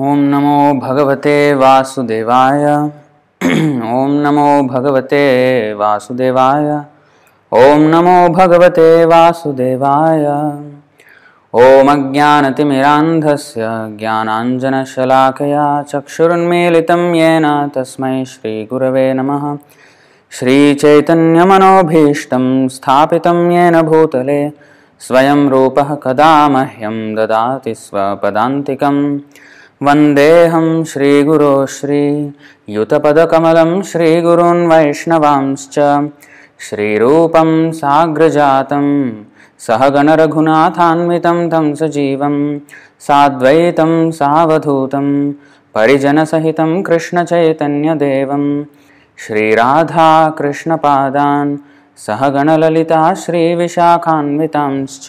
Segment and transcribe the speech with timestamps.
[0.00, 2.62] ॐ नमो भगवते वासुदेवाय।
[3.94, 5.24] ॐ नमो भगवते
[5.80, 6.68] वासुदेवाय।
[7.52, 10.24] ॐ नमो भगवते वासुदेवाय।
[11.54, 13.62] ॐ अज्ञानतिमिरान्धस्य
[13.98, 17.46] ज्ञानाञ्जनशलाकया चक्षुरुन्मीलितं येन
[17.76, 19.44] तस्मै श्रीगुरवे नमः।
[20.38, 22.46] श्रीचैतन्यमनोभीष्टं
[22.78, 24.40] स्थापितं येन भूतले
[25.00, 28.96] स्वयं रूपः कदा मह्यं ददाति स्वपदान्तिकं
[29.82, 35.74] वन्देऽहं श्रीगुरो श्रीयुतपदकमलं श्रीगुरून् वैष्णवांश्च।
[36.58, 39.12] श्रीरूपं साग्रजातं
[39.66, 42.58] सहगणरघुनाथान्वितं तं सजीवं
[43.06, 45.32] साद्वैतं सावधूतं
[45.74, 48.64] परिजनसहितं कृष्णचैतन्यदेवं।
[49.26, 51.56] श्रीराधाकृष्णपादान्
[52.06, 55.06] सहगणललिता श्रीविशाखान्वितांश्च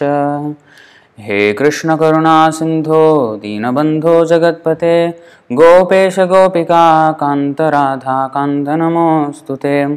[1.20, 5.14] हे कृष्णकरुणासिन्धो दीनबन्धो जगत्पते।
[5.52, 9.96] गोपेश गोपिका कान्तराधाकान्तनमोऽस्तु ते।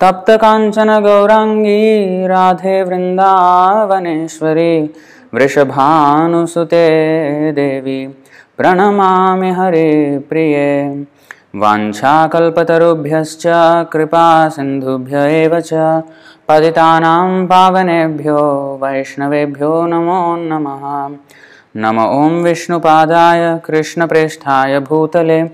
[0.00, 4.94] तप्तकाञ्चन गौराङ्गी राधे वृन्दावनेश्वरी
[5.34, 6.88] वृषभानुसुते
[7.52, 8.08] देवी।
[8.56, 11.06] प्रणमामि हरे प्रिये
[11.56, 13.42] वाञ्छाकल्पतरुभ्यश्च
[13.92, 16.02] कृपा सिन्धुभ्य एव च।
[16.48, 21.08] पतितानां पावनेभ्यो वैष्णवेभ्यो नमो नमः।
[21.76, 25.50] नम ॐ विष्णुपादाय कृष्णप्रेष्ठाय भूतले।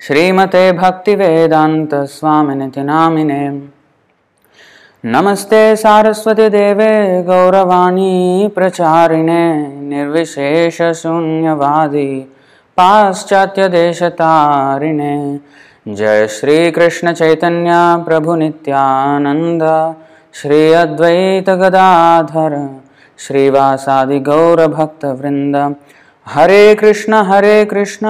[0.00, 3.70] श्रीमते भक्तिवेदान्तस्वामिनिति नामिने।
[5.04, 12.33] नमस्ते सारस्वतीदेवे गौरवाणी प्रचारिणे निर्विशेषशून्यवादी
[12.76, 15.40] पाश्चात्यदेशतारिणे।
[15.94, 19.94] जय श्रीकृष्णचैतन्य प्रभुनित्यानन्द
[20.32, 22.80] श्री अद्वैतगदाधर
[23.18, 25.74] श्रीवासादिगौरभक्तवृन्द
[26.26, 28.06] हरे कृष्ण हरे कृष्ण।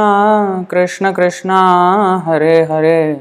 [0.65, 1.51] कृष्ण कृष्ण,
[2.27, 3.21] हरे हरे।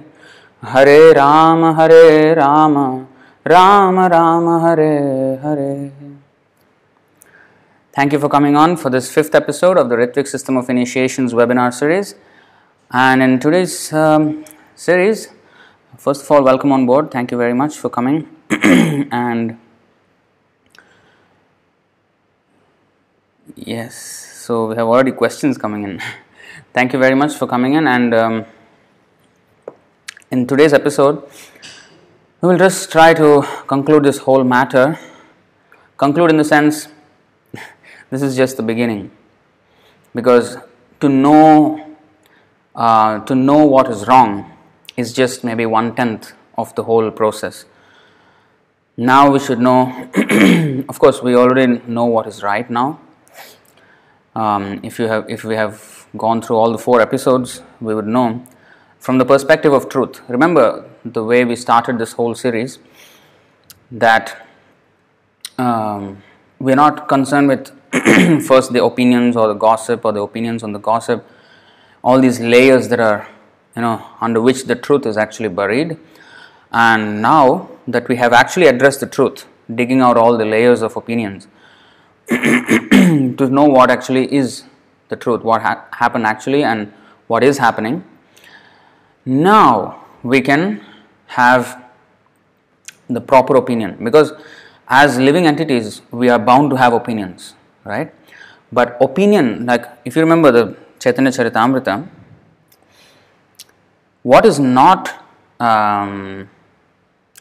[0.63, 3.01] हरे राम हरे Ram.
[3.47, 6.12] Ram Ram, Hare Hare.
[7.95, 11.31] Thank you for coming on for this fifth episode of the Ritvik System of Initiations
[11.31, 12.15] webinar series.
[12.89, 15.27] And in today's um, series,
[15.99, 17.11] first of all, welcome on board.
[17.11, 18.27] Thank you very much for coming.
[18.49, 19.59] and
[23.55, 26.01] yes, so we have already questions coming in.
[26.73, 27.85] Thank you very much for coming in.
[27.85, 28.45] And um,
[30.31, 31.21] in today's episode,
[32.41, 34.97] we will just try to conclude this whole matter.
[35.95, 36.87] Conclude in the sense
[38.13, 39.11] this is just the beginning.
[40.13, 40.57] Because
[40.99, 41.95] to know
[42.75, 44.51] uh, to know what is wrong
[44.97, 47.65] is just maybe one tenth of the whole process.
[48.95, 50.09] Now we should know
[50.89, 52.99] of course we already know what is right now.
[54.35, 58.07] Um, if you have if we have gone through all the four episodes we would
[58.07, 58.45] know.
[58.99, 62.77] From the perspective of truth remember the way we started this whole series
[63.91, 64.45] that
[65.57, 66.23] um,
[66.59, 67.71] we're not concerned with
[68.41, 71.25] first the opinions or the gossip or the opinions on the gossip,
[72.03, 73.27] all these layers that are,
[73.75, 75.97] you know, under which the truth is actually buried.
[76.71, 80.97] And now that we have actually addressed the truth, digging out all the layers of
[80.97, 81.47] opinions
[82.29, 84.63] to know what actually is
[85.09, 86.91] the truth, what ha- happened actually, and
[87.27, 88.03] what is happening,
[89.25, 90.83] now we can
[91.27, 91.83] have
[93.07, 94.33] the proper opinion because
[94.87, 98.13] as living entities we are bound to have opinions right?
[98.71, 102.07] But opinion, like if you remember the Chaitanya Charitamrita,
[104.23, 105.25] what is not
[105.59, 106.49] um,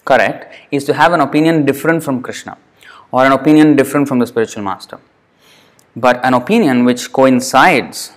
[0.05, 2.59] correct is to have an opinion different from Krishna
[3.11, 4.99] or an opinion different from the spiritual master.
[5.95, 8.13] But an opinion which coincides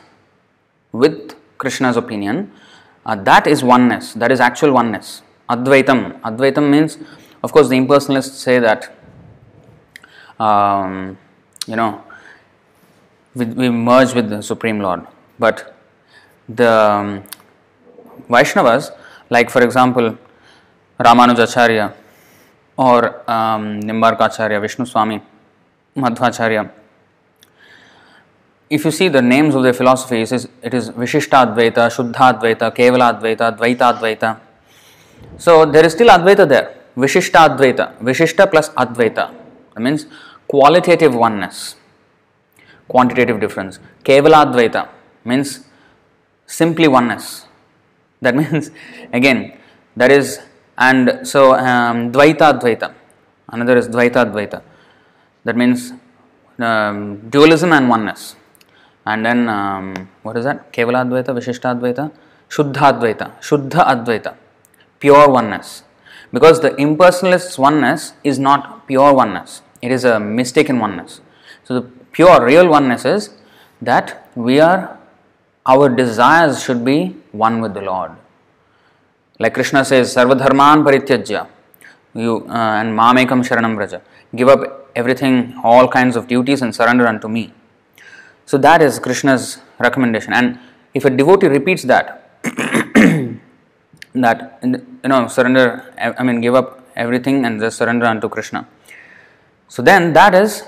[0.91, 2.51] with Krishna's opinion,
[3.05, 5.21] uh, that is oneness, that is actual oneness.
[5.49, 6.19] Advaitam.
[6.21, 6.97] Advaitam means,
[7.43, 8.95] of course, the impersonalists say that,
[10.39, 11.17] um,
[11.67, 12.03] you know,
[13.35, 15.05] we, merge with the Supreme Lord.
[15.37, 15.75] But
[16.47, 17.23] the um,
[18.29, 18.95] Vaishnavas,
[19.29, 20.17] like for example,
[20.99, 21.93] Ramanujacharya
[22.77, 25.21] or um, Nimbarkacharya, Vishnu Swami,
[25.95, 26.71] Madhvacharya,
[28.69, 33.57] if you see the names of their philosophy, it is, it is Vishishtadvaita, Shuddhadvaita, Kevaladvaita,
[33.57, 34.39] Dvaitadvaita.
[35.37, 36.75] So there is still Advaita there.
[36.97, 39.33] Vishishtadvaita, Vishishta plus Advaita.
[39.73, 40.07] That means
[40.47, 41.75] qualitative oneness
[42.87, 43.79] quantitative difference.
[44.03, 44.89] Kevaladvaita
[45.23, 45.65] means
[46.45, 47.47] simply oneness.
[48.21, 48.71] That means,
[49.13, 49.57] again,
[49.95, 50.39] that is,
[50.77, 52.93] and so um, Dvaita Advaita,
[53.49, 54.61] another is Dvaita Advaita.
[55.43, 55.93] That means
[56.59, 58.35] um, dualism and oneness.
[59.05, 60.73] and then um, what is that?
[60.73, 62.11] Kevala Advaita, Vishishta Advaita,
[62.49, 64.35] Shuddha Advaita, Shuddha Advaita,
[64.99, 65.83] pure oneness.
[66.33, 71.21] Because the impersonalist's oneness is not pure oneness, it is a mistaken oneness.
[71.63, 73.23] So, the pure, real oneness is
[73.89, 74.81] that we are,
[75.73, 76.99] our desires should be
[77.43, 78.11] one with the Lord.
[79.39, 81.47] Like Krishna says, Sarvadharman Parityajya,
[82.13, 84.01] you, uh, and Mamekam Sharanam Braja,
[84.35, 84.61] Give up
[84.95, 87.53] everything, all kinds of duties, and surrender unto me.
[88.45, 90.33] So, that is Krishna's recommendation.
[90.33, 90.59] And
[90.93, 92.41] if a devotee repeats that,
[94.23, 95.65] that you know surrender
[96.19, 96.69] i mean give up
[97.03, 98.61] everything and just surrender unto krishna
[99.67, 100.63] so then that is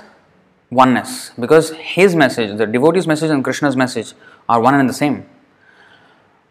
[0.69, 1.31] oneness.
[1.39, 4.13] Because his message the devotee's message and krishna's message
[4.49, 5.25] are one and the same.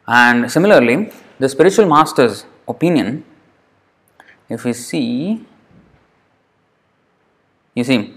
[0.06, 3.24] And similarly the spiritual master's opinion
[4.48, 5.44] if we see
[7.74, 8.14] you see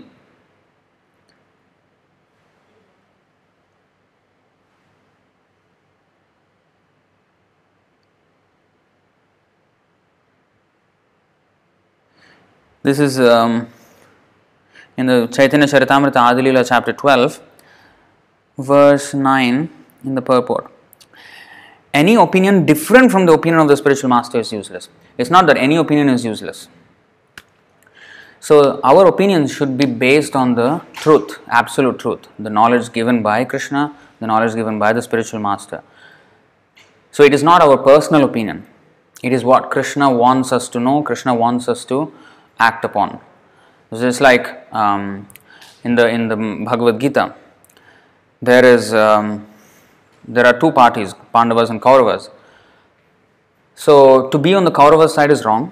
[12.82, 13.68] This is um,
[15.00, 17.40] in the Chaitanya Charitamrita Adilila chapter 12,
[18.58, 19.70] verse 9
[20.04, 20.70] in the purport.
[21.94, 24.90] Any opinion different from the opinion of the spiritual master is useless.
[25.18, 26.68] It's not that any opinion is useless.
[28.42, 33.46] So, our opinions should be based on the truth, absolute truth, the knowledge given by
[33.46, 35.82] Krishna, the knowledge given by the spiritual master.
[37.12, 38.68] So, it is not our personal opinion,
[39.24, 42.14] it is what Krishna wants us to know, Krishna wants us to
[42.60, 43.22] act upon.
[43.92, 45.28] Just like um,
[45.84, 47.36] in the in the Bhagavad Gita,
[48.42, 49.48] there is um,
[50.28, 52.30] there are two parties, Pandavas and Kauravas.
[53.74, 55.72] So to be on the Kaurava side is wrong.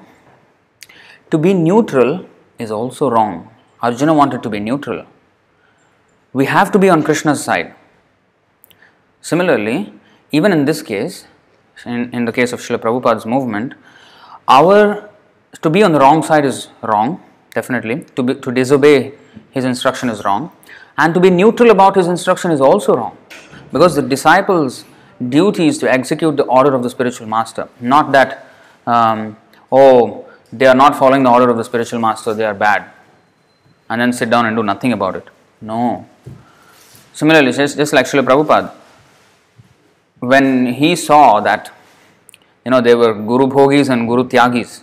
[1.30, 2.26] To be neutral
[2.58, 3.52] is also wrong.
[3.82, 5.06] Arjuna wanted to be neutral.
[6.34, 7.76] We have to be on Krishna's side.
[9.22, 9.94] Similarly,
[10.32, 11.28] even in this case,
[11.86, 13.74] in, in the case of Srila Prabhupada's movement,
[14.48, 15.10] our
[15.62, 17.22] to be on the wrong side is wrong,
[17.58, 17.96] definitely.
[18.16, 19.14] To, be, to disobey
[19.52, 20.52] his instruction is wrong.
[20.98, 23.18] And to be neutral about his instruction is also wrong.
[23.72, 24.86] Because the disciples'
[25.36, 27.68] duty is to execute the order of the spiritual master.
[27.80, 28.48] Not that,
[28.96, 29.38] um,
[29.72, 32.92] oh, they are not following the order of the spiritual master, they are bad.
[33.90, 35.28] And then sit down and do nothing about it.
[35.62, 36.06] No.
[37.14, 38.74] Similarly, just, just like Srila Prabhupada,
[40.20, 41.72] when he saw that
[42.66, 44.82] you know they were Guru Bhogis and Guru Tyagis,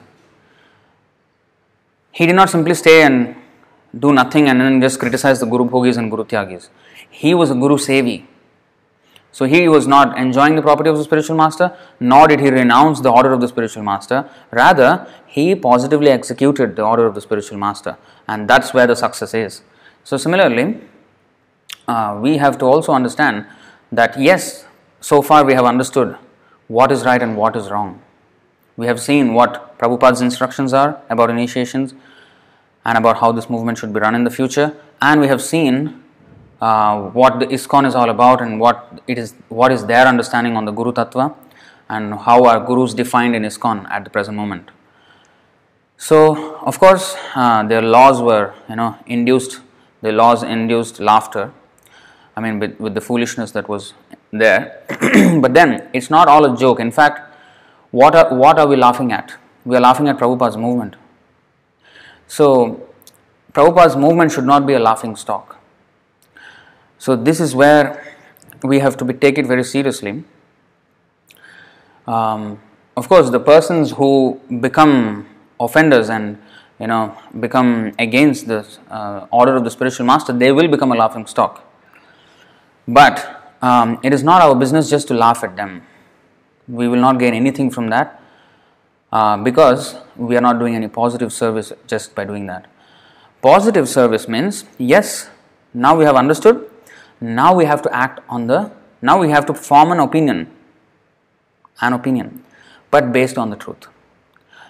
[2.19, 3.35] he did not simply stay and
[3.99, 6.69] do nothing and then just criticize the Guru Bhogis and Guru Tyagis.
[7.11, 8.25] He was a Guru Sevi.
[9.33, 13.01] So he was not enjoying the property of the spiritual master, nor did he renounce
[13.01, 14.31] the order of the spiritual master.
[14.53, 17.97] Rather, he positively executed the order of the spiritual master,
[18.29, 19.63] and that's where the success is.
[20.05, 20.81] So, similarly,
[21.89, 23.45] uh, we have to also understand
[23.91, 24.67] that yes,
[25.01, 26.17] so far we have understood
[26.69, 28.04] what is right and what is wrong.
[28.77, 31.95] We have seen what Prabhupada's instructions are about initiations
[32.85, 36.03] and about how this movement should be run in the future, and we have seen
[36.61, 40.57] uh, what the ISKCON is all about and what it is, what is their understanding
[40.57, 41.35] on the Guru Tattva,
[41.89, 44.71] and how are gurus defined in ISKCON at the present moment.
[45.97, 49.61] So, of course, uh, their laws were, you know, induced.
[50.03, 51.53] The laws induced laughter.
[52.37, 53.95] I mean, with, with the foolishness that was
[54.33, 54.83] there.
[55.41, 56.81] but then, it's not all a joke.
[56.81, 57.34] In fact,
[57.95, 59.35] what are, what are we laughing at?
[59.65, 60.97] We are laughing at Prabhupada's movement.
[62.27, 62.89] So,
[63.53, 65.61] Prabhupada's movement should not be a laughing stock.
[66.99, 68.17] So, this is where
[68.65, 70.25] we have to be, take it very seriously.
[72.09, 72.61] Um,
[72.97, 75.29] of course, the persons who become
[75.61, 76.43] offenders and
[76.81, 80.97] you know become against the uh, order of the spiritual master, they will become a
[80.97, 81.63] laughing stock.
[82.89, 85.83] But um, it is not our business just to laugh at them
[86.69, 88.21] we will not gain anything from that
[89.13, 92.67] uh, because we are not doing any positive service just by doing that.
[93.43, 95.31] Positive service means yes,
[95.73, 96.71] now we have understood,
[97.21, 98.71] now we have to act on the,
[99.03, 100.51] now we have to form an opinion,
[101.81, 102.43] an opinion,
[102.91, 103.89] but based on the truth.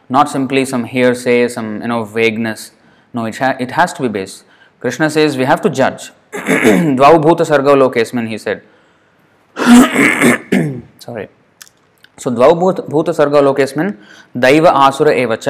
[0.09, 2.73] Not simply some hearsay, some you know vagueness.
[3.13, 4.45] No, it, ha- it has to be based.
[4.81, 6.11] Krishna says we have to judge.
[6.33, 8.63] Dvau bhuta lokesmin, he said.
[10.99, 11.29] Sorry.
[12.19, 13.91] सो द्वभूत भूत स्वर्ग लोकेस्मिन्
[14.39, 15.49] दैव आसुर एवच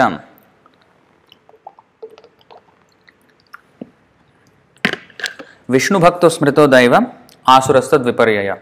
[5.70, 6.94] विष्णुभक्त स्मृत दैव,
[7.48, 8.54] आसुरस्त विपर्य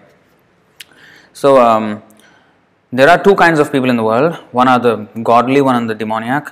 [1.36, 1.56] so
[2.92, 5.86] there are two kind of people in the world one are the godly one are
[5.86, 6.48] the demoniac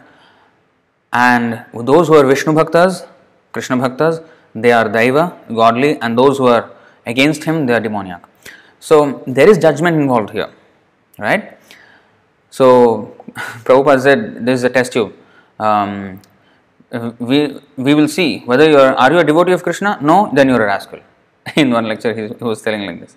[1.13, 1.55] and
[1.85, 3.03] those who are Vishnu भक्तज
[3.55, 4.21] Krishna भक्तज
[4.57, 5.21] they are दैव
[5.53, 8.19] godly and those who against him they are demoniac
[8.83, 10.49] so there is judgement involve here
[11.27, 11.59] right.
[12.51, 13.15] So,
[13.65, 15.15] Prabhupada said this is a test tube.
[15.59, 16.21] Um,
[17.19, 19.99] we, we will see whether you are, are you a devotee of Krishna?
[20.01, 21.01] No, then you are a rascal.
[21.57, 23.17] In one lecture, he, he was telling like this.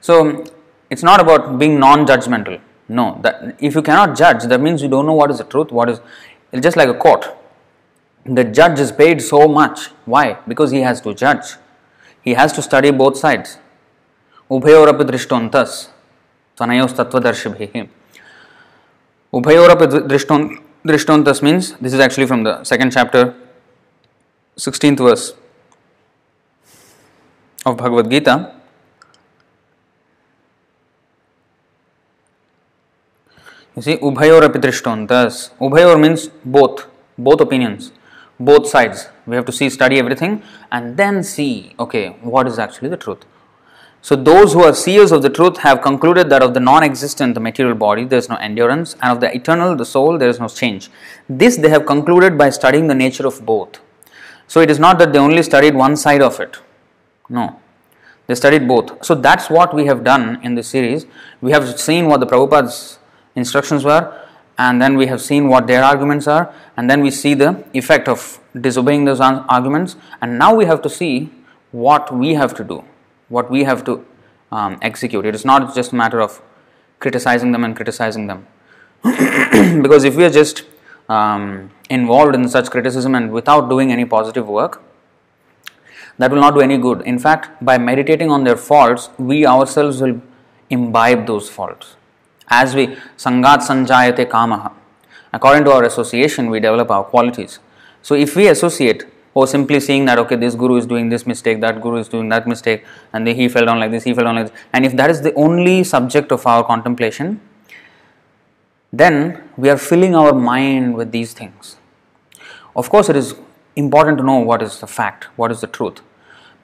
[0.00, 0.44] So,
[0.88, 2.60] it's not about being non-judgmental.
[2.88, 5.70] No, that if you cannot judge, that means you don't know what is the truth.
[5.70, 6.00] What is
[6.52, 7.26] it's just like a court.
[8.24, 9.86] The judge is paid so much.
[10.04, 10.38] Why?
[10.46, 11.54] Because he has to judge.
[12.22, 13.58] He has to study both sides.
[14.50, 15.88] Ubhayorapidrishtontas.
[16.59, 17.73] त्वनयोस्तत्वदर्शिभिः
[19.37, 20.45] उभयोरपि दृष्टोन्
[20.87, 23.33] दृष्टोन्तस् means this is actually from the second chapter
[24.57, 25.33] 16th verse
[27.65, 28.35] of Bhagavad Gita
[33.75, 37.91] you see ubhayor api drishtontas ubhayor means both both opinions
[38.39, 40.41] both sides we have to see study everything
[40.71, 42.05] and then see okay
[42.35, 43.25] what is actually the truth
[44.02, 47.40] so those who are seers of the truth have concluded that of the non-existent, the
[47.40, 50.48] material body, there is no endurance, and of the eternal, the soul, there is no
[50.48, 50.90] change.
[51.28, 53.78] This they have concluded by studying the nature of both.
[54.48, 56.58] So it is not that they only studied one side of it.
[57.28, 57.60] No.
[58.26, 59.04] They studied both.
[59.04, 61.04] So that's what we have done in this series.
[61.42, 62.98] We have seen what the Prabhupada's
[63.36, 64.16] instructions were,
[64.56, 68.08] and then we have seen what their arguments are, and then we see the effect
[68.08, 71.30] of disobeying those arguments, and now we have to see
[71.70, 72.84] what we have to do
[73.30, 74.04] what we have to
[74.52, 75.24] um, execute.
[75.24, 76.42] It is not just a matter of
[76.98, 78.46] criticizing them and criticizing them.
[79.82, 80.64] because if we are just
[81.08, 84.82] um, involved in such criticism and without doing any positive work,
[86.18, 87.00] that will not do any good.
[87.02, 90.20] In fact, by meditating on their faults, we ourselves will
[90.68, 91.96] imbibe those faults.
[92.48, 94.72] As we sangat sanjayate kamaha,
[95.32, 97.58] according to our association, we develop our qualities.
[98.02, 101.60] So, if we associate or simply seeing that okay this guru is doing this mistake
[101.60, 104.36] that guru is doing that mistake and he fell down like this he fell down
[104.36, 104.56] like this.
[104.72, 107.40] And if that is the only subject of our contemplation
[108.92, 111.76] then we are filling our mind with these things.
[112.74, 113.34] Of course it is
[113.76, 116.00] important to know what is the fact what is the truth.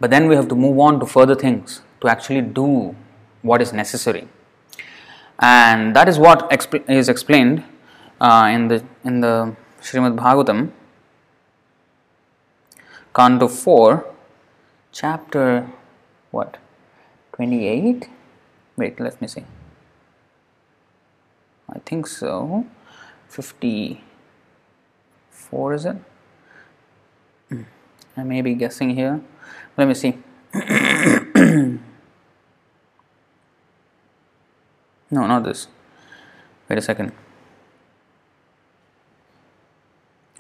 [0.00, 2.94] But then we have to move on to further things to actually do
[3.42, 4.28] what is necessary.
[5.38, 7.62] And that is what exp- is explained
[8.20, 10.72] uh, in the in the Srimad Bhagavatam
[13.16, 14.04] Canto 4,
[14.92, 15.72] chapter
[16.30, 16.58] what?
[17.32, 18.10] 28?
[18.76, 19.42] Wait, let me see.
[21.66, 22.66] I think so.
[23.28, 25.96] 54 is it?
[27.48, 27.62] Hmm.
[28.18, 29.22] I may be guessing here.
[29.78, 30.18] Let me see.
[35.10, 35.68] no, not this.
[36.68, 37.12] Wait a second.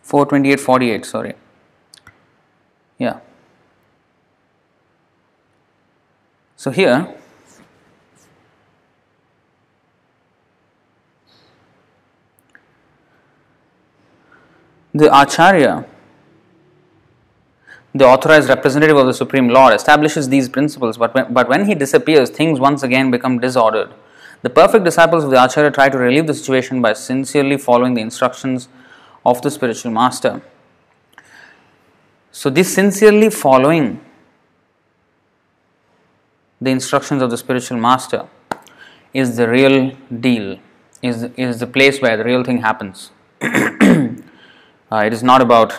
[0.02, 1.36] 428 48, sorry.
[2.98, 3.20] Yeah.
[6.56, 7.14] So here
[14.96, 15.84] the Acharya,
[17.94, 21.74] the authorized representative of the Supreme Lord, establishes these principles, but when, but when he
[21.74, 23.92] disappears, things once again become disordered.
[24.42, 28.00] The perfect disciples of the Acharya try to relieve the situation by sincerely following the
[28.00, 28.68] instructions
[29.24, 30.42] of the spiritual master.
[32.38, 33.98] So, this sincerely following
[36.60, 38.28] the instructions of the spiritual master
[39.14, 40.58] is the real deal,
[41.00, 43.10] is, is the place where the real thing happens.
[43.40, 44.18] uh,
[44.92, 45.72] it is not about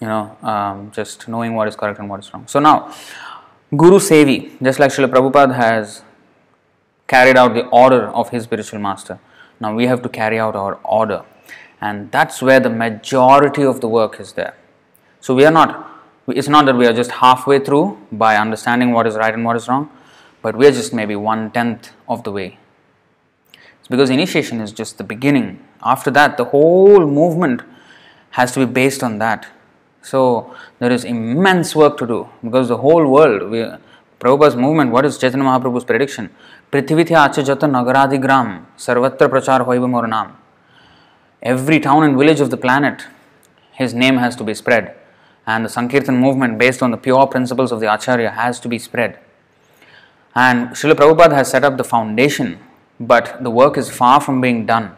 [0.00, 2.46] you know um, just knowing what is correct and what is wrong.
[2.46, 2.90] So now,
[3.76, 6.02] Guru Sevi, just like Srila Prabhupada has
[7.06, 9.20] carried out the order of his spiritual master,
[9.60, 11.24] now we have to carry out our order,
[11.78, 14.54] and that's where the majority of the work is there.
[15.24, 19.06] So we are not, it's not that we are just halfway through by understanding what
[19.06, 19.88] is right and what is wrong,
[20.42, 22.58] but we are just maybe one tenth of the way.
[23.78, 25.66] It's because initiation is just the beginning.
[25.82, 27.62] After that, the whole movement
[28.32, 29.46] has to be based on that.
[30.02, 33.64] So there is immense work to do because the whole world, we,
[34.20, 36.28] Prabhupada's movement, what is Chaitanya Mahaprabhu's prediction?
[36.70, 40.32] Prithivitya Achajata Nagaradigram Sarvatra Prachar Hoiva Moranam.
[41.42, 43.06] Every town and village of the planet,
[43.72, 44.94] his name has to be spread
[45.46, 48.78] and the Sankirtan movement based on the pure principles of the Acharya has to be
[48.78, 49.18] spread.
[50.34, 52.58] And Srila Prabhupada has set up the foundation,
[52.98, 54.96] but the work is far from being done.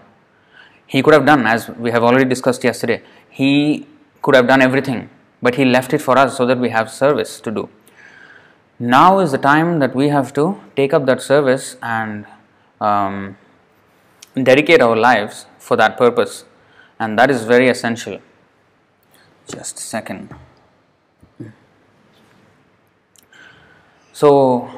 [0.87, 3.87] He could have done, as we have already discussed yesterday, he
[4.23, 5.11] could have done everything,
[5.43, 7.69] but he left it for us so that we have service to do.
[8.79, 12.27] Now is the time that we have to take up that service and
[12.81, 13.37] um,
[14.43, 16.45] dedicate our lives for that purpose,
[17.01, 18.21] and that is very essential.
[19.49, 20.35] Just a second.
[24.13, 24.71] So,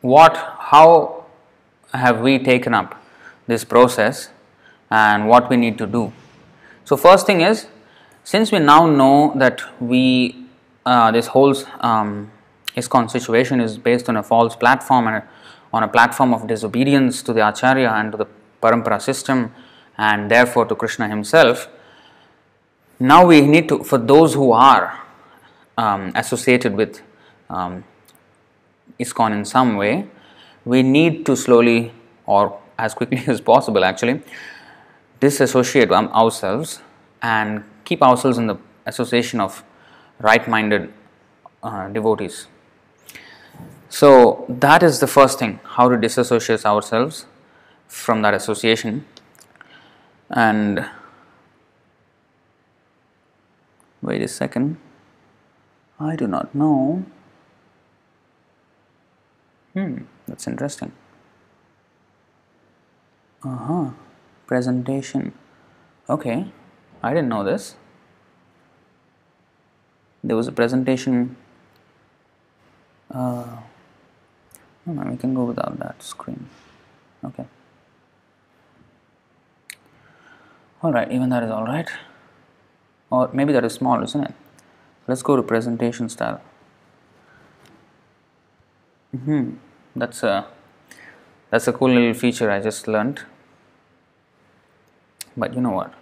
[0.00, 1.26] what, how
[1.92, 3.00] have we taken up
[3.46, 4.30] this process
[4.90, 6.12] and what we need to do?
[6.84, 7.66] So, first thing is,
[8.24, 10.46] since we now know that we,
[10.86, 12.32] uh, this whole um,
[12.76, 15.22] ISKCON situation is based on a false platform and
[15.72, 18.26] on a platform of disobedience to the Acharya and to the
[18.62, 19.54] Parampara system
[19.98, 21.68] and therefore to Krishna himself,
[23.00, 25.00] now we need to, for those who are
[25.78, 27.00] um, associated with
[27.48, 27.82] um,
[29.00, 30.06] ISKCON in some way,
[30.66, 31.92] we need to slowly
[32.26, 34.22] or as quickly as possible actually
[35.18, 36.80] disassociate um, ourselves
[37.22, 39.62] and keep ourselves in the association of
[40.20, 40.92] right minded
[41.62, 42.46] uh, devotees.
[43.88, 47.26] So, that is the first thing how to disassociate ourselves
[47.88, 49.04] from that association.
[50.30, 50.88] And
[54.02, 54.76] wait a second,
[55.98, 57.04] I do not know.
[59.74, 60.92] Hmm, that's interesting.
[63.42, 63.90] Uh huh,
[64.46, 65.32] presentation.
[66.08, 66.52] Okay,
[67.02, 67.76] I didn't know this.
[70.22, 71.36] There was a presentation.
[73.10, 73.60] Uh,
[74.86, 76.48] we can go without that screen.
[77.24, 77.44] Okay.
[80.82, 81.88] Alright, even that is alright.
[83.10, 84.34] Or maybe that is small, isn't it?
[85.08, 86.40] Let's go to presentation style.
[89.12, 89.54] hmm
[89.96, 90.46] That's a
[91.50, 93.22] that's a cool little feature I just learned.
[95.36, 95.94] But you know what?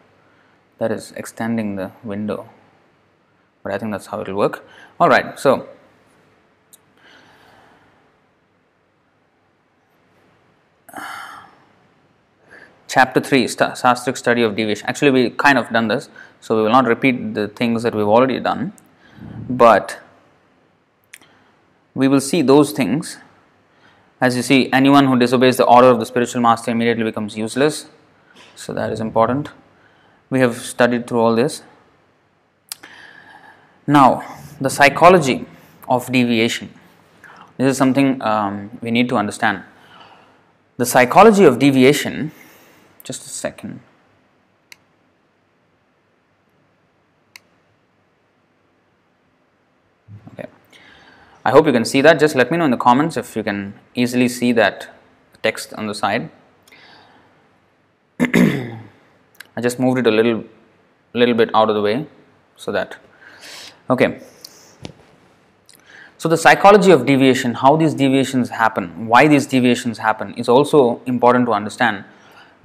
[0.78, 2.48] That is extending the window.
[3.62, 4.68] But I think that's how it will work.
[5.00, 5.66] Alright, so
[12.88, 14.86] chapter 3 Sastric study of deviation.
[14.86, 16.08] Actually, we kind of done this,
[16.40, 18.73] so we will not repeat the things that we've already done,
[19.49, 19.99] but
[21.95, 23.18] we will see those things.
[24.21, 27.86] As you see, anyone who disobeys the order of the spiritual master immediately becomes useless,
[28.54, 29.50] so that is important.
[30.30, 31.62] We have studied through all this.
[33.86, 34.23] Now,
[34.60, 35.47] the psychology
[35.89, 36.75] of deviation.
[37.56, 39.62] This is something um, we need to understand.
[40.76, 42.32] The psychology of deviation
[43.08, 43.80] just a second.
[51.49, 52.19] I hope you can see that.
[52.21, 54.89] Just let me know in the comments if you can easily see that
[55.43, 56.28] text on the side.
[58.21, 60.45] I just moved it a little
[61.15, 62.06] little bit out of the way
[62.56, 62.97] so that
[63.89, 64.21] okay
[66.19, 71.00] so the psychology of deviation how these deviations happen why these deviations happen is also
[71.06, 72.04] important to understand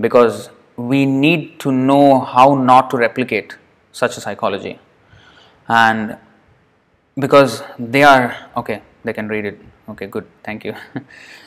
[0.08, 3.58] because we need to know how not to replicate
[4.04, 4.78] such a psychology
[5.69, 6.17] and
[7.17, 9.60] because they are okay they can read it.
[9.89, 10.26] Okay good.
[10.43, 10.76] Thank you.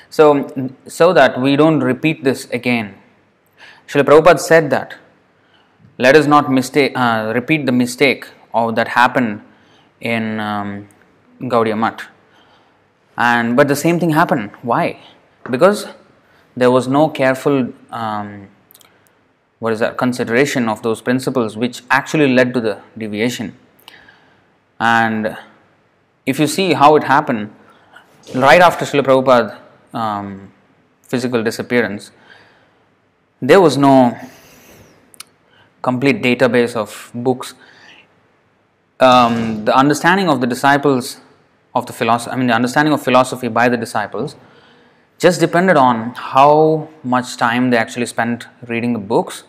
[0.09, 2.95] So so that we don't repeat this again.
[3.89, 4.95] Srila Prabhupada said that
[5.99, 9.43] let us not mistake uh, repeat the mistake of that happened
[10.01, 10.89] in um,
[11.41, 12.05] Gaudiya Mutt
[13.17, 14.51] and but the same thing happened.
[14.63, 15.01] Why?
[15.51, 15.89] Because
[16.57, 18.49] there was no careful um,
[19.59, 23.59] what is that consideration of those principles which actually led to the deviation.
[24.79, 25.37] And
[26.27, 27.55] if you see how it happened
[28.35, 29.59] right after Srila Prabhupada
[29.93, 30.53] um,
[31.03, 32.11] physical disappearance
[33.41, 34.19] there was no
[35.83, 37.55] complete database of books
[39.01, 41.21] um, the understanding of the disciples
[41.75, 44.37] of the philosophy I mean the understanding of philosophy by the disciples
[45.19, 49.45] just depended on how much time they actually spent reading the books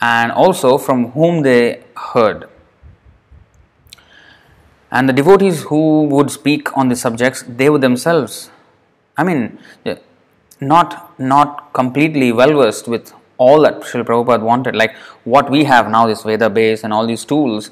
[0.00, 2.48] and also from whom they heard.
[4.92, 8.50] And the devotees who would speak on the subjects, they were themselves,
[9.16, 9.58] I mean,
[10.60, 14.76] not not completely well versed with all that Srila Prabhupada wanted.
[14.76, 17.70] Like what we have now, this Veda base and all these tools,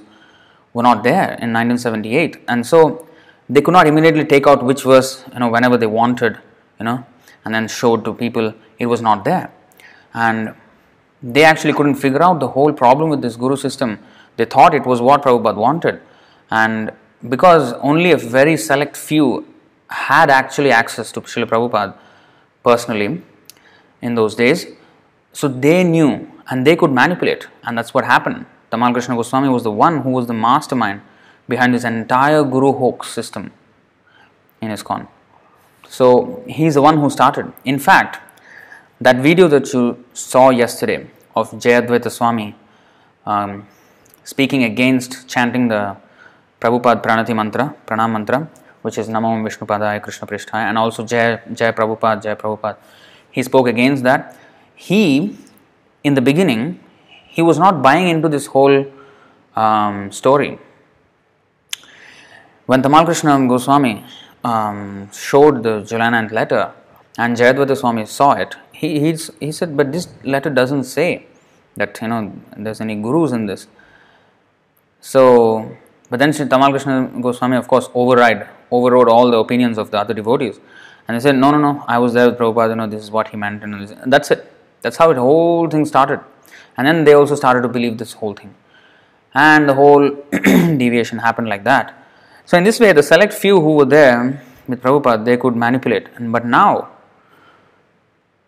[0.72, 3.06] were not there in 1978, and so
[3.48, 6.38] they could not immediately take out which verse, you know, whenever they wanted
[6.80, 7.06] you know,
[7.44, 9.52] and then showed to people it was not there.
[10.14, 10.54] And
[11.22, 13.98] they actually couldn't figure out the whole problem with this guru system.
[14.36, 16.00] They thought it was what Prabhupada wanted.
[16.50, 16.90] And
[17.28, 19.46] because only a very select few
[19.88, 21.94] had actually access to Srila Prabhupada
[22.62, 23.22] personally
[24.00, 24.66] in those days,
[25.32, 28.46] so they knew and they could manipulate, and that's what happened.
[28.72, 31.02] Tamal Krishna Goswami was the one who was the mastermind
[31.48, 33.52] behind this entire Guru hoax system
[34.60, 35.08] in ISKCON.
[35.88, 37.52] So he's the one who started.
[37.64, 38.20] In fact,
[39.00, 42.54] that video that you saw yesterday of Jayadvaita Swami
[43.26, 43.66] um,
[44.24, 45.96] speaking against chanting the
[46.60, 48.48] Prabhupada Pranati mantra, Pranam mantra,
[48.82, 52.76] which is Namo Vishnupadaya Krishna Prishtaya, and also Jai, Jai Prabhupada, Jai Prabhupada.
[53.30, 54.36] He spoke against that.
[54.74, 55.36] He,
[56.04, 56.80] in the beginning,
[57.28, 58.86] he was not buying into this whole
[59.56, 60.58] um, story.
[62.66, 64.04] When Tamal Krishna Goswami
[64.44, 66.72] um, showed the Julanand letter
[67.18, 71.26] and Jayadvaita Swami saw it, he, he's, he said, But this letter doesn't say
[71.76, 73.66] that you know there's any gurus in this.
[75.00, 75.76] So,
[76.10, 79.98] but then Sri Tamal Krishna Goswami, of course, override, overrode all the opinions of the
[79.98, 80.58] other devotees.
[81.06, 83.10] And they said, no, no, no, I was there with Prabhupada, you know, this is
[83.10, 83.62] what he meant.
[83.62, 84.52] And that's it.
[84.82, 86.20] That's how the whole thing started.
[86.76, 88.54] And then they also started to believe this whole thing.
[89.34, 91.96] And the whole deviation happened like that.
[92.44, 96.08] So, in this way, the select few who were there with Prabhupada, they could manipulate.
[96.18, 96.88] But now,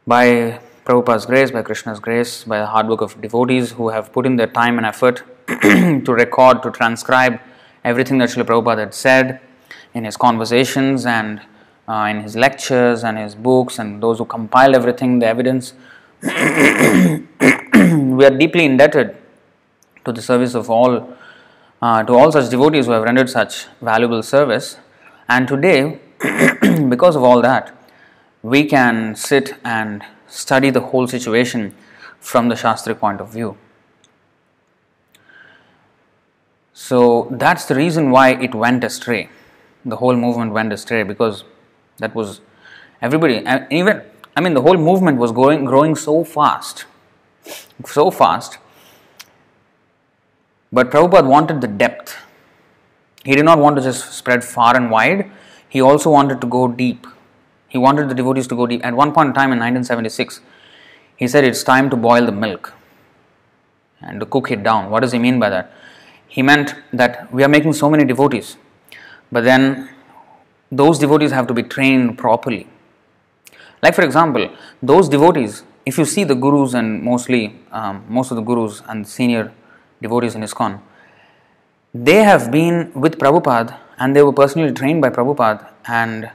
[0.06, 4.26] by Prabhupada's grace, by Krishna's grace, by the hard work of devotees who have put
[4.26, 7.38] in their time and effort to record, to transcribe
[7.84, 9.40] everything that Srila Prabhupada had said
[9.94, 11.40] in his conversations and
[11.88, 15.74] uh, in his lectures and his books, and those who compiled everything, the evidence.
[16.22, 16.30] we
[18.24, 19.16] are deeply indebted
[20.04, 21.16] to the service of all,
[21.80, 24.76] uh, to all such devotees who have rendered such valuable service.
[25.28, 25.98] And today,
[26.88, 27.76] because of all that,
[28.42, 31.74] we can sit and study the whole situation
[32.20, 33.56] from the Shastric point of view.
[36.72, 39.28] So that's the reason why it went astray.
[39.84, 41.44] The whole movement went astray because
[41.98, 42.40] that was
[43.00, 44.02] everybody, even
[44.34, 46.86] I mean, the whole movement was growing, growing so fast,
[47.84, 48.58] so fast.
[50.72, 52.16] But Prabhupada wanted the depth.
[53.24, 55.30] He did not want to just spread far and wide.
[55.68, 57.06] He also wanted to go deep.
[57.68, 58.84] He wanted the devotees to go deep.
[58.84, 60.40] At one point in time in 1976,
[61.16, 62.72] he said it's time to boil the milk
[64.00, 64.90] and to cook it down.
[64.90, 65.72] What does he mean by that?
[66.34, 68.56] He meant that we are making so many devotees,
[69.30, 69.90] but then
[70.70, 72.66] those devotees have to be trained properly.
[73.82, 74.48] Like, for example,
[74.82, 79.06] those devotees, if you see the gurus and mostly um, most of the gurus and
[79.06, 79.52] senior
[80.00, 80.80] devotees in ISKCON,
[81.92, 86.30] they have been with Prabhupada and they were personally trained by Prabhupada, and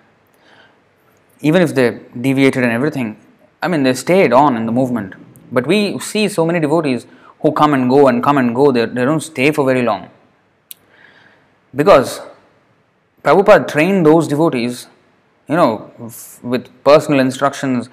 [1.42, 3.20] even if they deviated and everything,
[3.64, 5.16] I mean, they stayed on in the movement.
[5.52, 7.08] But we see so many devotees
[7.42, 10.10] who come and go and come and go, they, they don't stay for very long.
[11.76, 12.22] Because
[13.24, 14.88] Prabhupada trained those devotees,
[15.48, 15.92] you know,
[16.42, 17.90] with personal instructions.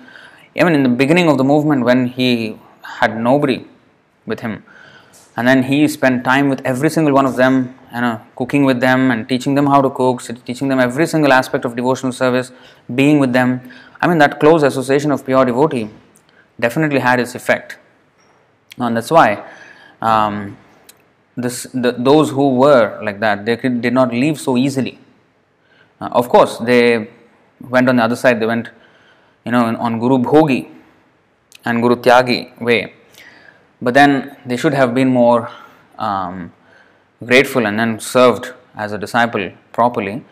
[0.55, 2.59] Even in the beginning of the movement, when he
[3.01, 3.67] had nobody
[4.27, 4.63] with him,
[5.37, 8.81] and then he spent time with every single one of them, you know, cooking with
[8.81, 12.53] them and teaching them how to cook, teaching them every single aspect of devotional service,
[12.95, 13.61] being with them.
[14.01, 15.91] I mean, that close association of pure devotee
[16.61, 17.79] definitely had its effect.
[18.79, 19.45] And that's why
[20.03, 20.57] um,
[21.37, 24.99] this, the, those who were like that, they could, did not leave so easily.
[26.01, 27.09] Uh, of course, they
[27.61, 28.69] went on the other side, they went
[29.45, 30.71] you know, on Guru Bhogi
[31.65, 32.95] and Guru Tyagi way.
[33.81, 35.51] But then they should have been more
[35.99, 36.53] um,
[37.25, 40.25] grateful and then served as a disciple properly.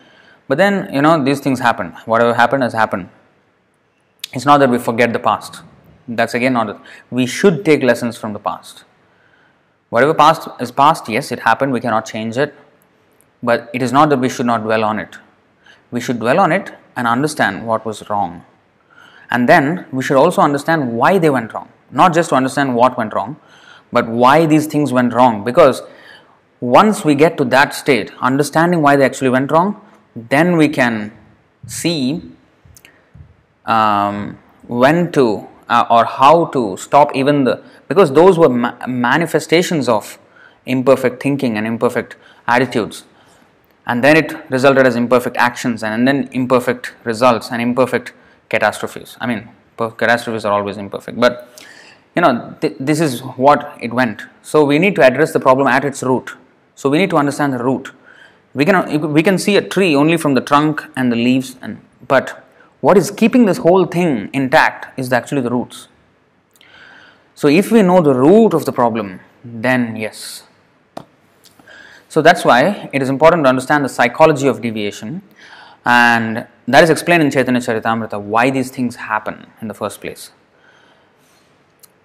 [0.47, 1.91] But then, you know, these things happen.
[2.05, 3.09] Whatever happened has happened.
[4.33, 5.61] It's not that we forget the past.
[6.07, 6.81] That's again not.
[7.09, 8.83] We should take lessons from the past.
[9.89, 12.55] Whatever past is past, yes, it happened, we cannot change it.
[13.41, 15.17] But it is not that we should not dwell on it.
[15.91, 18.45] We should dwell on it and understand what was wrong.
[19.29, 21.69] And then we should also understand why they went wrong.
[21.91, 23.37] Not just to understand what went wrong,
[23.91, 25.43] but why these things went wrong.
[25.43, 25.83] Because
[26.59, 29.79] once we get to that state, understanding why they actually went wrong,
[30.15, 31.11] then we can
[31.67, 32.21] see
[33.65, 39.89] um, when to uh, or how to stop even the because those were ma- manifestations
[39.89, 40.17] of
[40.65, 42.15] imperfect thinking and imperfect
[42.47, 43.03] attitudes.
[43.85, 48.13] And then it resulted as imperfect actions and, and then imperfect results and imperfect
[48.49, 49.17] catastrophes.
[49.19, 49.49] I mean
[49.97, 51.49] catastrophes are always imperfect but
[52.15, 54.23] you know th- this is what it went.
[54.41, 56.31] So we need to address the problem at its root.
[56.75, 57.91] So we need to understand the root.
[58.53, 61.81] We can we can see a tree only from the trunk and the leaves and
[62.07, 62.42] but
[62.82, 65.88] what is keeping this whole thing intact is actually the roots.
[67.34, 70.42] So, if we know the root of the problem, then yes.
[72.08, 75.22] So, that's why it is important to understand the psychology of deviation,
[75.84, 80.30] and that is explained in Chaitanya Charitamrita why these things happen in the first place.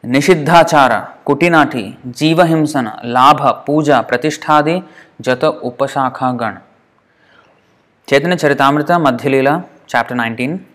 [0.06, 0.94] निषिद्धाचार
[1.26, 1.84] कुटिनाटी
[2.20, 4.76] जीवहिंसन लाभ पूजा प्रतिष्ठादि
[5.26, 6.58] जत उपशाखा गण
[8.10, 9.54] चैतन्य Charitamrita Madhyalila
[9.89, 10.67] chapter 19,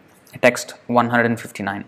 [0.41, 1.86] text 159.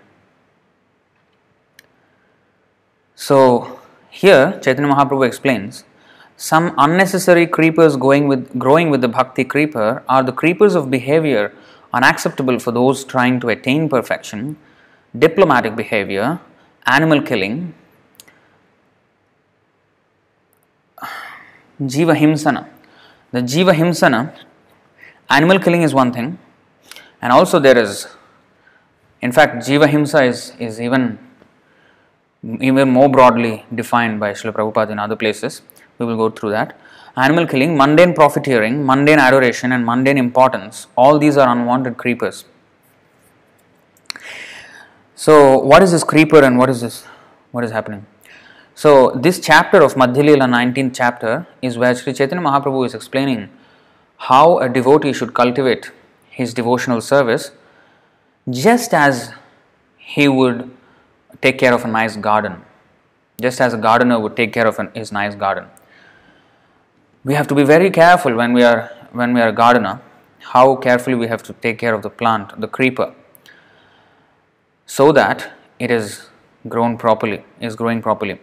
[3.15, 5.85] So, here Chaitanya Mahaprabhu explains
[6.37, 11.51] some unnecessary creepers going with, growing with the bhakti creeper are the creepers of behavior
[11.93, 14.57] unacceptable for those trying to attain perfection,
[15.17, 16.39] diplomatic behavior,
[16.85, 17.73] animal killing,
[21.81, 22.69] jiva himsana.
[23.31, 24.37] The jiva himsana,
[25.29, 26.37] animal killing is one thing,
[27.21, 28.07] and also there is,
[29.21, 31.19] in fact, jiva himsa is, is even
[32.61, 35.61] even more broadly defined by Srila Prabhupada in other places.
[35.97, 36.77] We will go through that.
[37.17, 42.45] Animal killing, mundane profiteering, mundane adoration, and mundane importance all these are unwanted creepers.
[45.15, 47.05] So, what is this creeper and what is this?
[47.51, 48.05] What is happening?
[48.75, 53.49] So, this chapter of Madhya 19th chapter, is where Sri Chaitanya Mahaprabhu is explaining
[54.17, 55.91] how a devotee should cultivate
[56.39, 57.51] his devotional service
[58.49, 59.31] just as
[59.97, 60.69] he would
[61.41, 62.61] take care of a nice garden,
[63.41, 65.65] just as a gardener would take care of an, his nice garden.
[67.23, 70.01] We have to be very careful when we are when we are a gardener,
[70.55, 73.13] how carefully we have to take care of the plant, the creeper,
[74.85, 76.27] so that it is
[76.67, 78.39] grown properly, is growing properly.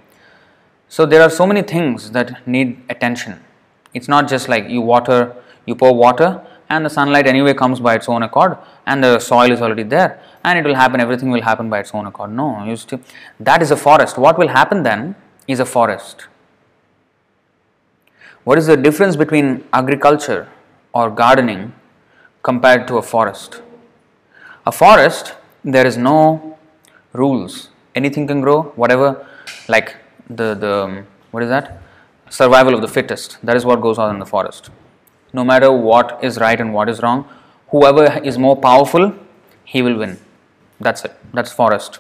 [0.89, 3.45] So there are so many things that need attention.
[3.93, 6.31] It's not just like you water, you pour water,
[6.73, 8.57] and the sunlight anyway comes by its own accord,
[8.87, 10.11] and the soil is already there
[10.45, 12.33] and it will happen, everything will happen by its own accord.
[12.33, 13.01] No, you still,
[13.39, 14.19] that is a forest.
[14.19, 15.15] What will happen then
[15.47, 16.27] is a forest.
[18.45, 20.49] What is the difference between agriculture
[20.93, 21.73] or gardening
[22.43, 23.63] compared to a forest?
[24.67, 26.59] A forest, there is no
[27.13, 27.69] rules.
[27.95, 29.27] Anything can grow, whatever,
[29.69, 29.97] like
[30.29, 31.81] the, the what is that?
[32.31, 33.39] Survival of the fittest.
[33.43, 34.71] That is what goes on in the forest.
[35.33, 37.29] No matter what is right and what is wrong,
[37.68, 39.14] whoever is more powerful,
[39.64, 40.18] he will win.
[40.81, 41.14] That's it.
[41.33, 41.99] That's forest.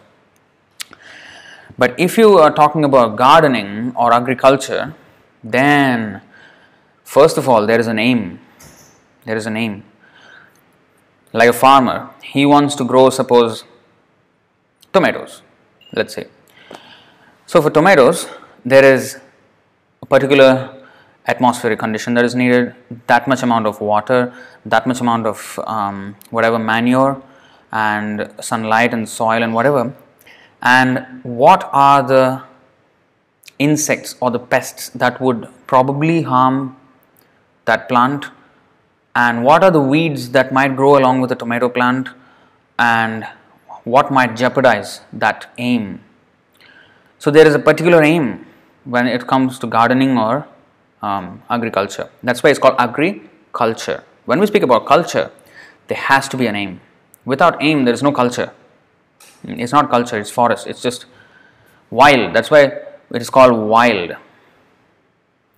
[1.78, 4.94] But if you are talking about gardening or agriculture,
[5.42, 6.20] then
[7.04, 8.40] first of all, there is an aim.
[9.24, 9.84] There is an aim.
[11.32, 13.64] Like a farmer, he wants to grow, suppose,
[14.92, 15.40] tomatoes,
[15.94, 16.26] let's say.
[17.46, 18.28] So, for tomatoes,
[18.64, 19.18] there is
[20.02, 20.81] a particular
[21.26, 22.74] atmospheric condition that is needed,
[23.06, 24.32] that much amount of water,
[24.66, 27.22] that much amount of um, whatever manure,
[27.72, 29.92] and sunlight and soil and whatever.
[30.62, 32.42] And what are the
[33.58, 36.76] insects or the pests that would probably harm
[37.64, 38.26] that plant?
[39.14, 42.08] And what are the weeds that might grow along with the tomato plant?
[42.78, 43.26] And
[43.84, 46.00] what might jeopardize that aim?
[47.18, 48.46] So there is a particular aim
[48.84, 50.46] when it comes to gardening or
[51.02, 55.30] um, agriculture that's why it's called agriculture when we speak about culture
[55.88, 56.80] there has to be an aim
[57.24, 58.52] Without aim, there is no culture.
[59.44, 60.66] It's not culture, it's forest.
[60.66, 61.06] It's just
[61.90, 62.34] wild.
[62.34, 64.16] That's why it is called wild.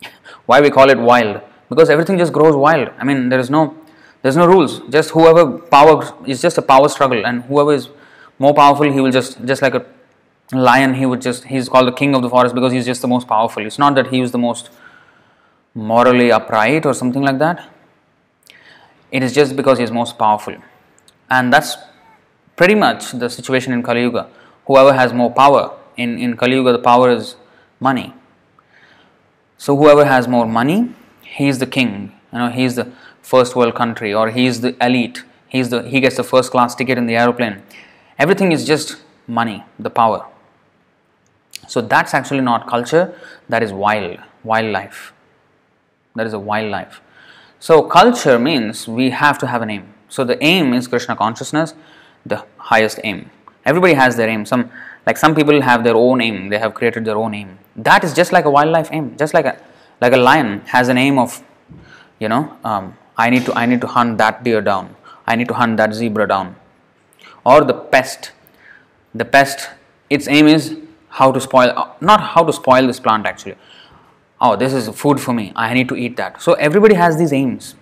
[0.46, 1.40] why we call it wild?
[1.68, 2.90] Because everything just grows wild.
[2.98, 3.76] I mean, there is no
[4.22, 4.80] there's no rules.
[4.90, 7.88] Just whoever power is just a power struggle, and whoever is
[8.38, 9.85] more powerful, he will just just like a
[10.52, 10.94] lion.
[10.94, 13.26] He would just he's called the king of the forest because he's just the most
[13.26, 13.64] powerful.
[13.64, 14.70] It's not that he is the most
[15.74, 17.68] morally upright or something like that.
[19.10, 20.56] It is just because he is most powerful.
[21.30, 21.76] And that's
[22.56, 24.28] pretty much the situation in Kali Yuga.
[24.66, 27.37] Whoever has more power, in, in Kali Yuga, the power is
[27.80, 28.14] money.
[29.58, 32.12] So, whoever has more money, he is the king.
[32.32, 35.24] You know, he is the first world country, or he is the elite.
[35.48, 37.62] He's the, he gets the first class ticket in the aeroplane.
[38.18, 40.26] Everything is just money, the power.
[41.68, 45.13] So, that's actually not culture, that is wild, wildlife.
[46.14, 47.00] That is a wildlife.
[47.59, 49.94] So, culture means we have to have an aim.
[50.14, 51.74] So the aim is Krishna consciousness,
[52.24, 53.31] the highest aim.
[53.64, 54.46] Everybody has their aim.
[54.46, 54.70] Some
[55.07, 56.50] like some people have their own aim.
[56.50, 57.59] They have created their own aim.
[57.74, 59.16] That is just like a wildlife aim.
[59.16, 59.57] Just like a
[60.00, 61.42] like a lion has an aim of,
[62.20, 64.94] you know, um, I need to I need to hunt that deer down.
[65.27, 66.55] I need to hunt that zebra down.
[67.44, 68.31] Or the pest.
[69.14, 69.68] The pest.
[70.11, 70.77] Its aim is
[71.09, 71.96] how to spoil.
[72.00, 73.57] Not how to spoil this plant actually.
[74.46, 75.52] Oh, this is food for me.
[75.57, 76.42] I need to eat that.
[76.42, 77.76] So everybody has these aims.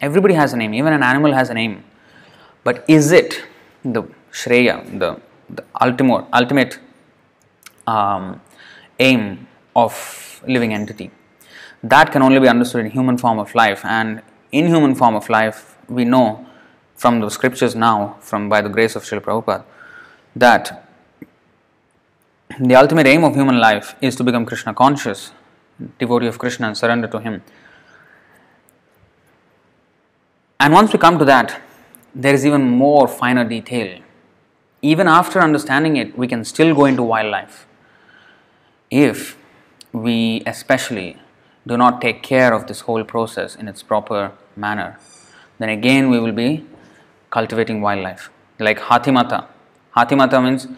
[0.00, 1.84] Everybody has a name, even an animal has a name.
[2.62, 3.42] But is it
[3.84, 5.20] the Shreya, the,
[5.50, 6.78] the ultimate, ultimate
[7.86, 8.40] um,
[8.98, 11.10] aim of living entity?
[11.82, 13.84] That can only be understood in human form of life.
[13.84, 16.46] And in human form of life, we know
[16.94, 19.64] from the scriptures now, from by the grace of Srila Prabhupada,
[20.34, 20.88] that
[22.58, 25.32] the ultimate aim of human life is to become Krishna conscious,
[25.98, 27.42] devotee of Krishna, and surrender to Him.
[30.60, 31.60] And once we come to that,
[32.14, 34.00] there is even more finer detail.
[34.82, 37.66] Even after understanding it, we can still go into wildlife.
[38.90, 39.36] If
[39.92, 41.16] we especially
[41.66, 44.98] do not take care of this whole process in its proper manner,
[45.58, 46.64] then again we will be
[47.30, 48.30] cultivating wildlife.
[48.58, 49.46] Like Hathimata.
[49.96, 50.68] Hathimata means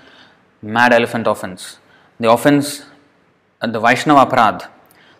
[0.63, 1.79] mad elephant offense.
[2.19, 2.85] The offense,
[3.61, 4.69] uh, the Vaishnava Aparad,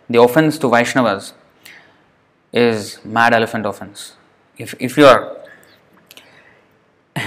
[0.09, 1.33] the offense to Vaishnavas
[2.53, 4.13] is mad elephant offense.
[4.57, 5.37] If, if you are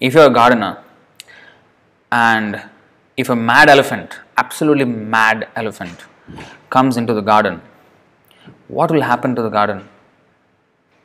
[0.00, 0.82] if you are a gardener
[2.10, 2.62] and
[3.16, 6.04] if a mad elephant, absolutely mad elephant,
[6.70, 7.60] comes into the garden,
[8.68, 9.88] what will happen to the garden?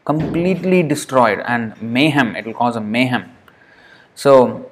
[0.06, 3.32] Completely destroyed and mayhem, it will cause a mayhem.
[4.16, 4.70] So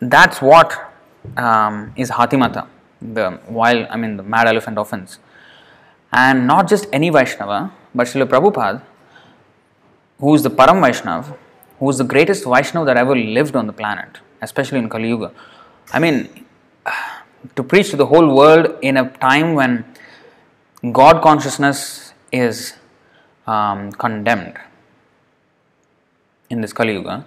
[0.00, 0.92] that's what
[1.36, 2.66] um, is Hatimata,
[3.00, 5.18] the wild, I mean, the mad elephant offense.
[6.12, 8.82] And not just any Vaishnava, but Srila Prabhupada,
[10.18, 11.36] who is the Param Vaishnav,
[11.78, 15.32] who is the greatest Vaishnav that ever lived on the planet, especially in Kali Yuga.
[15.92, 16.46] I mean,
[17.56, 19.84] to preach to the whole world in a time when
[20.92, 22.74] God consciousness is
[23.46, 24.58] um, condemned
[26.48, 27.24] in this Kali Yuga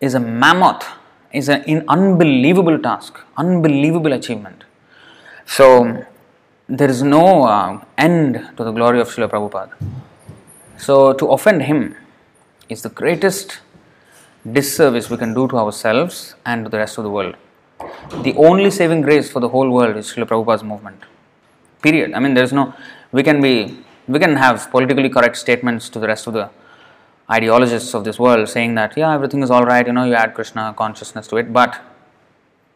[0.00, 0.86] is a mammoth,
[1.32, 4.64] is an unbelievable task, unbelievable achievement.
[5.46, 6.04] So,
[6.68, 9.72] there is no uh, end to the glory of Srila Prabhupada.
[10.76, 11.96] So, to offend him
[12.68, 13.60] is the greatest
[14.52, 17.36] disservice we can do to ourselves and to the rest of the world.
[18.22, 21.02] The only saving grace for the whole world is Srila Prabhupada's movement.
[21.80, 22.12] Period.
[22.12, 22.74] I mean, there is no,
[23.12, 26.50] we can be, we can have politically correct statements to the rest of the
[27.30, 30.34] ideologists of this world saying that, yeah, everything is all right, you know, you add
[30.34, 31.80] Krishna consciousness to it, but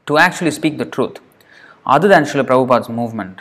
[0.07, 1.19] to actually speak the truth,
[1.85, 3.41] other than Srila Prabhupada's movement,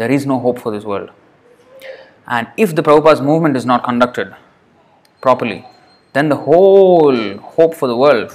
[0.00, 1.10] there is no hope for this world.
[2.26, 4.34] And if the Prabhupada's movement is not conducted
[5.20, 5.64] properly,
[6.12, 8.34] then the whole hope for the world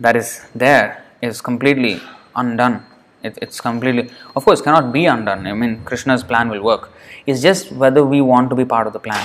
[0.00, 2.00] that is there is completely
[2.34, 2.84] undone.
[3.22, 5.46] It, it's completely, of course, cannot be undone.
[5.46, 6.90] I mean, Krishna's plan will work.
[7.26, 9.24] It's just whether we want to be part of the plan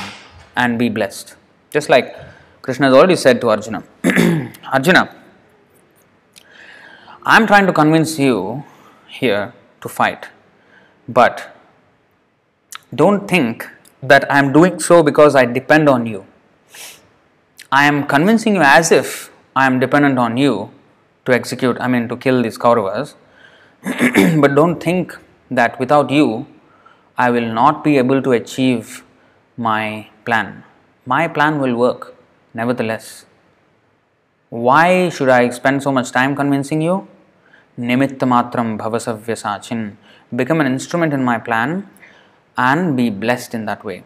[0.56, 1.36] and be blessed.
[1.72, 2.16] Just like
[2.62, 3.84] Krishna has already said to Arjuna
[4.74, 5.16] Arjuna,
[7.24, 8.64] I'm trying to convince you
[9.08, 10.28] here to fight,
[11.18, 11.56] but
[12.94, 13.68] don't think
[14.02, 16.26] that I'm doing so because I depend on you.
[17.72, 20.72] I am convincing you as if I am dependent on you
[21.26, 23.16] to execute, I mean, to kill these Kauravas.
[24.42, 25.18] but don't think
[25.50, 26.48] that without you,
[27.18, 29.04] I will not be able to achieve
[29.58, 30.64] my plan.
[31.06, 32.16] My plan will work,
[32.54, 33.26] nevertheless.
[34.50, 37.08] Why should I spend so much time convincing you?
[37.78, 39.96] Nimitta matram bhavasavyasachin.
[40.36, 41.90] Become an instrument in my plan
[42.58, 44.04] and be blessed in that way.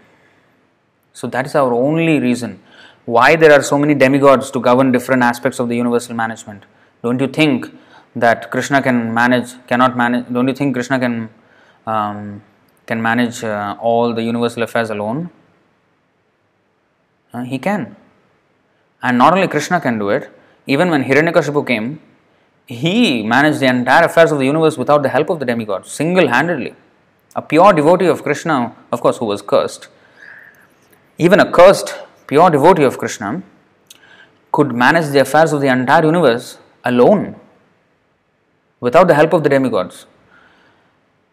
[1.13, 2.61] So that is our only reason
[3.05, 6.63] why there are so many demigods to govern different aspects of the universal management.
[7.01, 7.67] Don't you think
[8.15, 10.25] that Krishna can manage, cannot manage?
[10.31, 11.29] Don't you think Krishna can
[11.85, 12.41] um,
[12.85, 15.29] can manage uh, all the universal affairs alone?
[17.33, 17.95] Uh, he can.
[19.01, 20.29] And not only Krishna can do it,
[20.67, 22.01] even when Hiranyakashipu came,
[22.67, 26.27] he managed the entire affairs of the universe without the help of the demigods, single
[26.27, 26.75] handedly.
[27.35, 29.87] A pure devotee of Krishna, of course, who was cursed.
[31.17, 31.95] Even a cursed,
[32.27, 33.43] pure devotee of Krishna
[34.51, 37.35] could manage the affairs of the entire universe alone
[38.79, 40.05] without the help of the demigods.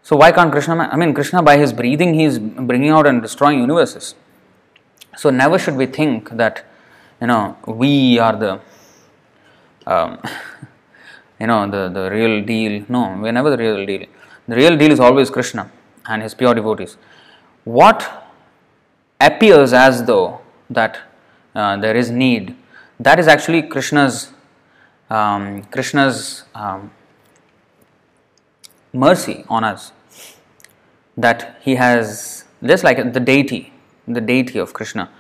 [0.02, 0.88] So, why can't Krishna?
[0.90, 4.14] I mean, Krishna, by his breathing, he is bringing out and destroying universes.
[5.16, 6.64] So never should we think that
[7.20, 8.60] you know we are the
[9.86, 10.18] um,
[11.40, 12.84] you know the, the real deal.
[12.88, 14.06] No, we're never the real deal.
[14.46, 15.70] The real deal is always Krishna
[16.08, 16.96] and his pure devotees.
[17.64, 18.28] What
[19.20, 21.00] appears as though that
[21.54, 22.56] uh, there is need,
[22.98, 24.32] that is actually Krishna's
[25.08, 26.90] um, Krishna's um,
[28.92, 29.92] mercy on us.
[31.16, 33.72] That he has just like the deity
[34.14, 35.10] the deity of Krishna.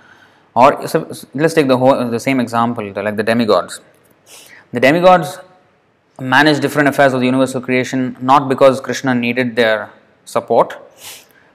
[0.54, 3.80] Or so let's take the whole, the same example, like the demigods.
[4.72, 5.38] The demigods
[6.20, 9.90] manage different affairs of the universal creation not because Krishna needed their
[10.24, 10.76] support,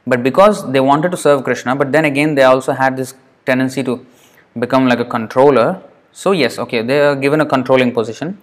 [0.08, 1.76] but because they wanted to serve Krishna.
[1.76, 3.14] But then again, they also had this
[3.46, 4.06] tendency to
[4.58, 5.82] become like a controller.
[6.12, 8.39] So yes, okay, they are given a controlling position.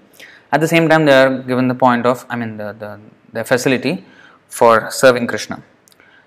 [0.53, 3.01] At the same time, they are given the point of, I mean, the the,
[3.32, 4.05] the facility
[4.49, 5.62] for serving Krishna.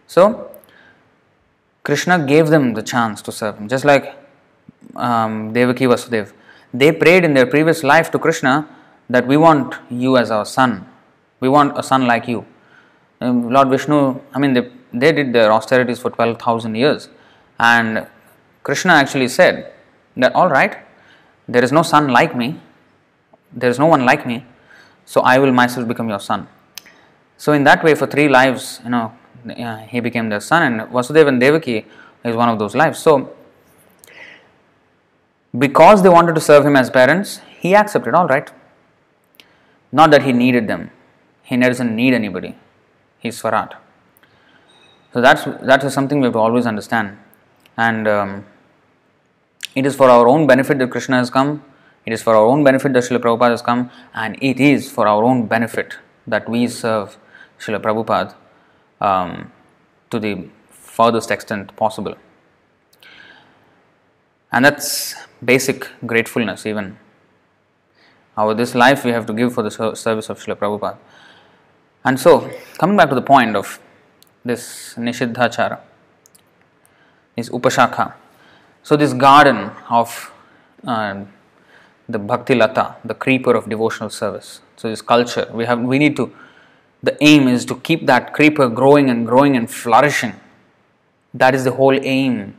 [0.07, 0.51] So
[1.83, 4.15] Krishna gave them the chance to serve him, just like
[4.95, 6.33] um, Devaki Vasudev.
[6.73, 8.67] They prayed in their previous life to Krishna
[9.09, 10.87] that we want you as our son.
[11.39, 12.45] We want a son like you.
[13.21, 17.09] Um, Lord Vishnu, I mean, they, they did their austerities for 12,000 years.
[17.59, 18.07] And
[18.63, 19.71] Krishna actually said
[20.17, 20.77] that, all right,
[21.47, 22.59] there is no son like me,
[23.53, 24.43] there is no one like me,
[25.05, 26.47] so I will myself become your son.
[27.37, 29.13] So, in that way, for three lives, you know,
[29.57, 31.85] uh, he became their son, and Vasudeva and Devaki
[32.23, 32.99] is one of those lives.
[32.99, 33.33] So,
[35.57, 38.49] because they wanted to serve him as parents, he accepted, all right.
[39.99, 40.91] Not that he needed them,
[41.41, 42.55] he doesn't need anybody,
[43.17, 43.75] he's Swarat.
[45.13, 47.17] So, that's, that is something we have to always understand.
[47.77, 48.45] And um,
[49.73, 51.63] it is for our own benefit that Krishna has come,
[52.05, 55.07] it is for our own benefit that Srila Prabhupada has come, and it is for
[55.07, 55.95] our own benefit
[56.27, 57.17] that we serve
[57.59, 58.35] Srila Prabhupada
[58.99, 59.53] um,
[60.09, 62.15] to the furthest extent possible.
[64.51, 66.97] And that's basic gratefulness, even.
[68.37, 70.97] Our this life we have to give for the service of Srila Prabhupada.
[72.03, 73.79] And so, coming back to the point of
[74.43, 75.79] this Nishiddhachara,
[77.35, 78.13] is Upashakha.
[78.83, 80.31] So, this garden of
[80.85, 81.23] uh,
[82.07, 84.61] the Bhakti Lata, the creeper of devotional service.
[84.75, 86.31] So, this culture, we have we need to
[87.05, 90.33] the aim is to keep that creeper growing and growing and flourishing.
[91.33, 92.55] That is the whole aim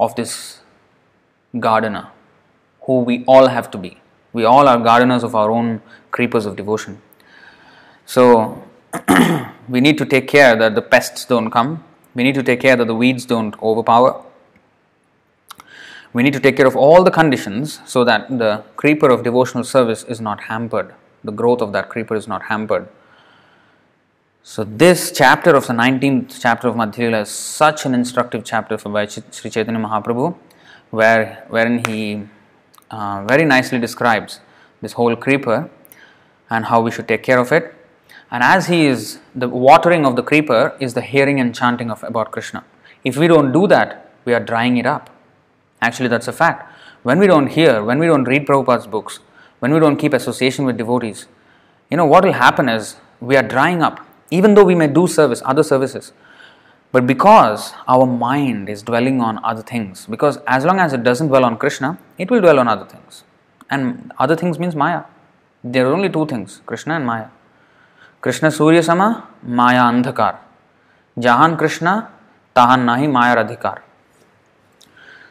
[0.00, 0.60] of this
[1.60, 2.08] gardener,
[2.82, 3.98] who we all have to be.
[4.34, 5.80] We all are gardeners of our own
[6.10, 7.00] creepers of devotion.
[8.04, 8.62] So,
[9.68, 11.82] we need to take care that the pests don't come.
[12.14, 14.22] We need to take care that the weeds don't overpower.
[16.12, 19.64] We need to take care of all the conditions so that the creeper of devotional
[19.64, 20.94] service is not hampered.
[21.22, 22.88] The growth of that creeper is not hampered.
[24.42, 28.90] So, this chapter of the 19th chapter of Madhya is such an instructive chapter for
[29.08, 30.36] Sri Chaitanya Mahaprabhu,
[30.90, 32.28] where, wherein he
[32.90, 34.40] uh, very nicely describes
[34.80, 35.70] this whole creeper
[36.50, 37.74] and how we should take care of it.
[38.30, 42.02] And as he is, the watering of the creeper is the hearing and chanting of
[42.02, 42.64] about Krishna.
[43.04, 45.10] If we don't do that, we are drying it up.
[45.80, 46.72] Actually, that's a fact.
[47.02, 49.20] When we don't hear, when we don't read Prabhupada's books,
[49.60, 51.26] when we don't keep association with devotees,
[51.90, 55.06] you know what will happen is we are drying up even though we may do
[55.06, 56.12] service, other services.
[56.94, 61.26] But because our mind is dwelling on other things, because as long as it doesn't
[61.26, 63.24] dwell on Krishna, it will dwell on other things.
[63.68, 65.02] And other things means Maya.
[65.64, 67.30] There are only two things Krishna and Maya.
[68.20, 70.36] Krishna Surya Sama, Maya Andhakar.
[71.18, 72.12] Jahan Krishna,
[72.54, 73.82] Tahan Nahi Maya Radhikar.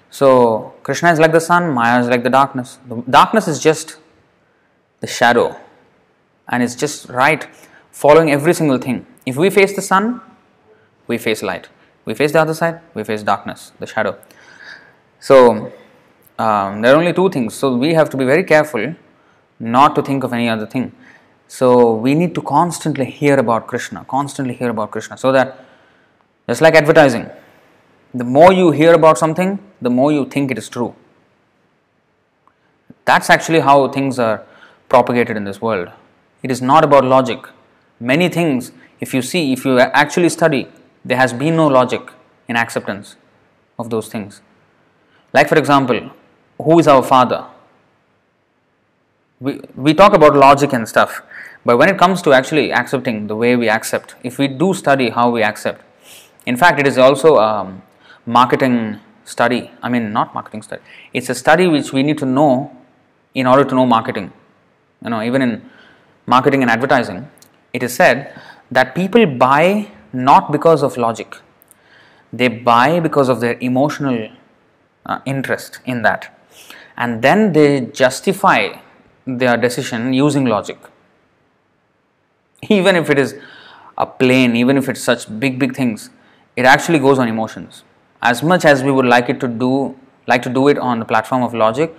[0.09, 2.77] So, Krishna is like the sun, Maya is like the darkness.
[2.89, 3.95] The darkness is just
[4.99, 5.55] the shadow,
[6.49, 7.47] and it's just right
[7.91, 9.05] following every single thing.
[9.25, 10.19] If we face the sun,
[11.07, 11.69] we face light.
[12.05, 14.17] We face the other side, we face darkness, the shadow.
[15.19, 15.71] So,
[16.37, 17.53] um, there are only two things.
[17.53, 18.95] So, we have to be very careful
[19.59, 20.91] not to think of any other thing.
[21.47, 25.63] So, we need to constantly hear about Krishna, constantly hear about Krishna, so that
[26.47, 27.29] just like advertising,
[28.13, 30.93] the more you hear about something, the more you think it is true.
[33.05, 34.43] That's actually how things are
[34.89, 35.89] propagated in this world.
[36.41, 37.47] It is not about logic,
[37.99, 40.67] many things, if you see, if you actually study,
[41.05, 42.11] there has been no logic
[42.47, 43.15] in acceptance
[43.77, 44.41] of those things.
[45.33, 46.11] Like, for example,
[46.61, 47.45] who is our father?
[49.39, 51.21] We, we talk about logic and stuff,
[51.65, 55.09] but when it comes to actually accepting the way we accept, if we do study
[55.09, 55.81] how we accept,
[56.45, 57.73] in fact, it is also a
[58.25, 59.71] marketing study.
[59.81, 60.81] I mean, not marketing study,
[61.13, 62.75] it's a study which we need to know
[63.33, 64.31] in order to know marketing.
[65.03, 65.69] You know, even in
[66.25, 67.29] marketing and advertising,
[67.73, 68.39] it is said
[68.71, 71.37] that people buy not because of logic,
[72.31, 74.29] they buy because of their emotional
[75.05, 76.39] uh, interest in that,
[76.97, 78.79] and then they justify
[79.25, 80.77] their decision using logic.
[82.69, 83.35] Even if it is
[83.97, 86.09] a plane, even if it's such big, big things,
[86.55, 87.83] it actually goes on emotions.
[88.21, 89.95] As much as we would like it to do,
[90.27, 91.95] like to do it on the platform of logic,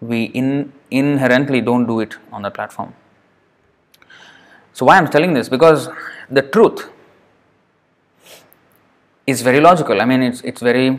[0.00, 2.94] we in, inherently don't do it on the platform.
[4.72, 5.48] So, why I'm telling this?
[5.48, 5.88] Because
[6.30, 6.88] the truth
[9.28, 10.00] is very logical.
[10.00, 10.98] I mean, it's, it's very,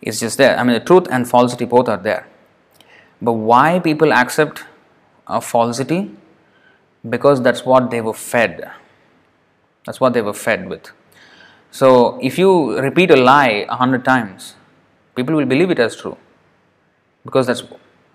[0.00, 0.58] it's just there.
[0.58, 2.26] I mean, the truth and falsity both are there.
[3.20, 4.64] But why people accept
[5.26, 6.10] a falsity?
[7.08, 8.70] Because that's what they were fed.
[9.84, 10.90] That's what they were fed with.
[11.70, 14.54] So, if you repeat a lie a hundred times,
[15.14, 16.16] people will believe it as true
[17.26, 17.62] because that's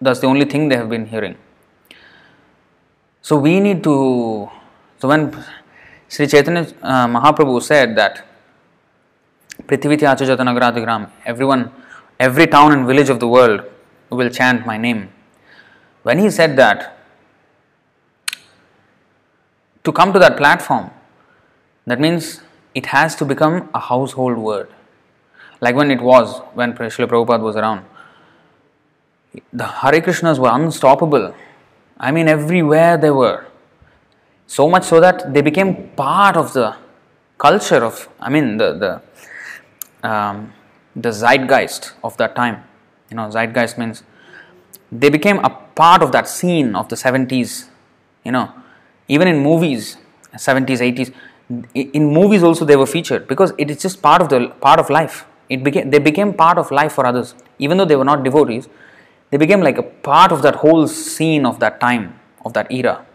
[0.02, 1.36] that's the only thing they have been hearing.
[3.22, 4.50] So we need to.
[5.00, 5.46] So when
[6.08, 8.26] Sri Chaitanya uh, Mahaprabhu said that
[9.74, 11.72] Prithiviti Achajatanagradigram, everyone,
[12.20, 13.64] every town and village of the world
[14.12, 15.10] will chant my name.
[16.04, 16.98] When he said that,
[19.84, 20.92] to come to that platform,
[21.88, 22.42] that means
[22.76, 24.70] it has to become a household word.
[25.60, 27.86] Like when it was, when Srila Prabhupada was around.
[29.52, 31.34] The Hare Krishnas were unstoppable
[32.00, 33.46] I mean, everywhere they were.
[34.46, 36.76] So much so that they became part of the
[37.38, 39.02] culture of, I mean, the the
[40.04, 40.54] um,
[40.96, 42.64] the zeitgeist of that time.
[43.10, 44.04] You know, zeitgeist means
[44.92, 47.70] they became a part of that scene of the 70s.
[48.24, 48.52] You know,
[49.08, 49.98] even in movies,
[50.36, 51.14] 70s, 80s,
[51.74, 54.90] in movies also they were featured because it is just part of the part of
[54.90, 55.26] life.
[55.50, 58.70] It became they became part of life for others, even though they were not devotees.
[59.30, 63.06] They became like a part of that whole scene of that time of that era.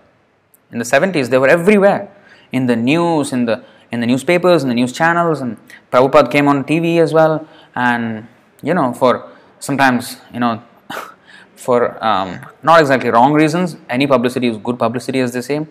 [0.73, 2.11] In the 70s, they were everywhere
[2.53, 5.57] in the news, in the in the newspapers, in the news channels, and
[5.91, 7.47] Prabhupada came on TV as well.
[7.75, 8.27] And
[8.63, 9.31] you know, for
[9.61, 10.63] sometimes you know,
[11.57, 15.67] for um, not exactly wrong reasons, any publicity is good publicity, as they say.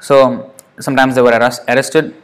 [0.00, 2.14] So sometimes they were arrest, arrested,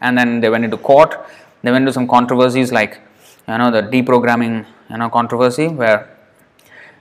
[0.00, 1.18] and then they went into court.
[1.62, 3.00] They went into some controversies like
[3.48, 6.10] you know the deprogramming you know controversy where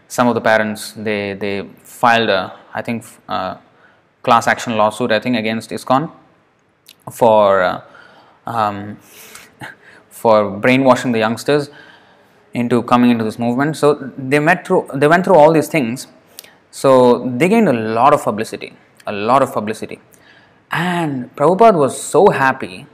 [0.08, 3.58] some of the parents they they filed a I think uh,
[4.24, 6.12] class action lawsuit I think against ISKCON
[7.12, 7.82] for uh,
[8.46, 8.98] um,
[10.10, 11.70] for brainwashing the youngsters
[12.54, 13.78] into coming into this movement.
[13.78, 16.08] So they met through they went through all these things.
[16.72, 18.76] So they gained a lot of publicity,
[19.06, 20.00] a lot of publicity,
[20.72, 22.88] and Prabhupada was so happy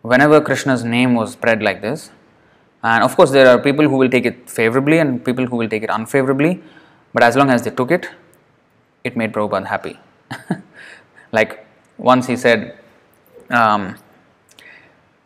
[0.00, 2.10] whenever Krishna's name was spread like this.
[2.82, 5.68] And of course, there are people who will take it favorably and people who will
[5.68, 6.62] take it unfavorably.
[7.12, 8.08] But as long as they took it,
[9.04, 9.98] it made Prabhupada happy.
[11.32, 11.63] like
[11.98, 12.78] once he said,
[13.50, 13.96] um,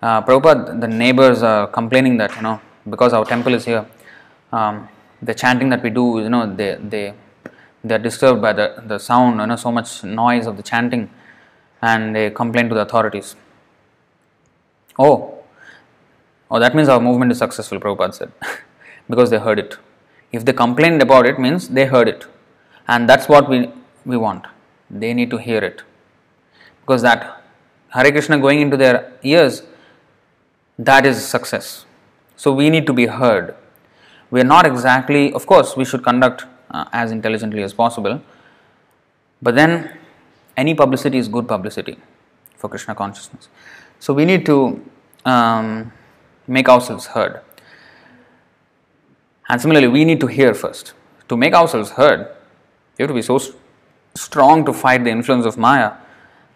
[0.03, 3.87] uh, Prabhupada, the neighbors are complaining that, you know, because our temple is here,
[4.53, 4.89] um,
[5.23, 7.15] the chanting that we do, you know, they, they,
[7.83, 11.11] they are disturbed by the, the sound, you know, so much noise of the chanting,
[11.83, 13.35] and they complain to the authorities.
[14.99, 15.39] Oh,
[16.51, 18.33] oh, that means our movement is successful, Prabhupada said,
[19.09, 19.77] because they heard it.
[20.31, 22.27] If they complained about it, means they heard it,
[22.87, 23.71] and that's what we,
[24.05, 24.47] we want.
[24.91, 25.83] They need to hear it
[26.89, 27.43] because that
[27.91, 29.63] Hare Krishna going into their ears,
[30.79, 31.85] that is success.
[32.37, 33.55] So we need to be heard.
[34.31, 38.23] We are not exactly, of course, we should conduct uh, as intelligently as possible,
[39.43, 39.99] but then
[40.57, 41.99] any publicity is good publicity
[42.57, 43.49] for Krishna consciousness.
[44.01, 44.83] So we need to
[45.27, 45.93] um,
[46.47, 47.43] make ourselves heard.
[49.51, 50.95] And similarly, we need to hear first.
[51.29, 52.29] To make ourselves heard,
[52.97, 53.39] we have to be so
[54.15, 55.93] strong to fight the influence of Maya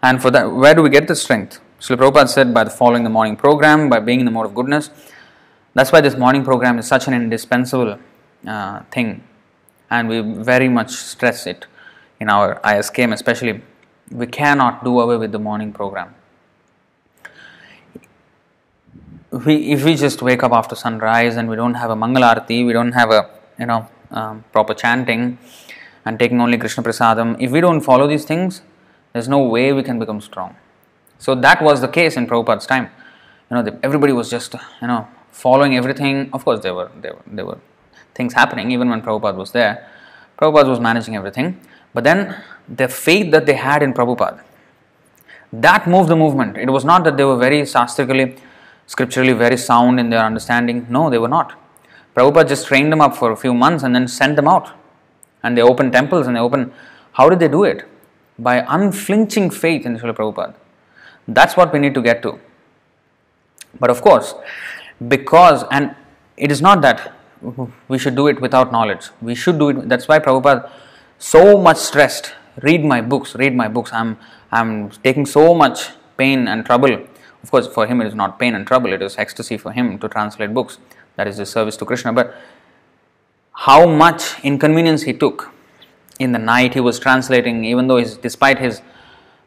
[0.03, 1.61] and for that, where do we get the strength?
[1.79, 4.89] Srila Prabhupada said by following the morning program, by being in the mode of goodness.
[5.73, 7.97] That's why this morning program is such an indispensable
[8.45, 9.23] uh, thing,
[9.89, 11.65] and we very much stress it
[12.19, 13.61] in our ISKM, especially.
[14.11, 16.13] We cannot do away with the morning program.
[19.31, 22.73] We, if we just wake up after sunrise and we don't have a Mangalarti, we
[22.73, 25.39] don't have a you know um, proper chanting,
[26.05, 28.61] and taking only Krishna Prasadam, if we don't follow these things,
[29.13, 30.55] there's no way we can become strong.
[31.19, 32.89] So that was the case in Prabhupada's time.
[33.49, 36.29] You know, everybody was just you know following everything.
[36.33, 37.59] Of course, there were there were there were
[38.13, 39.89] things happening even when Prabhupada was there.
[40.37, 41.59] Prabhupada was managing everything,
[41.93, 44.41] but then the faith that they had in Prabhupada
[45.53, 46.57] that moved the movement.
[46.57, 48.37] It was not that they were very sastrically,
[48.87, 50.87] scripturally very sound in their understanding.
[50.89, 51.53] No, they were not.
[52.15, 54.71] Prabhupada just trained them up for a few months and then sent them out.
[55.43, 56.71] And they opened temples and they opened.
[57.13, 57.85] How did they do it?
[58.37, 60.55] By unflinching faith in Srila Prabhupada.
[61.27, 62.39] That's what we need to get to.
[63.79, 64.35] But of course,
[65.07, 65.95] because, and
[66.37, 67.13] it is not that
[67.87, 69.09] we should do it without knowledge.
[69.21, 69.89] We should do it.
[69.89, 70.69] That's why Prabhupada
[71.19, 72.33] so much stressed.
[72.61, 73.35] Read my books.
[73.35, 73.91] Read my books.
[73.93, 74.17] I'm
[74.51, 76.93] I'm taking so much pain and trouble.
[77.41, 78.93] Of course, for him it is not pain and trouble.
[78.93, 80.77] It is ecstasy for him to translate books.
[81.15, 82.13] That is the service to Krishna.
[82.13, 82.35] But
[83.53, 85.51] how much inconvenience he took
[86.19, 88.81] in the night he was translating even though his despite his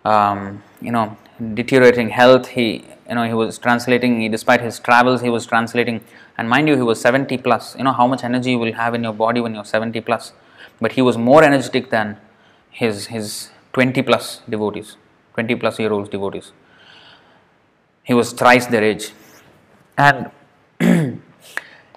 [0.05, 1.17] um, you know
[1.55, 6.01] deteriorating health he you know he was translating he, despite his travels he was translating.
[6.39, 7.77] And mind you he was 70 plus.
[7.77, 10.33] You know how much energy you will have in your body when you're 70 plus.
[10.81, 12.19] But he was more energetic than
[12.71, 14.97] his his 20 plus devotees
[15.35, 16.53] 20 plus year olds devotees.
[18.05, 19.13] He was thrice their age.
[19.99, 20.31] And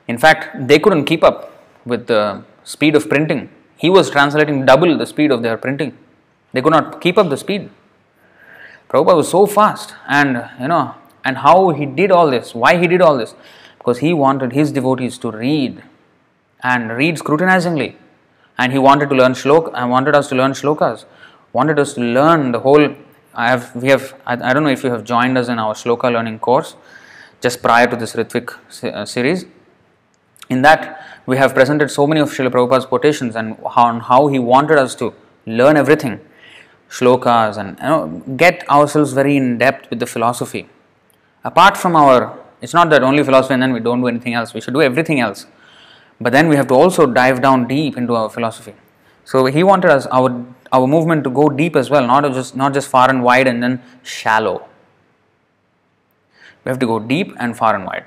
[0.07, 1.51] in fact they couldn't keep up
[1.86, 3.49] with the speed of printing
[3.84, 5.98] he was translating double the speed of their printing.
[6.54, 7.70] They could not keep up the speed.
[8.90, 12.88] Prabhupada was so fast, and you know, and how he did all this, why he
[12.88, 13.36] did all this,
[13.78, 15.84] because he wanted his devotees to read
[16.62, 17.96] and read scrutinizingly,
[18.58, 21.06] and he wanted to learn shloka, and wanted us to learn shlokas,
[21.54, 22.96] wanted us to learn the whole.
[23.34, 25.74] I have, we have, I, I don't know if you have joined us in our
[25.74, 26.76] shloka learning course
[27.42, 28.50] just prior to this Ritvik
[28.84, 29.46] uh, series.
[30.50, 34.40] In that, we have presented so many of Srila Prabhupada's quotations and how, how he
[34.40, 35.14] wanted us to
[35.46, 36.20] learn everything,
[36.90, 40.68] shlokas, and you know, get ourselves very in depth with the philosophy
[41.44, 44.54] Apart from our, it's not that only philosophy and then we don't do anything else.
[44.54, 45.46] We should do everything else.
[46.20, 48.74] But then we have to also dive down deep into our philosophy.
[49.24, 52.74] So he wanted us our our movement to go deep as well, not just not
[52.74, 54.68] just far and wide and then shallow.
[56.66, 58.06] We have to go deep and far and wide.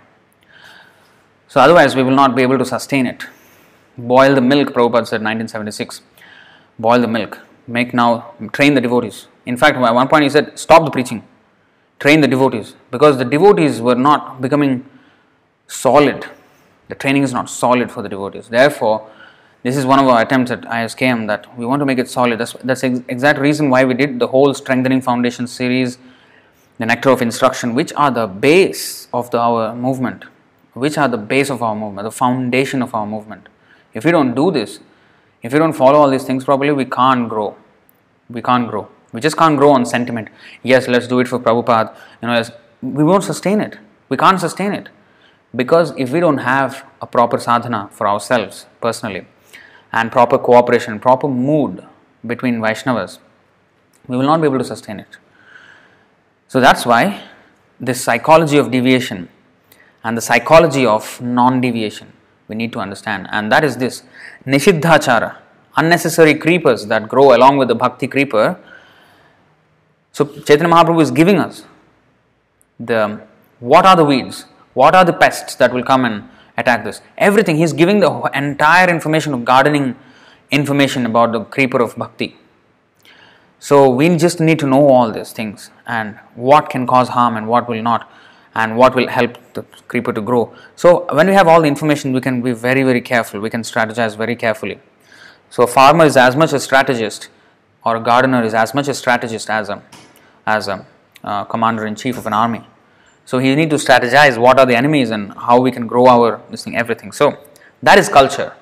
[1.52, 3.26] So otherwise we will not be able to sustain it.
[3.98, 6.00] Boil the milk, Prabhupada said 1976.
[6.78, 7.40] Boil the milk.
[7.66, 9.26] Make now train the devotees.
[9.44, 11.22] In fact, at one point he said, stop the preaching.
[11.98, 12.74] Train the devotees.
[12.90, 14.86] Because the devotees were not becoming
[15.66, 16.24] solid.
[16.88, 18.48] The training is not solid for the devotees.
[18.48, 19.10] Therefore,
[19.62, 22.40] this is one of our attempts at ISKM that we want to make it solid.
[22.40, 25.98] That's, that's the exact reason why we did the whole Strengthening Foundation series,
[26.78, 30.24] the Nectar of Instruction, which are the base of the, our movement,
[30.74, 33.48] which are the base of our movement, the foundation of our movement.
[33.94, 34.80] If we don't do this,
[35.42, 37.56] if we don't follow all these things properly, we can't grow.
[38.30, 38.88] We can't grow.
[39.12, 40.28] We just can't grow on sentiment.
[40.62, 41.94] Yes, let's do it for Prabhupada.
[42.22, 42.42] You know,
[42.80, 43.78] we won't sustain it.
[44.08, 44.88] We can't sustain it.
[45.54, 49.26] Because if we don't have a proper sadhana for ourselves personally,
[49.92, 51.86] and proper cooperation, proper mood
[52.26, 53.18] between Vaishnavas,
[54.08, 55.18] we will not be able to sustain it.
[56.48, 57.22] So that's why
[57.78, 59.28] this psychology of deviation
[60.04, 62.12] and the psychology of non deviation
[62.48, 64.02] we need to understand, and that is this
[64.46, 65.36] Nishiddhachara,
[65.76, 68.58] unnecessary creepers that grow along with the bhakti creeper.
[70.12, 71.64] So Chaitanya Mahaprabhu is giving us
[72.78, 73.20] the
[73.60, 77.00] what are the weeds, what are the pests that will come and attack this.
[77.16, 79.96] Everything, he's giving the entire information of gardening
[80.50, 82.36] information about the creeper of bhakti.
[83.58, 87.46] So we just need to know all these things and what can cause harm and
[87.46, 88.10] what will not
[88.54, 90.54] and what will help the creeper to grow.
[90.76, 93.40] So when we have all the information, we can be very, very careful.
[93.40, 94.78] We can strategize very carefully.
[95.50, 97.28] So a farmer is as much a strategist
[97.84, 99.82] or a gardener is as much a strategist as a,
[100.46, 100.86] as a
[101.24, 102.66] uh, commander in chief of an army.
[103.24, 106.42] So he need to strategize what are the enemies and how we can grow our
[106.50, 107.12] this thing, everything.
[107.12, 107.38] So
[107.82, 108.52] that is culture.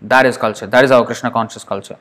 [0.00, 0.66] That is culture.
[0.66, 1.96] That is our Krishna conscious culture.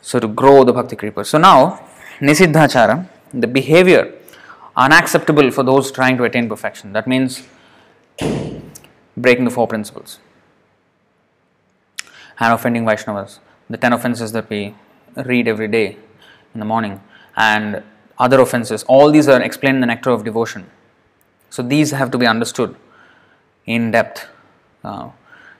[0.00, 1.24] So to grow the bhakti creeper.
[1.24, 1.86] So now
[2.20, 4.14] Nisiddhachara, the behavior
[4.78, 6.92] unacceptable for those trying to attain perfection.
[6.92, 7.42] That means
[9.16, 10.20] breaking the four principles
[12.38, 13.40] and offending Vaishnavas.
[13.68, 14.74] The ten offenses that we
[15.16, 15.96] read every day
[16.54, 17.02] in the morning
[17.36, 17.82] and
[18.18, 18.84] other offenses.
[18.84, 20.70] All these are explained in the nectar of devotion.
[21.50, 22.76] So these have to be understood
[23.66, 24.28] in depth.
[24.84, 25.10] Uh,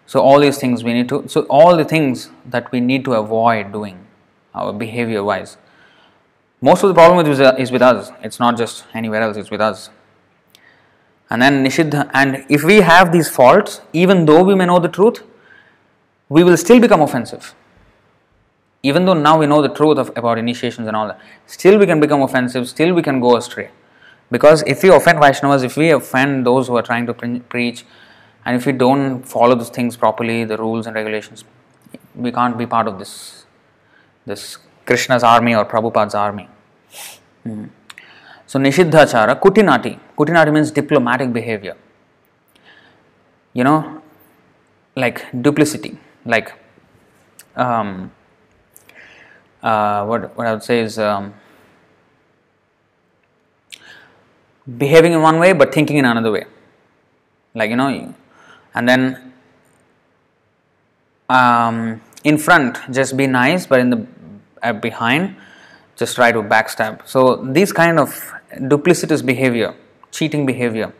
[0.07, 1.29] so all these things we need to.
[1.29, 4.07] So all the things that we need to avoid doing,
[4.55, 5.57] our behavior wise.
[6.61, 8.11] Most of the problem is, is with us.
[8.23, 9.37] It's not just anywhere else.
[9.37, 9.91] It's with us.
[11.31, 12.11] And then nishiddha.
[12.13, 15.23] And if we have these faults, even though we may know the truth,
[16.29, 17.55] we will still become offensive.
[18.83, 21.87] Even though now we know the truth of, about initiations and all that, still we
[21.87, 22.69] can become offensive.
[22.69, 23.71] Still we can go astray.
[24.31, 27.85] Because if we offend Vaishnavas, if we offend those who are trying to pre- preach,
[28.45, 31.45] and if we don't follow those things properly, the rules and regulations,
[32.15, 33.47] we can't be part of this,
[34.27, 34.59] this
[34.89, 36.49] Krishna's army or Prabhupada's army.
[37.47, 37.69] Mm.
[38.47, 39.99] So Nishiddhachara, Kutinati.
[40.17, 41.77] Kutinati means diplomatic behavior.
[43.53, 44.03] You know,
[44.97, 46.53] like duplicity, like
[47.57, 48.11] um,
[49.63, 51.35] uh, what what I would say is um,
[54.77, 56.45] behaving in one way but thinking in another way
[57.55, 58.15] like you know
[58.75, 59.33] and then
[61.29, 64.07] um, in front just be nice but in the
[64.81, 65.37] behind
[65.97, 67.07] just try to backstab.
[67.07, 69.75] So these kind of duplicitous behavior
[70.11, 70.93] cheating behavior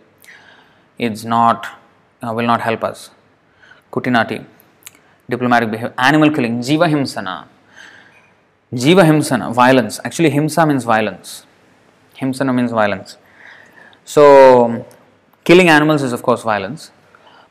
[0.99, 1.67] is not
[2.23, 3.11] uh, will not help us.
[3.93, 4.45] Kutinati
[5.31, 7.47] diplomatic behavior animal killing jiva himsana.
[8.73, 10.01] Jiva himsana violence.
[10.05, 11.47] Actually himsa means violence.
[12.21, 13.17] Himsana means violence.
[14.05, 14.85] So,
[15.45, 16.91] killing animals is of course violence,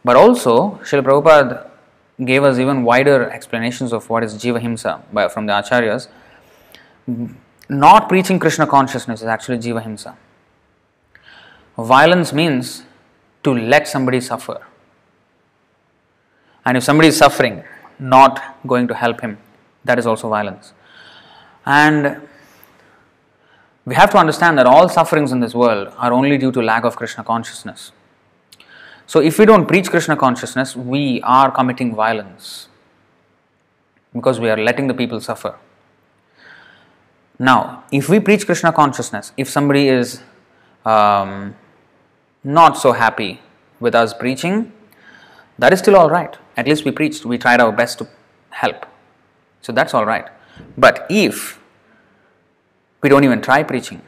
[0.03, 1.70] but also Srila Prabhupada
[2.24, 6.07] gave us even wider explanations of what is Jiva Himsa by, from the Acharyas.
[7.70, 10.15] Not preaching Krishna consciousness is actually Jiva Himsa.
[11.78, 12.84] Violence means
[13.43, 14.65] to let somebody suffer.
[16.65, 17.63] And if somebody is suffering,
[17.99, 19.38] not going to help him,
[19.86, 20.74] that is also violence.
[21.65, 22.22] And
[23.86, 26.84] we have to understand that all sufferings in this world are only due to lack
[26.84, 27.91] of Krishna consciousness.
[29.08, 32.68] So, if we don't preach Krishna consciousness, we are committing violence
[34.14, 35.55] because we are letting the people suffer.
[37.39, 40.22] Now, if we preach Krishna consciousness, if somebody is
[40.86, 41.55] um,
[42.43, 43.41] not so happy
[43.80, 44.72] with us preaching,
[45.58, 46.36] that is still all right.
[46.55, 48.08] At least we preached, we tried our best to
[48.49, 48.86] help.
[49.62, 50.28] So that's all right.
[50.78, 51.60] But if
[53.01, 54.01] we don't even try preaching.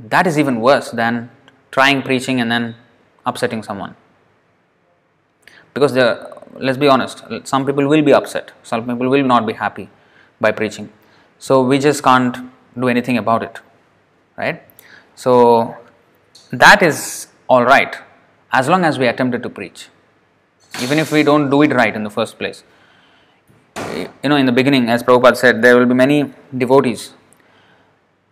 [0.00, 1.30] That is even worse than
[1.70, 2.74] trying preaching and then
[3.24, 3.94] upsetting someone.
[5.76, 6.06] Because the,
[6.58, 9.90] let's be honest, some people will be upset, some people will not be happy
[10.40, 10.90] by preaching.
[11.38, 12.38] So we just can't
[12.80, 13.58] do anything about it,
[14.38, 14.62] right?
[15.16, 15.76] So
[16.50, 17.94] that is all right
[18.52, 19.88] as long as we attempted to preach,
[20.80, 22.64] even if we don't do it right in the first place.
[24.22, 27.12] You know, in the beginning, as Prabhupada said, there will be many devotees.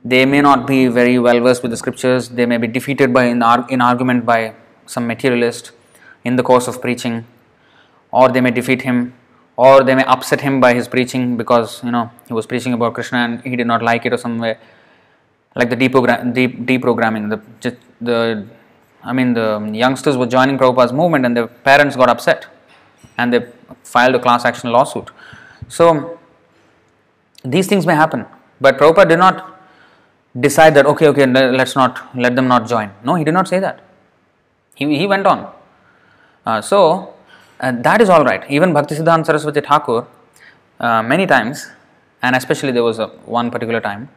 [0.03, 2.31] They may not be very well versed with the scriptures.
[2.31, 4.55] They may be defeated by in, in argument by
[4.87, 5.73] some materialist
[6.25, 7.27] in the course of preaching,
[8.19, 8.99] or they may defeat him,
[9.57, 12.95] or they may upset him by his preaching because you know he was preaching about
[12.95, 14.57] Krishna and he did not like it or some way
[15.55, 18.47] like the deprogram, deep, deprogramming, the, the,
[19.03, 22.47] I mean, the youngsters were joining Prabhupada's movement and their parents got upset
[23.19, 23.47] and they
[23.83, 25.11] filed a class action lawsuit.
[25.69, 26.19] So,
[27.45, 28.27] these things may happen,
[28.61, 29.61] but Prabhupada did not
[30.39, 32.91] decide that, okay, okay, let's not, let them not join.
[33.05, 33.81] No, he did not say that.
[34.75, 35.53] He, he went on.
[36.45, 37.14] Uh, so,
[37.61, 38.49] uh, that is all right.
[38.51, 40.07] Even Bhaktisiddhanta Saraswati Thakur,
[40.81, 41.69] uh, many times,
[42.23, 44.09] and especially there was a, one particular time,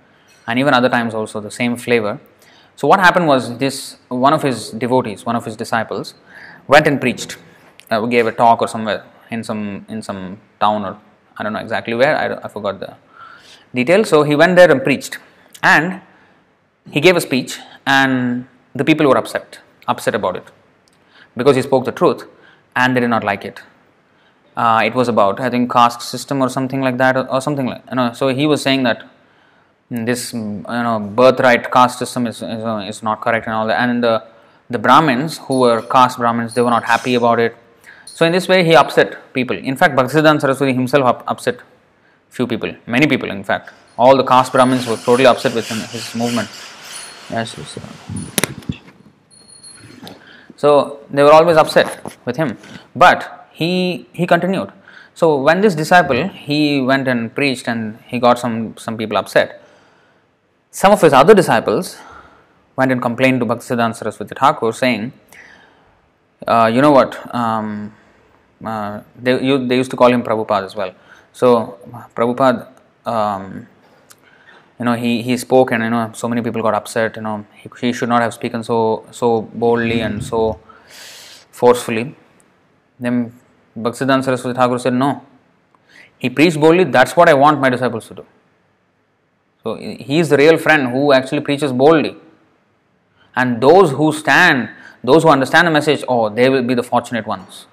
[0.47, 2.19] and even other times also the same flavor.
[2.75, 6.13] So what happened was this one of his devotees, one of his disciples,
[6.67, 7.37] went and preached,
[7.89, 10.99] uh, gave a talk or somewhere in some in some town or
[11.37, 12.95] I don't know exactly where I, I forgot the
[13.73, 14.09] details.
[14.09, 15.17] So he went there and preached,
[15.61, 16.01] and
[16.91, 20.43] he gave a speech, and the people were upset, upset about it,
[21.35, 22.25] because he spoke the truth,
[22.81, 23.59] and they did not like it.
[24.55, 27.67] Uh, it was about I think caste system or something like that or, or something
[27.73, 28.07] like you know.
[28.13, 29.03] So he was saying that
[30.09, 33.79] this you know birthright caste system is, is, uh, is not correct and all that.
[33.81, 34.15] And the
[34.69, 37.55] the brahmins who were caste brahmins they were not happy about it.
[38.05, 39.57] So in this way he upset people.
[39.71, 41.59] In fact bhaktisiddhanta saraswati himself up, upset
[42.37, 43.73] few people many people in fact.
[43.97, 46.49] All the caste brahmins were totally upset with him, his movement.
[47.29, 48.66] Yes, yes
[50.57, 51.89] so they were always upset
[52.25, 52.57] with him.
[52.95, 54.71] But he he continued.
[55.13, 59.63] So when this disciple he went and preached and he got some some people upset.
[60.71, 61.97] Some of his other disciples
[62.75, 65.11] went and complained to Bhaktisiddhanta Saraswati Thakur saying,
[66.47, 67.93] uh, you know what, um,
[68.63, 70.93] uh, they, you, they used to call him Prabhupada as well.
[71.33, 71.79] So,
[72.15, 72.67] Prabhupada,
[73.05, 73.67] um,
[74.79, 77.45] you know, he, he spoke and, you know, so many people got upset, you know,
[77.55, 80.59] he, he should not have spoken so, so boldly and so
[81.51, 82.15] forcefully.
[82.99, 83.33] Then
[83.77, 85.25] Bhaktisiddhanta Saraswati Thakur said, no,
[86.19, 88.25] he preached boldly, that's what I want my disciples to do.
[89.63, 92.15] So he is the real friend who actually preaches boldly.
[93.35, 94.69] And those who stand,
[95.03, 97.67] those who understand the message, oh, they will be the fortunate ones.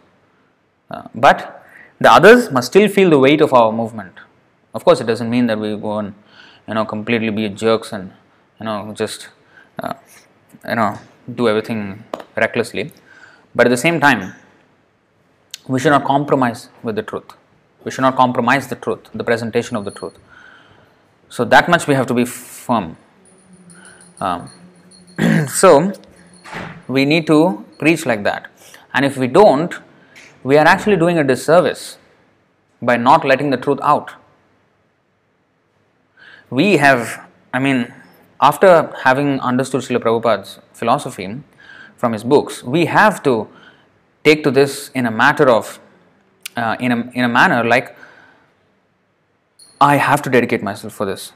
[0.91, 1.65] Uh, but
[2.01, 4.15] the others must still feel the weight of our movement.
[4.75, 6.15] Of course, it doesn't mean that we go and
[6.69, 8.13] you know completely be jerks and
[8.59, 9.29] you know just
[9.83, 9.95] uh,
[10.69, 10.99] you know
[11.35, 12.05] do everything
[12.37, 12.93] recklessly.
[13.55, 14.35] But at the same time,
[15.69, 17.31] we should not compromise with the truth.
[17.85, 20.19] We should not compromise the truth, the presentation of the truth.
[21.29, 22.97] So that much we have to be firm.
[24.21, 24.51] Um,
[25.49, 25.93] so
[26.89, 28.51] we need to preach like that.
[28.93, 29.75] And if we don't,
[30.43, 31.99] we are actually doing a disservice
[32.81, 34.13] by not letting the truth out.
[36.51, 37.93] We have, I mean,
[38.41, 41.41] after having understood Srila Prabhupada's philosophy
[41.97, 43.49] from his books, we have to
[44.23, 45.79] take to this in a matter of,
[46.57, 47.97] uh, in, a, in a manner like
[49.81, 51.33] I have to dedicate myself for this.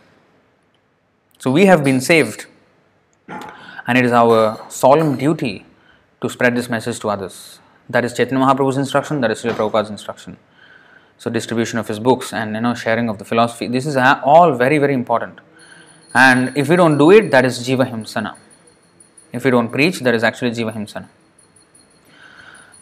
[1.39, 2.47] So we have been saved,
[3.29, 5.67] and it is our solemn duty
[6.21, 7.61] to spread this message to others.
[7.89, 10.37] That is Chaitanya Mahaprabhu's instruction, that is Srila Prabhupada's instruction.
[11.19, 13.67] So distribution of his books and you know sharing of the philosophy.
[13.67, 15.41] This is all very very important.
[16.15, 18.37] And if we don't do it, that is Jiva Himsana.
[19.33, 21.09] If we don't preach, that is actually Jiva Himsana.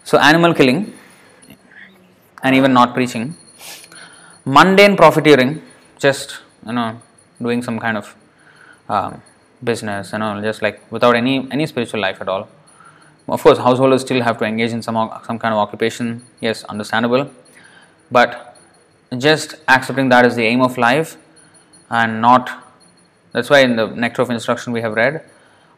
[0.04, 0.92] So animal killing
[2.42, 3.34] and even not preaching
[4.46, 5.60] mundane profiteering,
[5.98, 7.00] just you know,
[7.42, 8.16] doing some kind of
[8.88, 9.22] um,
[9.62, 12.48] business, you know, just like without any any spiritual life at all.
[13.28, 16.24] Of course, householders still have to engage in some some kind of occupation.
[16.40, 17.28] Yes, understandable,
[18.10, 18.56] but
[19.18, 21.16] just accepting that as the aim of life
[21.90, 22.64] and not.
[23.32, 25.24] That's why in the nectar of instruction we have read,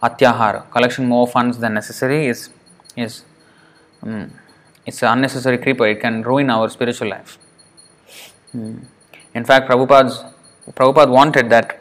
[0.02, 2.50] atyahara, collection more funds than necessary is
[2.96, 3.24] is
[4.02, 4.32] um,
[4.86, 5.86] it's an unnecessary creeper.
[5.86, 7.38] It can ruin our spiritual life.
[8.52, 8.78] Hmm.
[9.34, 10.24] In fact, Prabhupada's,
[10.70, 11.80] Prabhupada wanted that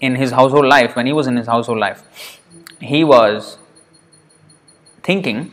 [0.00, 2.40] in his household life, when he was in his household life,
[2.80, 3.58] he was
[5.02, 5.52] thinking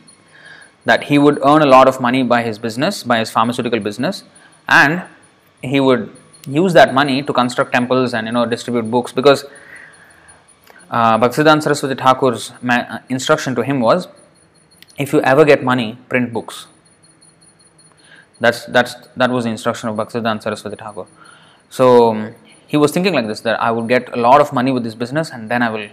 [0.85, 4.23] that he would earn a lot of money by his business, by his pharmaceutical business,
[4.67, 5.03] and
[5.61, 6.15] he would
[6.47, 9.45] use that money to construct temples and you know distribute books because
[10.89, 14.07] uh, Bhaktisiddhanta Saraswati Thakur's ma- instruction to him was
[14.97, 16.67] if you ever get money, print books.
[18.39, 21.07] That's, that's, that was the instruction of Bhaktisiddhanta Saraswati Thakur.
[21.69, 22.35] So um,
[22.67, 24.95] he was thinking like this that I will get a lot of money with this
[24.95, 25.89] business and then I will,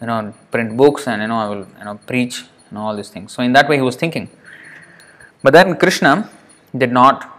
[0.00, 3.08] you know, print books and you know I will you know preach and all these
[3.08, 3.32] things.
[3.32, 4.28] So in that way he was thinking.
[5.42, 6.30] But then Krishna
[6.76, 7.34] did not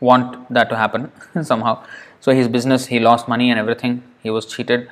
[0.00, 1.84] want that to happen somehow.
[2.20, 4.02] So his business he lost money and everything.
[4.22, 4.90] He was cheated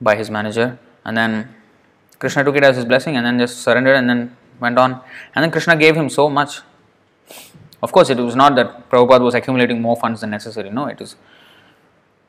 [0.00, 1.54] by his manager and then
[2.18, 5.00] Krishna took it as his blessing and then just surrendered and then went on.
[5.34, 6.60] And then Krishna gave him so much.
[7.82, 10.68] Of course, it was not that Prabhupada was accumulating more funds than necessary.
[10.70, 11.16] No, it is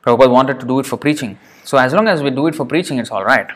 [0.03, 1.37] Prabhupada wanted to do it for preaching.
[1.63, 3.47] So as long as we do it for preaching, it's all right,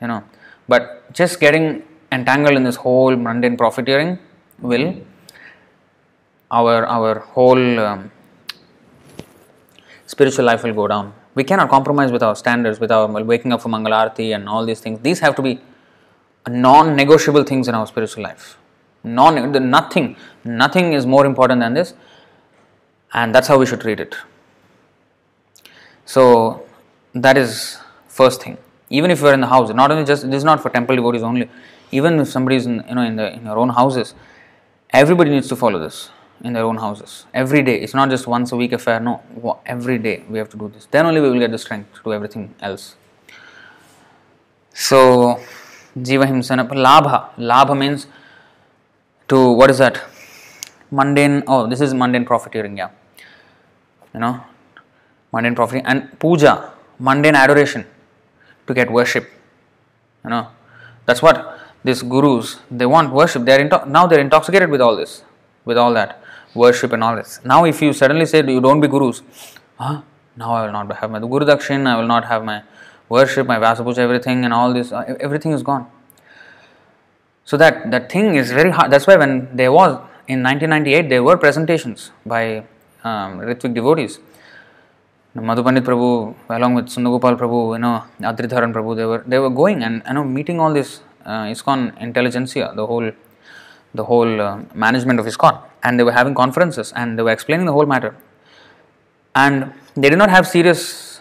[0.00, 0.22] you know.
[0.68, 4.18] But just getting entangled in this whole mundane profiteering
[4.60, 4.94] will
[6.50, 8.10] our our whole um,
[10.06, 11.12] spiritual life will go down.
[11.34, 14.80] We cannot compromise with our standards, with our waking up for Mangalarti and all these
[14.80, 15.00] things.
[15.00, 15.60] These have to be
[16.46, 18.58] non-negotiable things in our spiritual life.
[19.02, 21.94] Non, nothing, nothing is more important than this,
[23.14, 24.14] and that's how we should treat it.
[26.04, 26.66] So
[27.14, 28.58] that is first thing.
[28.92, 30.94] Even if you are in the house, not only just this is not for temple
[30.94, 31.48] devotees only.
[31.90, 34.14] Even if somebody is in you know in the in your own houses,
[35.02, 36.10] everybody needs to follow this
[36.44, 37.76] in their own houses every day.
[37.80, 39.00] It's not just once a week affair.
[39.00, 39.22] No,
[39.64, 40.86] every day we have to do this.
[40.90, 42.96] Then only we will get the strength to do everything else.
[44.74, 44.98] So,
[45.96, 47.30] jiva himsana labha.
[47.38, 48.06] Labha means
[49.28, 50.02] to what is that?
[50.90, 51.42] Mundane.
[51.46, 52.76] Oh, this is mundane profiteering.
[52.76, 52.90] Yeah,
[54.12, 54.34] you know,
[55.32, 57.86] mundane profiteering and puja, mundane adoration
[58.66, 59.28] to get worship.
[60.24, 60.48] You know,
[61.06, 63.44] that's what these gurus they want worship.
[63.44, 65.22] They are into- now they are intoxicated with all this,
[65.64, 66.22] with all that
[66.54, 67.40] worship and all this.
[67.44, 69.22] Now, if you suddenly say you don't be gurus,
[69.76, 70.02] huh?
[70.36, 72.62] now I will not have my Guru Dakshin, I will not have my
[73.08, 75.86] worship, my Vyasapuja, everything, and all this, uh, everything is gone.
[77.44, 78.90] So that that thing is very hard.
[78.90, 79.98] That's why when there was
[80.28, 82.64] in 1998, there were presentations by
[83.04, 84.20] um, Ritvik devotees.
[85.34, 89.82] Madhupandit Prabhu, along with Sundagopal Prabhu, you know, Adridharan Prabhu, they were they were going
[89.82, 93.10] and you know meeting all this uh, ISKCON intelligentsia, the whole
[93.94, 97.64] the whole uh, management of ISKCON, and they were having conferences and they were explaining
[97.64, 98.14] the whole matter.
[99.34, 101.20] And they did not have serious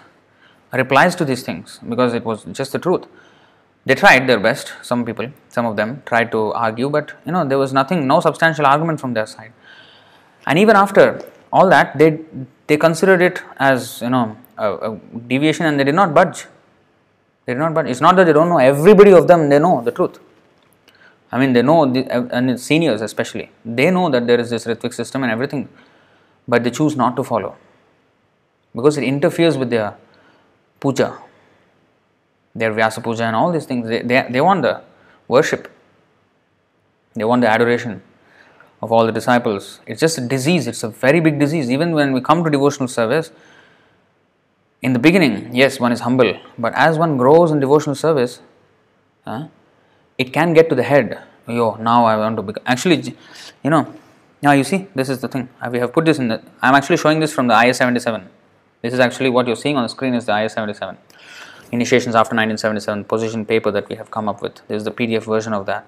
[0.73, 3.05] replies to these things because it was just the truth.
[3.85, 7.45] They tried their best, some people, some of them tried to argue, but you know,
[7.47, 9.53] there was nothing, no substantial argument from their side.
[10.45, 12.19] And even after all that, they
[12.67, 14.97] they considered it as you know a, a
[15.27, 16.45] deviation and they did not budge.
[17.45, 17.87] They did not budge.
[17.87, 20.19] It's not that they don't know, everybody of them, they know the truth.
[21.31, 22.01] I mean, they know, the,
[22.35, 25.69] and seniors especially, they know that there is this Ritvik system and everything,
[26.47, 27.55] but they choose not to follow
[28.75, 29.95] because it interferes with their
[30.79, 31.17] puja,
[32.53, 33.87] their Vyasa puja, and all these things.
[33.87, 34.81] They, they, they want the
[35.27, 35.71] worship,
[37.15, 38.01] they want the adoration
[38.81, 39.79] of all the disciples.
[39.85, 41.69] It's just a disease, it's a very big disease.
[41.69, 43.31] Even when we come to devotional service,
[44.81, 48.41] in the beginning, yes, one is humble, but as one grows in devotional service,
[49.25, 49.47] uh,
[50.17, 51.21] it can get to the head.
[51.47, 52.63] Yo, now I want to become.
[52.65, 53.15] Actually,
[53.63, 53.93] you know,
[54.41, 55.49] now you see, this is the thing.
[55.69, 56.41] We have put this in the.
[56.61, 58.27] I'm actually showing this from the IS 77.
[58.81, 60.97] This is actually what you're seeing on the screen is the IS 77.
[61.71, 64.55] Initiations after 1977 position paper that we have come up with.
[64.67, 65.87] This is the PDF version of that.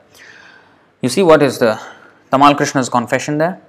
[1.02, 1.82] You see what is the
[2.34, 3.62] Tamal Krishna's confession there?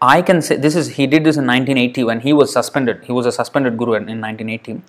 [0.00, 3.02] I can say this is he did this in 1980 when he was suspended.
[3.04, 4.82] He was a suspended guru in 1980.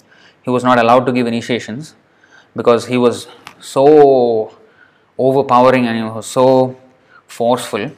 [0.43, 1.95] He was not allowed to give initiations
[2.55, 3.27] because he was
[3.59, 4.55] so
[5.17, 6.77] overpowering and he was so
[7.25, 7.89] forceful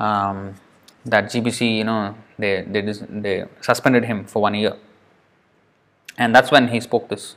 [0.00, 0.54] um,
[1.06, 4.76] that GBC, you know, they, they they suspended him for one year,
[6.18, 7.36] and that's when he spoke this.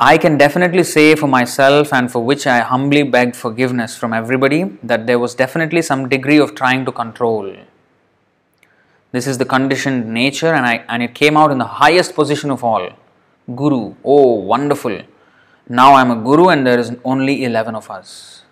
[0.00, 4.78] I can definitely say for myself and for which I humbly begged forgiveness from everybody
[4.84, 7.52] that there was definitely some degree of trying to control.
[9.10, 12.52] This is the conditioned nature, and I and it came out in the highest position
[12.52, 12.90] of all.
[13.56, 15.00] Guru, oh wonderful.
[15.68, 18.42] Now I am a guru and there is only 11 of us.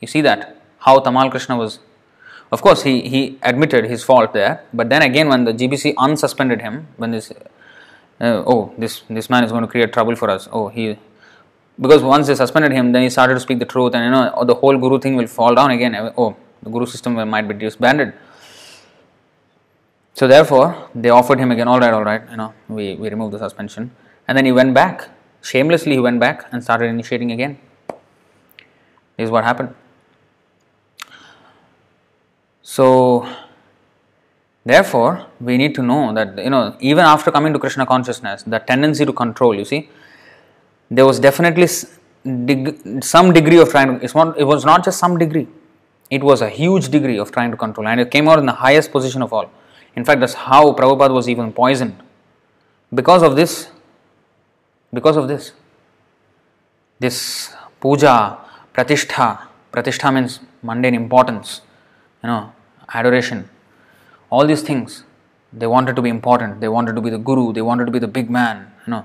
[0.00, 0.60] You see that?
[0.78, 1.78] How Tamal Krishna was.
[2.50, 6.60] Of course, he, he admitted his fault there, but then again, when the GBC unsuspended
[6.60, 7.32] him, when this,
[8.20, 10.48] uh, oh, this, this man is going to create trouble for us.
[10.52, 10.98] Oh, he,
[11.80, 14.44] because once they suspended him, then he started to speak the truth, and you know,
[14.44, 15.94] the whole guru thing will fall down again.
[16.16, 18.14] Oh, the guru system might be disbanded.
[20.14, 21.66] So therefore, they offered him again.
[21.66, 22.22] All right, all right.
[22.30, 23.90] You know, we we remove the suspension,
[24.28, 25.10] and then he went back
[25.42, 25.92] shamelessly.
[25.92, 27.58] He went back and started initiating again.
[29.16, 29.74] This is what happened.
[32.62, 33.28] So
[34.64, 38.58] Therefore, we need to know that you know even after coming to Krishna consciousness, the
[38.58, 39.90] tendency to control, you see,
[40.90, 41.66] there was definitely
[43.02, 43.98] some degree of trying.
[43.98, 44.38] To, it's not.
[44.38, 45.46] It was not just some degree.
[46.10, 48.52] It was a huge degree of trying to control, and it came out in the
[48.52, 49.50] highest position of all.
[49.96, 52.02] In fact, that's how Prabhupada was even poisoned
[52.92, 53.68] because of this.
[54.92, 55.52] Because of this.
[56.98, 58.38] This puja,
[58.72, 59.48] pratishtha.
[59.72, 61.60] Pratishtha means mundane importance.
[62.22, 62.52] You know,
[62.88, 63.50] adoration
[64.34, 65.02] all these things
[65.62, 68.00] they wanted to be important they wanted to be the guru they wanted to be
[68.06, 68.56] the big man
[68.86, 69.04] you know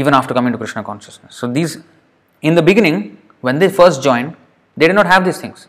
[0.00, 1.36] even after coming to krishna consciousness.
[1.40, 1.72] So these
[2.42, 2.96] in the beginning
[3.46, 4.30] when they first joined
[4.76, 5.68] they did not have these things.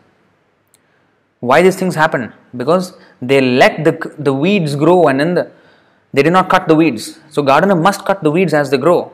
[1.48, 2.32] Why these things happen?
[2.56, 5.50] because they let the, the weeds grow and then the,
[6.12, 7.18] they did not cut the weeds.
[7.30, 9.12] So gardener must cut the weeds as they grow.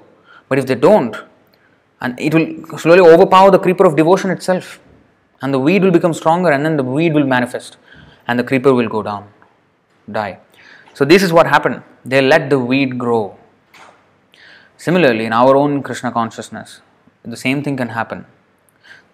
[0.48, 1.16] But if they don't
[2.00, 4.80] and it will slowly overpower the creeper of devotion itself
[5.40, 7.76] and the weed will become stronger and then the weed will manifest
[8.26, 9.28] and the creeper will go down,
[10.10, 10.38] die.
[10.94, 11.82] So, this is what happened.
[12.04, 13.36] They let the weed grow.
[14.76, 16.80] Similarly, in our own Krishna consciousness,
[17.24, 18.26] the same thing can happen.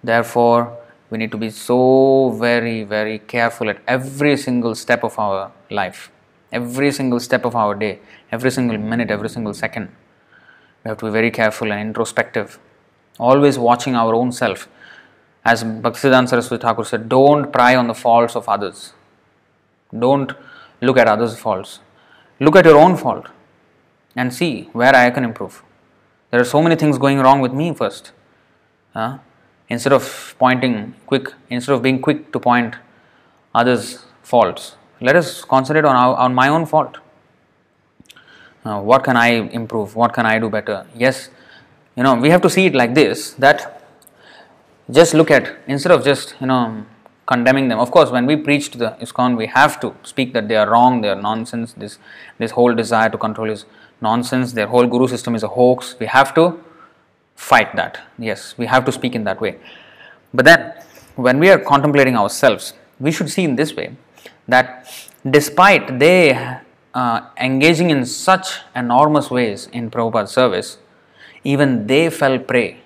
[0.03, 0.79] Therefore,
[1.11, 6.11] we need to be so very, very careful at every single step of our life,
[6.53, 7.99] every single step of our day,
[8.31, 9.89] every single minute, every single second.
[10.85, 12.59] We have to be very careful and introspective,
[13.19, 14.69] always watching our own self.
[15.45, 18.93] As Bhaktisiddhanta Saraswati Thakur said, don't pry on the faults of others.
[19.99, 20.33] Don't
[20.81, 21.81] look at others' faults.
[22.41, 23.27] Look at your own fault
[24.15, 25.63] and see where I can improve.
[26.31, 28.13] There are so many things going wrong with me first.
[29.69, 32.75] Instead of pointing quick, instead of being quick to point
[33.55, 36.99] others' faults, let us concentrate on, our, on my own fault.
[38.65, 39.95] Uh, what can I improve?
[39.95, 40.87] What can I do better?
[40.95, 41.31] Yes,
[41.97, 43.83] you know, we have to see it like this that
[44.91, 46.85] just look at, instead of just, you know,
[47.29, 47.79] condemning them.
[47.79, 50.69] Of course, when we preach to the ISKCON, we have to speak that they are
[50.69, 51.75] wrong, they are nonsense.
[51.75, 51.99] This
[52.39, 53.67] this whole desire to control is
[54.01, 54.53] nonsense.
[54.53, 55.95] Their whole guru system is a hoax.
[56.01, 56.47] We have to
[57.37, 58.01] fight that.
[58.19, 59.57] Yes, we have to speak in that way.
[60.33, 60.73] But then,
[61.17, 63.97] when we are contemplating ourselves, we should see in this way
[64.47, 64.89] that
[65.39, 66.19] despite they
[66.95, 70.79] uh, engaging in such enormous ways in Prabhupada's service,
[71.45, 72.81] even they fell prey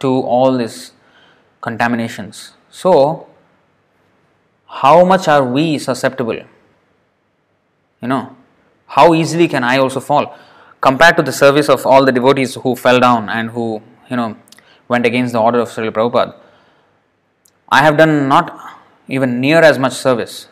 [0.00, 0.92] to all these
[1.60, 2.52] contaminations.
[2.70, 3.27] So,
[4.68, 6.40] how much are we susceptible?
[8.00, 8.36] You know,
[8.86, 10.36] how easily can I also fall?
[10.80, 14.36] Compared to the service of all the devotees who fell down and who, you know,
[14.86, 16.36] went against the order of Srila Prabhupada,
[17.68, 20.48] I have done not even near as much service.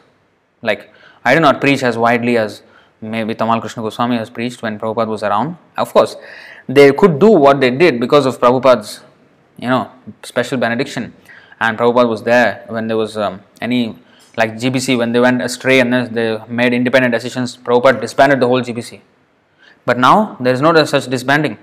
[0.62, 0.92] Like,
[1.24, 2.62] I do not preach as widely as
[3.00, 5.56] maybe Tamal Krishna Goswami has preached when Prabhupada was around.
[5.76, 6.16] Of course,
[6.68, 9.00] they could do what they did because of Prabhupada's,
[9.58, 9.90] you know,
[10.22, 11.14] special benediction.
[11.60, 13.96] And Prabhupada was there when there was um, any
[14.36, 18.46] like GBC when they went astray and then they made independent decisions, Prabhupada disbanded the
[18.46, 19.00] whole GBC.
[19.84, 21.58] But now there is no such disbanding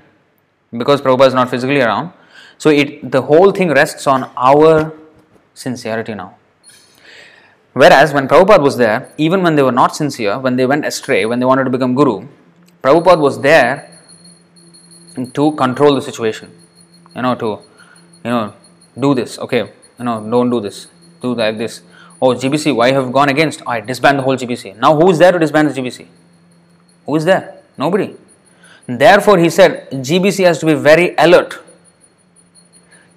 [0.75, 2.11] because Prabhupada is not physically around.
[2.57, 4.93] So it the whole thing rests on our
[5.53, 6.35] sincerity now.
[7.73, 11.25] Whereas when Prabhupada was there, even when they were not sincere, when they went astray,
[11.25, 12.27] when they wanted to become guru,
[12.81, 13.99] Prabhupada was there
[15.33, 16.51] to control the situation.
[17.15, 17.59] You know, to
[18.23, 18.53] you know,
[18.99, 20.87] do this, okay, you know, don't do this,
[21.21, 21.81] do like this
[22.25, 23.61] Oh, GBC, why have gone against?
[23.67, 24.77] I disband the whole GBC.
[24.77, 26.05] Now, who is there to disband the GBC?
[27.05, 27.57] Who is there?
[27.77, 28.15] Nobody.
[28.87, 31.59] Therefore, he said GBC has to be very alert.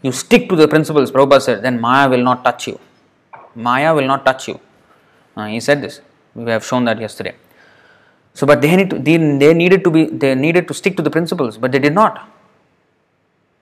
[0.03, 2.81] You stick to the principles, Prabhupada said, then Maya will not touch you.
[3.55, 4.59] Maya will not touch you.
[5.37, 6.01] Uh, he said this.
[6.35, 7.37] We have shown that yesterday.
[8.35, 11.03] So, but they, need to, they, they needed to be they needed to stick to
[11.03, 12.29] the principles, but they did not.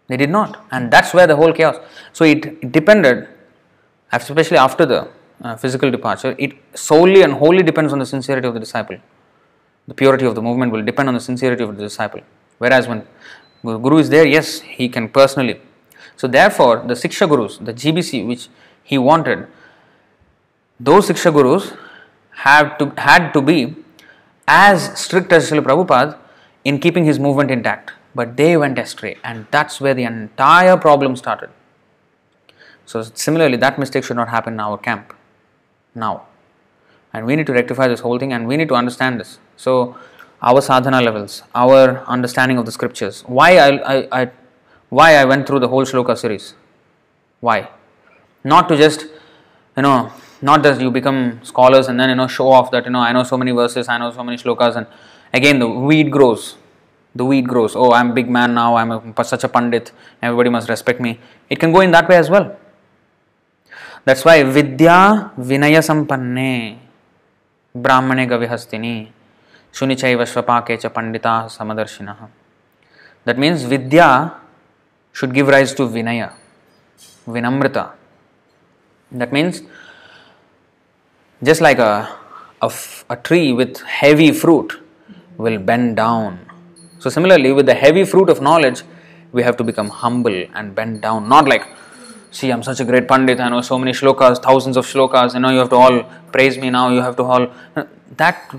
[0.06, 1.76] They did not, and that's where the whole chaos.
[2.14, 3.28] So it, it depended,
[4.10, 5.08] especially after the
[5.42, 8.96] uh, physical departure, it solely and wholly depends on the sincerity of the disciple.
[9.86, 12.20] The purity of the movement will depend on the sincerity of the disciple.
[12.58, 13.06] Whereas when
[13.62, 15.60] Guru is there, yes, he can personally.
[16.16, 18.48] So therefore, the Siksha Gurus, the GBC which
[18.82, 19.46] he wanted,
[20.78, 21.72] those Siksha Gurus
[22.30, 23.74] have to, had to be
[24.46, 26.18] as strict as Srila Prabhupada
[26.64, 27.92] in keeping his movement intact.
[28.14, 31.50] But they went astray, and that's where the entire problem started.
[32.86, 35.14] So, similarly, that mistake should not happen in our camp
[35.94, 36.26] now.
[37.12, 39.38] And we need to rectify this whole thing and we need to understand this.
[39.56, 39.96] So,
[40.42, 43.22] our sadhana levels, our understanding of the scriptures.
[43.26, 44.30] Why I, I, I
[44.90, 46.54] why I went through the whole shloka series?
[47.40, 47.68] Why?
[48.42, 49.06] Not to just,
[49.76, 52.90] you know, not that you become scholars and then you know show off that you
[52.90, 54.86] know I know so many verses, I know so many shlokas, and
[55.32, 56.56] again the weed grows.
[57.14, 57.76] The weed grows.
[57.76, 58.74] Oh, I'm a big man now.
[58.74, 59.92] I'm a, such a pandit.
[60.20, 61.20] Everybody must respect me.
[61.48, 62.56] It can go in that way as well.
[64.04, 66.78] That's why Vidya Vinaya Sampanne.
[67.76, 69.08] Brahmane Gavihastini,
[69.72, 72.28] Shunichaiva Svapake cha Pandita Samadarshinaha.
[73.24, 74.32] That means Vidya
[75.12, 76.32] should give rise to Vinaya,
[77.26, 77.90] Vinamrita.
[79.10, 79.62] That means
[81.42, 82.16] just like a,
[82.62, 84.80] a tree with heavy fruit
[85.36, 86.38] will bend down.
[87.00, 88.84] So, similarly, with the heavy fruit of knowledge,
[89.32, 91.28] we have to become humble and bend down.
[91.28, 91.66] Not like,
[92.34, 95.40] see, I'm such a great Pandit, I know so many shlokas, thousands of shlokas, you
[95.40, 97.46] know, you have to all praise me now, you have to all.
[98.16, 98.54] That.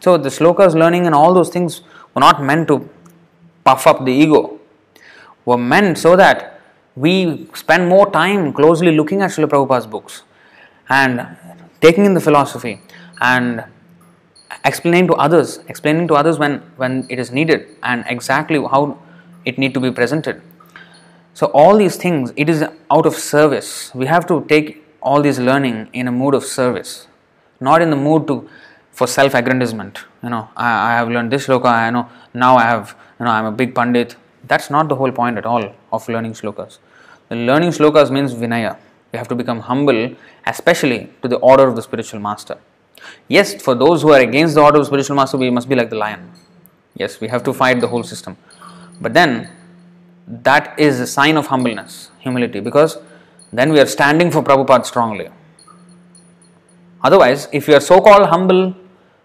[0.00, 1.82] So, the shlokas learning and all those things
[2.14, 2.88] were not meant to
[3.64, 4.58] puff up the ego,
[5.44, 6.60] were meant so that
[6.94, 10.22] we spend more time closely looking at Srila Prabhupada's books
[10.88, 11.36] and
[11.80, 12.80] taking in the philosophy
[13.20, 13.64] and
[14.64, 18.98] explaining to others, explaining to others when, when it is needed and exactly how
[19.44, 20.42] it need to be presented.
[21.38, 23.94] So all these things, it is out of service.
[23.94, 27.06] We have to take all this learning in a mood of service,
[27.60, 28.50] not in the mood to
[28.90, 30.00] for self-aggrandizement.
[30.24, 31.66] You know, I, I have learned this shloka.
[31.66, 32.96] I know now I have.
[33.20, 34.16] You know, I'm a big pandit.
[34.48, 36.78] That's not the whole point at all of learning shlokas.
[37.28, 38.76] The learning shlokas means vinaya.
[39.12, 42.58] We have to become humble, especially to the order of the spiritual master.
[43.28, 45.76] Yes, for those who are against the order of the spiritual master, we must be
[45.76, 46.32] like the lion.
[46.96, 48.36] Yes, we have to fight the whole system.
[49.00, 49.48] But then,
[50.28, 52.98] that is a sign of humbleness, humility, because
[53.52, 55.30] then we are standing for Prabhupada strongly.
[57.02, 58.74] Otherwise, if you are so called humble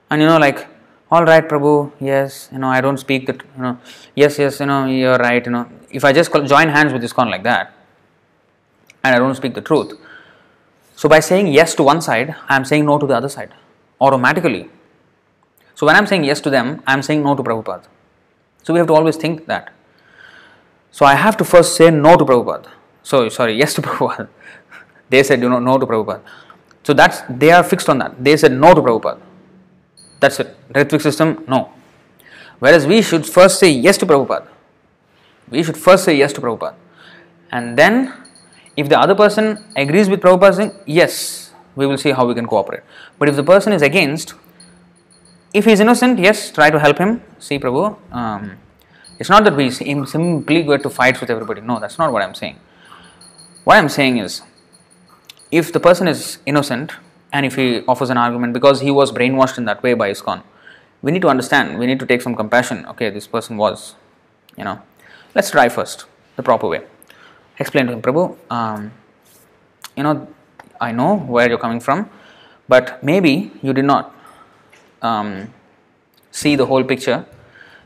[0.09, 0.67] and you know, like,
[1.11, 3.77] all right, Prabhu, yes, you know, I don't speak that, you know,
[4.15, 7.29] yes, yes, you know, you're right, you know, if I just join hands with ISKCON
[7.29, 7.73] like that
[9.03, 9.99] and I don't speak the truth,
[10.95, 13.53] so by saying yes to one side, I am saying no to the other side
[13.99, 14.69] automatically.
[15.75, 17.85] So when I am saying yes to them, I am saying no to Prabhupada.
[18.63, 19.73] So we have to always think that.
[20.93, 22.69] So I have to first say no to Prabhupada.
[23.01, 24.29] So sorry, yes to Prabhupada.
[25.09, 26.21] they said you know no to Prabhupada.
[26.83, 28.23] So that's they are fixed on that.
[28.23, 29.19] They said no to Prabhupada.
[30.19, 30.55] That's it.
[30.69, 31.73] Ritvik system, no.
[32.59, 34.47] Whereas we should first say yes to Prabhupada.
[35.49, 36.75] We should first say yes to Prabhupada.
[37.51, 38.13] And then
[38.77, 42.45] if the other person agrees with Prabhupada saying yes, we will see how we can
[42.45, 42.83] cooperate.
[43.17, 44.35] But if the person is against,
[45.55, 47.23] if he is innocent, yes, try to help him.
[47.39, 48.57] See, Prabhu, um,
[49.23, 51.61] it's not that we simply go to fight with everybody.
[51.61, 52.57] No, that's not what I'm saying.
[53.63, 54.41] What I'm saying is,
[55.49, 56.91] if the person is innocent
[57.31, 60.43] and if he offers an argument because he was brainwashed in that way by ISKCON,
[61.01, 62.85] we need to understand, we need to take some compassion.
[62.87, 63.95] Okay, this person was,
[64.57, 64.81] you know,
[65.35, 66.03] let's try first
[66.35, 66.81] the proper way.
[67.59, 68.91] Explain to him, Prabhu, um,
[69.95, 70.27] you know,
[70.81, 72.09] I know where you're coming from,
[72.67, 74.13] but maybe you did not
[75.01, 75.53] um,
[76.29, 77.25] see the whole picture.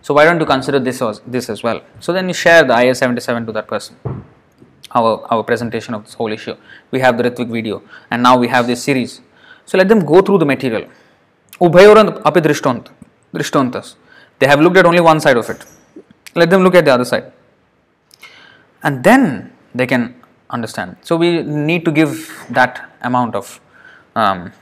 [0.07, 1.81] So why don't you consider this as, this as well?
[1.99, 3.97] So then you share the IS 77 to that person.
[4.95, 6.55] Our, our presentation of this whole issue.
[6.91, 9.19] We have the Ritvik video and now we have this series.
[9.65, 10.87] So let them go through the material.
[11.59, 11.83] They
[14.47, 15.65] have looked at only one side of it.
[16.35, 17.33] Let them look at the other side.
[18.83, 20.15] And then they can
[20.49, 20.95] understand.
[21.01, 23.59] So we need to give that amount of
[24.15, 24.53] um,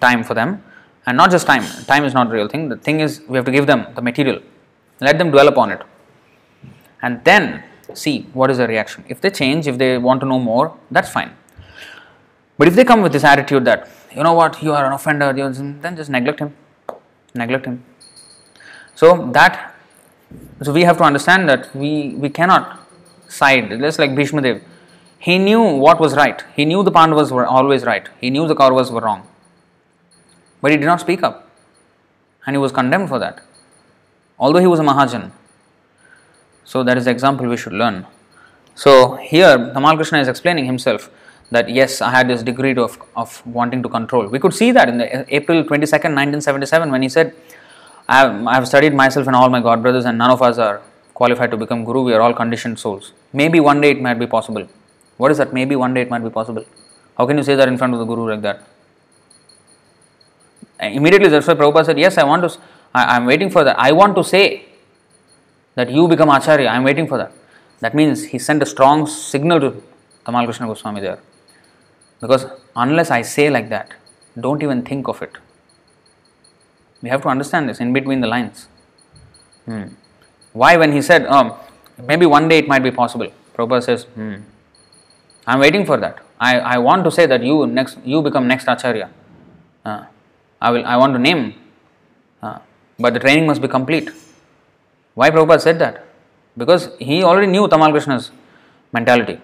[0.00, 0.64] time for them
[1.06, 3.44] and not just time time is not the real thing the thing is we have
[3.44, 4.40] to give them the material
[5.00, 5.82] let them dwell upon it
[7.02, 7.62] and then
[7.94, 11.10] see what is the reaction if they change if they want to know more that's
[11.10, 11.32] fine
[12.58, 15.32] but if they come with this attitude that you know what you are an offender
[15.32, 16.54] then just neglect him
[17.34, 17.84] neglect him
[18.94, 19.74] so that
[20.62, 22.80] so we have to understand that we we cannot
[23.28, 24.62] side just like Bhishma Dev
[25.18, 26.44] he knew what was right.
[26.54, 28.08] He knew the Pandavas were always right.
[28.20, 29.26] He knew the Kauravas were wrong.
[30.60, 31.50] But he did not speak up.
[32.46, 33.40] And he was condemned for that.
[34.38, 35.30] Although he was a Mahajan.
[36.64, 38.06] So that is the example we should learn.
[38.74, 41.10] So here Tamal Krishna is explaining himself
[41.50, 44.26] that yes, I had this degree of, of wanting to control.
[44.26, 47.34] We could see that in the uh, April 22nd, 1977, when he said,
[48.08, 50.58] I have, I have studied myself and all my god brothers, and none of us
[50.58, 50.82] are
[51.14, 52.02] qualified to become Guru.
[52.02, 53.12] We are all conditioned souls.
[53.32, 54.68] Maybe one day it might be possible.
[55.16, 55.52] What is that?
[55.52, 56.64] Maybe one day it might be possible.
[57.16, 58.62] How can you say that in front of the Guru like that?
[60.82, 62.58] Uh, immediately, that's why Prabhupada said, Yes, I want to,
[62.96, 63.76] I, am waiting for that.
[63.78, 64.64] I want to say
[65.74, 66.68] that you become Acharya.
[66.68, 67.32] I am waiting for that.
[67.80, 69.82] That means he sent a strong signal to
[70.26, 71.18] Tamal Krishna Goswami there.
[72.20, 73.92] Because unless I say like that,
[74.38, 75.32] don't even think of it.
[77.02, 78.68] We have to understand this in between the lines.
[79.66, 79.88] Hmm.
[80.52, 81.52] Why, when he said, um,
[82.02, 84.36] maybe one day it might be possible, Prabhupada says, hmm,
[85.46, 86.18] I am waiting for that.
[86.40, 89.10] I, I want to say that you next you become next acharya.
[89.84, 90.04] Uh,
[90.60, 91.54] I will I want to name,
[92.42, 92.58] uh,
[92.98, 94.10] but the training must be complete.
[95.14, 96.04] Why Prabhupada said that?
[96.56, 98.30] Because he already knew Tamal Krishna's
[98.92, 99.38] mentality,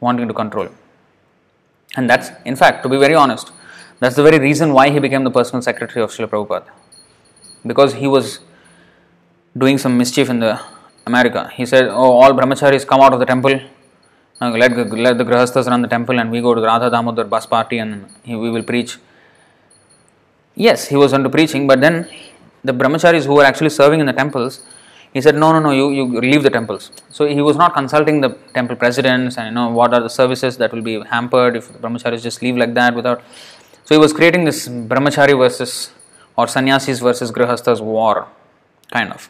[0.00, 0.68] wanting to control.
[1.96, 3.52] And that's in fact, to be very honest,
[4.00, 6.68] That's the very reason why he became the personal secretary of Srila Prabhupada.
[7.70, 8.40] Because he was
[9.62, 10.58] doing some mischief in the
[11.06, 11.50] America.
[11.54, 13.60] He said, Oh, all brahmacharis come out of the temple.
[14.40, 17.24] Let, the- let the grahasthas run the temple and we go to the Radha Damodar
[17.24, 18.96] bus party and he, we will preach.
[20.54, 22.08] Yes, he was onto preaching, but then
[22.64, 24.62] the brahmacharis who were actually serving in the temples,
[25.12, 26.90] he said, No, no, no, you, you leave the temples.
[27.10, 30.56] So he was not consulting the temple presidents and you know what are the services
[30.58, 33.22] that will be hampered if the brahmacharis just leave like that without.
[33.84, 35.90] So he was creating this brahmachari versus
[36.36, 38.28] or sannyasis versus grihasthas war,
[38.92, 39.28] kind of.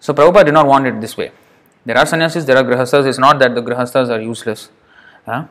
[0.00, 1.32] So Prabhupada did not want it this way.
[1.84, 3.06] There are sannyasis, there are grihasthas.
[3.06, 4.68] It's not that the grihasthas are useless.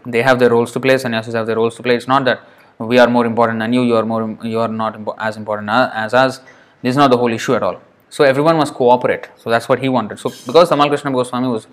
[0.06, 0.98] They have their roles to play.
[0.98, 1.96] Sannyasis have their roles to play.
[1.96, 2.42] It's not that
[2.80, 3.84] we are more important than you.
[3.84, 4.38] You are more.
[4.44, 6.40] You are not as important as us.
[6.82, 7.82] This is not the whole issue at all.
[8.10, 9.28] So everyone must cooperate.
[9.38, 10.20] So that's what he wanted.
[10.20, 11.68] So because Tamal Krishna Goswami was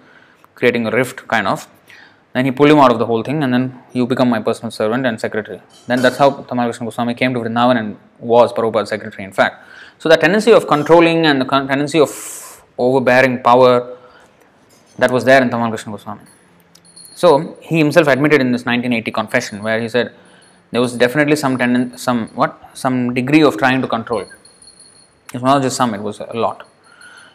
[0.55, 1.68] creating a rift, kind of,
[2.32, 4.72] then he pulled him out of the whole thing, and then you become my personal
[4.72, 5.60] servant and secretary.
[5.86, 9.24] Then that's how Tamal Krishna Goswami came to Vrindavan and was Prabhupada's secretary.
[9.24, 9.64] In fact,
[9.98, 12.10] so the tendency of controlling and the tendency of
[12.76, 13.97] overbearing power
[14.98, 16.22] that was there in Tamal Krishna Goswami.
[17.14, 20.12] So he himself admitted in this 1980 confession where he said
[20.72, 24.24] there was definitely some tenden- some what some degree of trying to control.
[25.35, 26.66] It was not just some; it was a lot.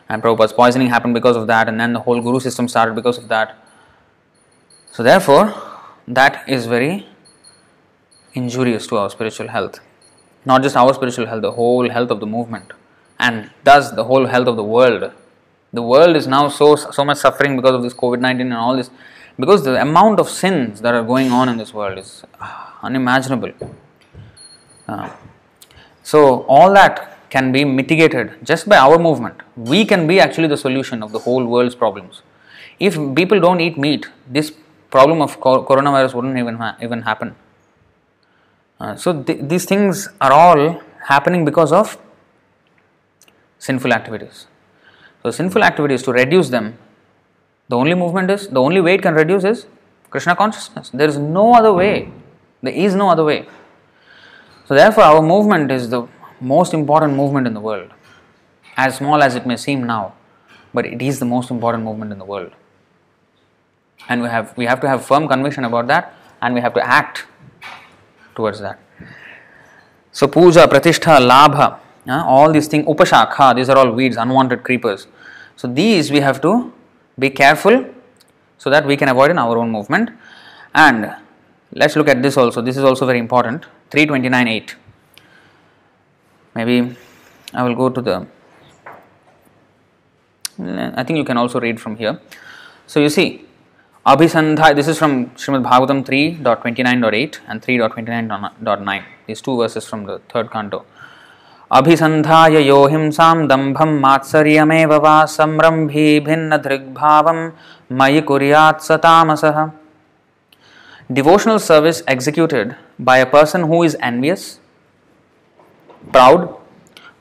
[0.07, 3.17] And Prabhupada's poisoning happened because of that, and then the whole guru system started because
[3.17, 3.57] of that.
[4.91, 5.53] So therefore,
[6.07, 7.05] that is very
[8.33, 9.81] injurious to our spiritual health.
[10.45, 12.71] Not just our spiritual health, the whole health of the movement,
[13.19, 15.11] and thus the whole health of the world.
[15.73, 18.75] The world is now so so much suffering because of this COVID nineteen and all
[18.77, 18.89] this,
[19.37, 23.51] because the amount of sins that are going on in this world is ah, unimaginable.
[24.87, 25.09] Uh,
[26.01, 29.35] so all that can be mitigated just by our movement.
[29.55, 32.21] We can be actually the solution of the whole world's problems.
[32.79, 34.51] If people don't eat meat, this
[34.89, 37.35] problem of coronavirus wouldn't even ha- even happen.
[38.79, 41.97] Uh, so th- these things are all happening because of
[43.59, 44.47] sinful activities.
[45.21, 46.77] So sinful activities to reduce them,
[47.67, 49.67] the only movement is the only way it can reduce is
[50.09, 50.89] Krishna consciousness.
[50.89, 52.11] There is no other way.
[52.61, 53.47] There is no other way.
[54.65, 56.07] So therefore, our movement is the
[56.41, 57.91] most important movement in the world,
[58.77, 60.13] as small as it may seem now,
[60.73, 62.51] but it is the most important movement in the world.
[64.07, 66.85] And we have we have to have firm conviction about that, and we have to
[66.85, 67.25] act
[68.35, 68.79] towards that.
[70.11, 75.07] So puja, pratishtha, labha, all these things, upashakha, these are all weeds, unwanted creepers.
[75.55, 76.73] So these we have to
[77.17, 77.85] be careful
[78.57, 80.09] so that we can avoid in our own movement.
[80.73, 81.15] And
[81.73, 82.61] let's look at this also.
[82.61, 83.65] This is also very important.
[83.91, 84.75] 329.8
[86.54, 86.96] Maybe
[87.52, 88.26] I will go to the.
[90.96, 92.20] I think you can also read from here.
[92.86, 93.44] So you see,
[94.06, 99.04] Abhisandha, this is from Srimad Bhagavatam 3.29.8 and 3.29.9.
[99.26, 100.84] These two verses from the third canto.
[101.72, 107.40] अभिसन्धाय यो हिंसां दम्भं मात्सर्यमेव वा संरम्भी भिन्नदृग्भावं
[107.98, 109.58] मयि कुर्यात् स तामसः
[111.12, 114.58] Devotional service executed by a person who is envious,
[116.11, 116.55] proud,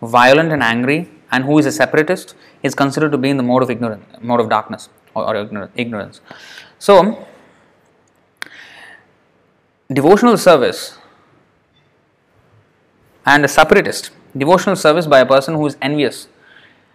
[0.02, 3.62] violent and angry, and who is a separatist is considered to be in the mode
[3.62, 6.20] of ignorance, mode of darkness or, or ignorance.
[6.78, 7.26] So,
[9.92, 10.98] devotional service
[13.26, 16.28] and a separatist, devotional service by a person who is envious,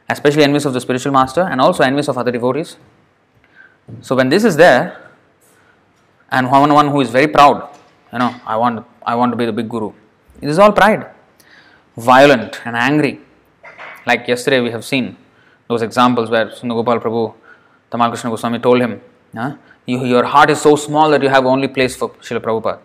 [0.09, 2.77] especially envious of the spiritual master and also envious of other devotees.
[4.01, 4.99] So, when this is there,
[6.31, 7.69] and one one who is very proud,
[8.11, 9.93] you know, I want I want to be the big guru.
[10.41, 11.05] It is all pride,
[11.97, 13.19] violent and angry.
[14.05, 15.17] Like yesterday, we have seen
[15.67, 17.33] those examples where Sundar Gopal Prabhu,
[17.91, 19.01] Tamal Krishna Goswami told him,
[19.85, 22.79] you, Your heart is so small that you have only place for Srila Prabhupada.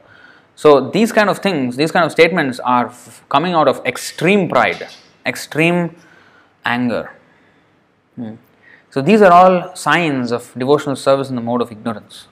[0.54, 4.48] So, these kind of things, these kind of statements are f- coming out of extreme
[4.48, 4.88] pride,
[5.24, 5.94] extreme
[6.64, 7.12] anger.
[8.16, 8.34] Hmm.
[8.90, 12.26] So, these are all signs of devotional service in the mode of ignorance.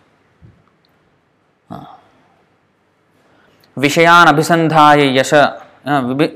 [3.78, 5.66] Vishayan विषयान अभिसंधाय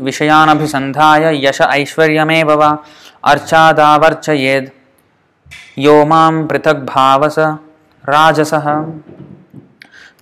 [0.08, 2.70] विषयान अभिसंधाय यश ऐश्वर्यमेव वा
[3.32, 4.70] अर्चादावर्चयेद
[5.86, 7.40] यो मां पृथक भावस
[8.10, 8.68] राजसः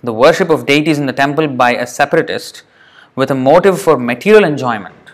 [0.06, 2.62] the worship of deities in the temple by a separatist
[3.20, 5.12] with a motive for material enjoyment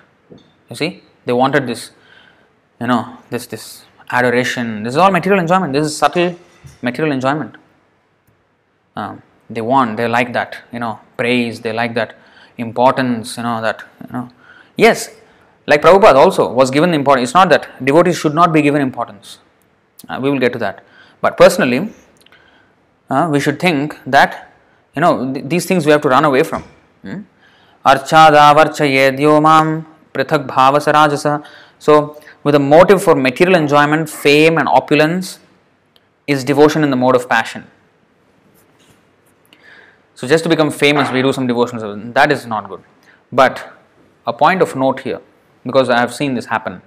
[0.70, 0.90] you see
[1.26, 1.82] they wanted this
[2.80, 3.66] you know this this
[4.18, 6.30] adoration this is all material enjoyment this is subtle
[6.88, 7.54] material enjoyment
[8.96, 12.16] um, they want they like that you know praise they like that
[12.57, 14.29] importance you know that you know
[14.75, 15.09] yes
[15.67, 19.39] like Prabhupada also was given importance it's not that devotees should not be given importance
[20.09, 20.83] uh, we will get to that
[21.21, 21.93] but personally
[23.09, 24.51] uh, we should think that
[24.95, 26.63] you know th- these things we have to run away from
[27.01, 27.21] hmm?
[27.85, 31.43] archadavarchayedyo mam prithak bhavasa rajasa.
[31.77, 35.39] So, with a motive for material enjoyment, fame, and opulence
[36.25, 37.65] is devotion in the mode of passion.
[40.15, 42.13] So, just to become famous, we do some devotional service.
[42.13, 42.81] That is not good.
[43.33, 43.73] But
[44.25, 45.21] a point of note here,
[45.63, 46.81] because I have seen this happen.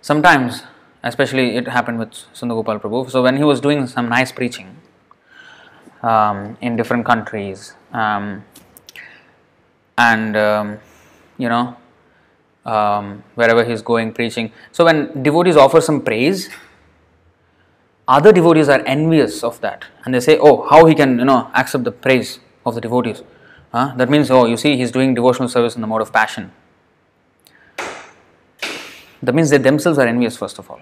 [0.00, 0.62] Sometimes,
[1.02, 3.10] especially it happened with Sundar Prabhu.
[3.10, 4.76] So, when he was doing some nice preaching
[6.02, 8.44] um, in different countries, um,
[9.98, 10.78] and um,
[11.38, 11.76] you know,
[12.64, 14.52] um, wherever he's going preaching.
[14.70, 16.50] So, when devotees offer some praise,
[18.06, 21.50] other devotees are envious of that and they say, Oh, how he can you know
[21.54, 23.22] accept the praise of the devotees.
[23.72, 23.92] Huh?
[23.96, 26.52] That means, oh, you see, he's doing devotional service in the mode of passion.
[29.22, 30.80] That means they themselves are envious, first of all.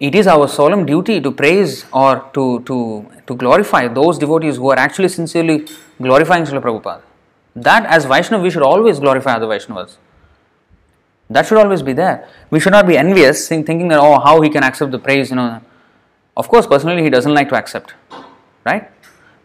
[0.00, 4.70] It is our solemn duty to praise or to, to, to glorify those devotees who
[4.70, 5.66] are actually sincerely
[6.00, 7.02] glorifying Srila Prabhupada.
[7.54, 9.98] That, as Vaishnav, we should always glorify other Vaishnavas.
[11.28, 12.26] That should always be there.
[12.50, 15.36] We should not be envious, thinking that, oh, how he can accept the praise, you
[15.36, 15.60] know.
[16.36, 17.94] Of course, personally, he doesn't like to accept,
[18.64, 18.90] right?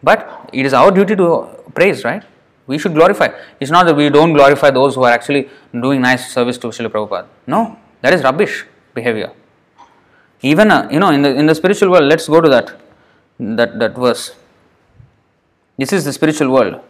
[0.03, 2.23] But it is our duty to praise, right?
[2.67, 3.29] We should glorify.
[3.59, 6.89] It's not that we don't glorify those who are actually doing nice service to Srila
[6.89, 7.27] Prabhupada.
[7.47, 9.33] No, that is rubbish behavior.
[10.41, 12.73] Even uh, you know in the in the spiritual world, let's go to that
[13.39, 14.31] that that verse.
[15.77, 16.81] This is the spiritual world.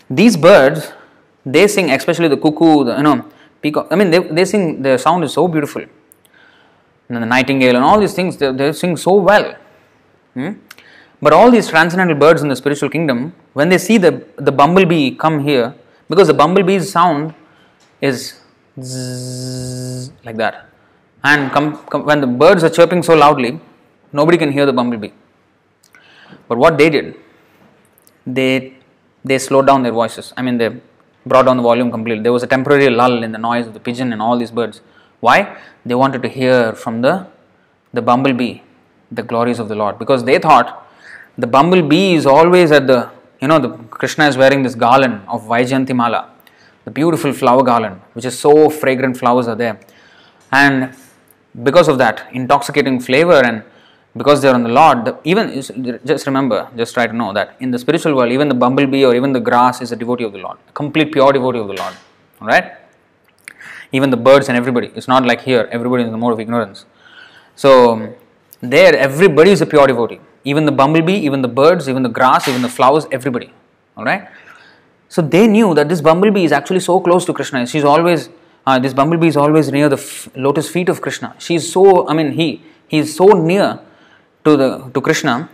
[0.08, 0.92] These birds,
[1.44, 3.26] they sing, especially the cuckoo, the, you know,
[3.60, 3.88] peacock.
[3.90, 4.82] I mean, they, they sing.
[4.82, 5.84] Their sound is so beautiful.
[7.08, 9.54] And the nightingale and all these things, they, they sing so well.
[10.34, 10.52] Hmm?
[11.20, 15.12] But all these transcendental birds in the spiritual kingdom, when they see the, the bumblebee
[15.12, 15.74] come here,
[16.08, 17.34] because the bumblebee's sound
[18.00, 18.40] is
[18.80, 20.66] zzz, like that.
[21.24, 23.60] And come, come, when the birds are chirping so loudly,
[24.12, 25.10] nobody can hear the bumblebee.
[26.48, 27.16] But what they did,
[28.26, 28.74] they
[29.24, 30.32] they slowed down their voices.
[30.36, 30.70] I mean, they
[31.24, 32.22] brought down the volume completely.
[32.22, 34.80] There was a temporary lull in the noise of the pigeon and all these birds.
[35.20, 35.56] Why?
[35.84, 37.26] They wanted to hear from the
[37.92, 38.60] the bumblebee
[39.10, 40.86] the glories of the Lord because they thought
[41.38, 43.10] the bumblebee is always at the
[43.40, 46.30] you know the Krishna is wearing this garland of Vaijayanti Mala,
[46.84, 49.78] the beautiful flower garland, which is so fragrant flowers are there,
[50.52, 50.94] and
[51.62, 53.62] because of that intoxicating flavor and
[54.16, 55.62] because they are on the Lord, the, even
[56.04, 59.14] just remember, just try to know that in the spiritual world, even the bumblebee or
[59.14, 61.74] even the grass is a devotee of the Lord, a complete pure devotee of the
[61.74, 61.94] Lord.
[62.40, 62.72] All right?
[63.92, 64.90] Even the birds and everybody.
[64.94, 66.86] It's not like here, everybody is in the mode of ignorance.
[67.56, 68.14] So,
[68.60, 70.20] there, everybody is a pure devotee.
[70.52, 73.52] Even the bumblebee, even the birds, even the grass, even the flowers, everybody.
[73.96, 74.28] All right?
[75.08, 77.66] So, they knew that this bumblebee is actually so close to Krishna.
[77.66, 78.28] She's always,
[78.66, 81.34] uh, this bumblebee is always near the f- lotus feet of Krishna.
[81.38, 83.80] She's so, I mean, he, he is so near
[84.44, 85.48] to the to Krishna,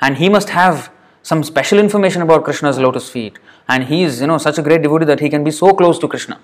[0.00, 0.90] and he must have
[1.22, 3.38] some special information about Krishna's lotus feet.
[3.68, 5.98] And he is, you know, such a great devotee that he can be so close
[6.00, 6.38] to Krishna,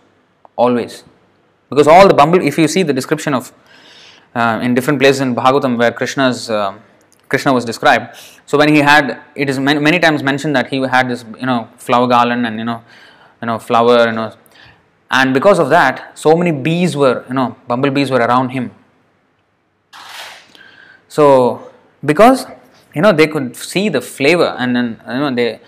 [0.57, 1.05] always.
[1.69, 3.53] Because all the bumble, if you see the description of
[4.35, 6.79] uh, in different places in Bhagavatam where Krishna's uh,
[7.31, 8.17] Krishna was described.
[8.45, 11.47] So when he had, it is many, many times mentioned that he had this, you
[11.47, 12.83] know, flower garland and you know,
[13.41, 14.35] you know, flower, you know,
[15.11, 18.71] and because of that, so many bees were, you know, bumblebees were around him.
[21.09, 21.71] So
[22.05, 22.47] because
[22.95, 25.61] you know they could see the flavor and then you know they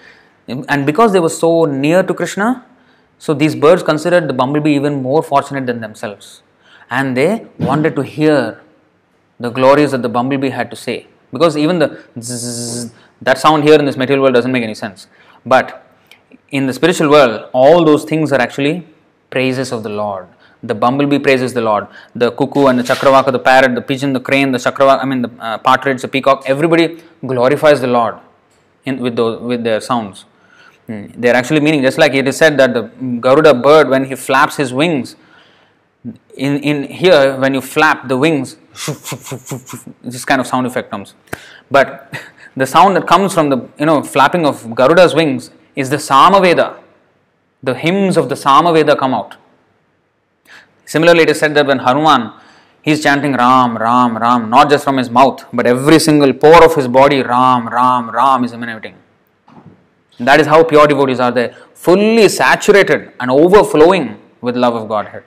[0.48, 2.64] and because they were so near to krishna
[3.18, 6.43] so these birds considered the bumblebee even more fortunate than themselves
[6.90, 8.60] and they wanted to hear
[9.39, 11.89] the glories that the bumblebee had to say because even the
[12.21, 15.07] zzz, that sound here in this material world doesn't make any sense
[15.45, 15.87] but
[16.51, 18.87] in the spiritual world all those things are actually
[19.31, 20.29] praises of the lord
[20.63, 21.89] the bumblebee praises the Lord.
[22.15, 25.23] The cuckoo and the chakravaka, the parrot, the pigeon, the crane, the chakravaka, I mean
[25.23, 28.17] the uh, partridge, the peacock, everybody glorifies the Lord
[28.85, 30.25] in, with, those, with their sounds.
[30.89, 31.21] Mm.
[31.21, 32.83] They are actually meaning, just like it is said that the
[33.21, 35.17] Garuda bird, when he flaps his wings,
[36.37, 38.57] In, in here, when you flap the wings,
[40.03, 41.15] this kind of sound effect comes.
[41.70, 42.12] But
[42.57, 46.79] the sound that comes from the you know flapping of Garuda's wings is the Samaveda.
[47.62, 49.37] The hymns of the Samaveda come out.
[50.85, 52.33] Similarly, it is said that when Hanuman
[52.83, 56.65] he is chanting Ram, Ram, Ram, not just from his mouth, but every single pore
[56.65, 58.97] of his body, Ram, Ram, Ram is emanating.
[60.19, 65.23] That is how pure devotees are there, fully saturated and overflowing with love of Godhead.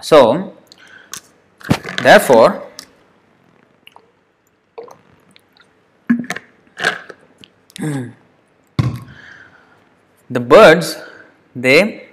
[0.00, 0.54] So,
[2.02, 2.64] therefore,
[10.30, 10.96] the birds
[11.54, 12.08] they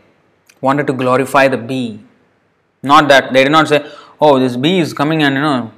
[0.59, 1.99] wanted to glorify the bee.
[2.83, 3.85] Not that they did not say,
[4.19, 5.71] "Oh, this bee is coming and you know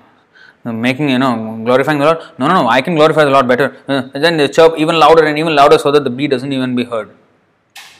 [0.87, 1.33] making you know
[1.65, 2.67] glorifying the Lord." No, no, no.
[2.67, 3.75] I can glorify the Lord better.
[3.87, 6.75] Uh, then they chirp even louder and even louder so that the bee doesn't even
[6.75, 7.09] be heard.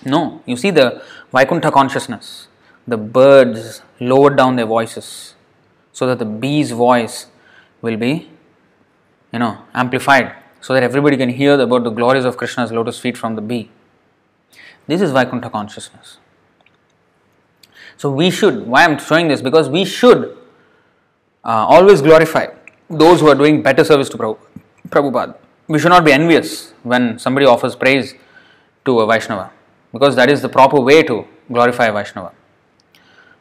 [0.06, 2.48] No, you see the Vaikuntha consciousness.
[2.88, 5.35] The birds lowered down their voices
[5.91, 7.27] so that the bee's voice
[7.81, 8.30] will be,
[9.31, 13.18] you know, amplified so that everybody can hear about the glories of Krishna's lotus feet
[13.18, 13.69] from the bee.
[14.88, 16.18] This is Vaikuntha consciousness.
[17.97, 20.38] So we should, why I'm showing this, because we should
[21.43, 22.47] uh, always glorify
[22.89, 24.38] those who are doing better service to Prabhu,
[24.89, 25.35] Prabhupada.
[25.68, 28.14] We should not be envious when somebody offers praise
[28.85, 29.51] to a Vaishnava,
[29.91, 32.34] because that is the proper way to glorify a Vaishnava.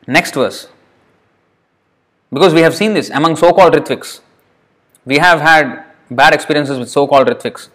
[0.07, 0.69] Next verse.
[2.33, 4.21] Because we have seen this among so called Ritviks.
[5.05, 7.69] We have had bad experiences with so called Ritviks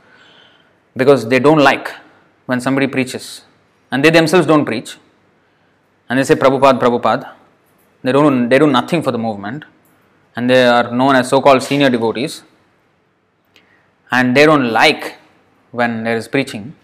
[0.95, 1.93] because they don't like
[2.47, 3.43] when somebody preaches
[3.91, 4.97] and they themselves don't preach
[6.09, 7.33] and they say Prabhupada, Prabhupada.
[8.03, 9.65] They don't they do nothing for the movement
[10.35, 12.43] and they are known as so called senior devotees
[14.11, 15.15] and they don't like
[15.71, 16.75] when there is preaching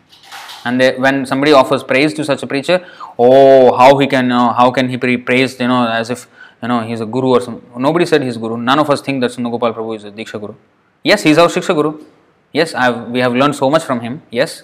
[0.65, 2.85] and they, when somebody offers praise to such a preacher
[3.19, 6.27] oh how he can uh, how can he be praised you know as if
[6.61, 8.57] you know he's a guru or some nobody said he's guru.
[8.57, 10.55] None of us think that Sundar Prabhu is a Diksha guru.
[11.03, 12.03] Yes he's our Shiksha guru.
[12.51, 14.21] Yes I've, we have learned so much from him.
[14.31, 14.63] Yes.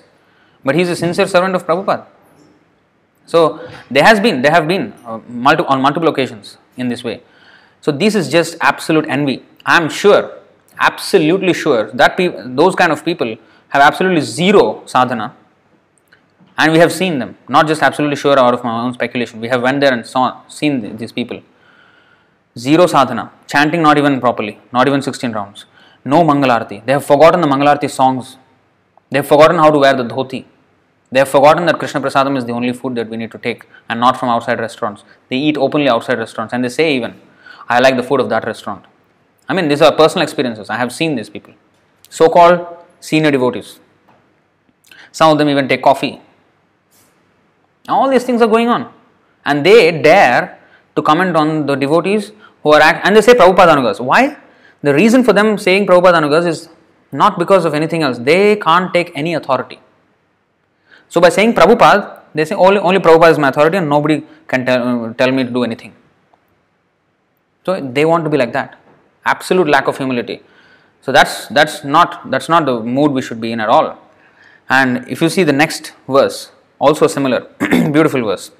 [0.64, 2.06] But he's a sincere servant of Prabhupada.
[3.26, 7.22] So there has been there have been uh, multi, on multiple occasions in this way.
[7.82, 9.44] So this is just absolute envy.
[9.66, 10.40] I am sure
[10.80, 13.36] absolutely sure that pe- those kind of people
[13.70, 15.36] have absolutely zero sadhana
[16.60, 17.31] and we have seen them.
[17.56, 19.40] Not just absolutely sure out of my own speculation.
[19.40, 21.41] We have went there and saw seen these people.
[22.57, 23.31] Zero sadhana.
[23.48, 24.60] Chanting not even properly.
[24.73, 25.65] Not even 16 rounds.
[26.03, 26.86] No mangalarti.
[26.86, 28.38] They have forgotten the mangalarti songs.
[29.10, 30.44] They have forgotten how to wear the dhoti.
[31.11, 33.65] They have forgotten that krishna prasadam is the only food that we need to take
[33.88, 35.03] and not from outside restaurants.
[35.30, 37.19] They eat openly outside restaurants and they say even
[37.68, 38.86] i like the food of that restaurant.
[39.48, 40.69] I mean these are personal experiences.
[40.69, 41.53] I have seen these people.
[42.10, 42.60] So called
[42.99, 43.80] senior devotees.
[45.11, 46.22] Some of them even take coffee
[47.90, 48.91] all these things are going on.
[49.45, 50.60] And they dare
[50.95, 52.32] to comment on the devotees
[52.64, 53.99] who are act- and they say Prabhupada Anugas.
[53.99, 54.38] Why?
[54.82, 56.70] The reason for them saying Prabhupada Anugas is
[57.11, 58.18] not because of anything else.
[58.18, 59.80] They can't take any authority.
[61.07, 64.66] So by saying Prabhupada, they say only, only Prabhupada is my authority and nobody can
[64.66, 65.94] tell, uh, tell me to do anything.
[67.66, 68.78] So they want to be like that.
[69.26, 70.41] Absolute lack of humility.
[71.02, 73.98] So that's that's not that's not the mood we should be in at all.
[74.70, 77.47] And if you see the next verse, also similar,
[77.93, 78.51] beautiful verse.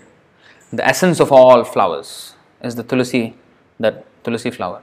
[0.73, 3.35] the essence of all flowers is the tulsi,
[3.78, 4.82] that tulsi flower.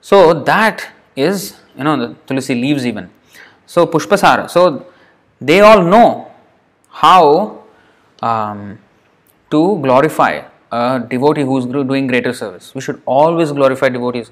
[0.00, 3.10] So that is, you know, the tulsi leaves even.
[3.66, 4.50] So pushpasara.
[4.50, 4.86] So
[5.40, 6.30] they all know
[6.88, 7.64] how
[8.22, 8.78] um,
[9.50, 12.74] to glorify a devotee who is doing greater service.
[12.74, 14.30] We should always glorify devotees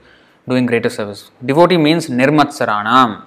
[0.49, 1.31] doing greater service.
[1.45, 3.25] Devotee means nirmatsaranam.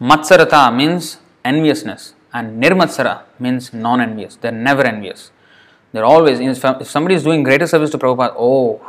[0.00, 4.36] Matsarata means enviousness, and nirmatsara means non envious.
[4.36, 5.32] They're never envious.
[5.92, 8.80] They're always, if somebody is doing greater service to Prabhupada, oh,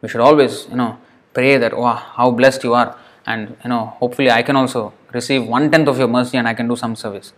[0.00, 0.98] we should always, you know,
[1.36, 2.88] pray that, oh, how blessed you are,
[3.26, 6.54] and, you know, hopefully I can also receive one tenth of your mercy and I
[6.54, 7.32] can do some service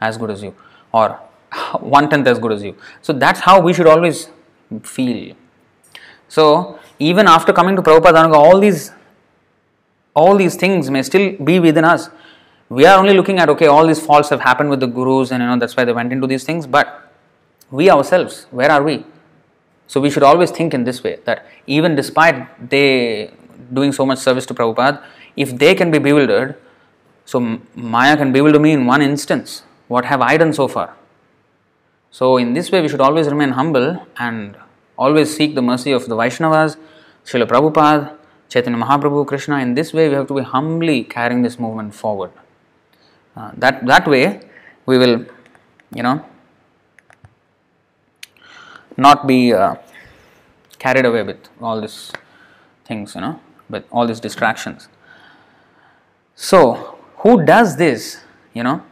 [0.00, 0.54] as good as you,
[0.92, 1.08] or
[1.98, 2.76] one tenth as good as you.
[3.02, 4.28] So that's how we should always
[4.82, 5.34] feel.
[6.28, 8.92] So even after coming to Prabhupada, all these
[10.14, 12.08] all these things may still be within us.
[12.68, 15.42] We are only looking at okay, all these faults have happened with the gurus, and
[15.42, 16.66] you know that's why they went into these things.
[16.66, 16.88] But
[17.70, 19.04] we ourselves, where are we?
[19.88, 23.32] So we should always think in this way that even despite they
[23.72, 25.02] doing so much service to Prabhupada,
[25.36, 26.56] if they can be bewildered,
[27.24, 29.62] so Maya can bewilder me in one instance.
[29.88, 30.94] What have I done so far?
[32.10, 34.56] So in this way, we should always remain humble and
[34.98, 36.76] always seek the mercy of the Vaishnavas,
[37.24, 38.16] Srila Prabhupada,
[38.48, 39.58] Chaitanya Mahaprabhu, Krishna.
[39.58, 42.30] In this way, we have to be humbly carrying this movement forward.
[43.36, 44.40] Uh, that that way,
[44.86, 45.24] we will,
[45.94, 46.24] you know,
[48.98, 49.76] not be uh,
[50.78, 52.12] carried away with all these
[52.84, 54.88] things, you know, with all these distractions.
[56.34, 58.22] So, who does this?
[58.54, 58.82] You know,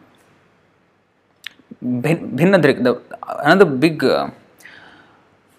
[1.83, 3.03] Bhinnadrik, the
[3.45, 4.31] another big uh,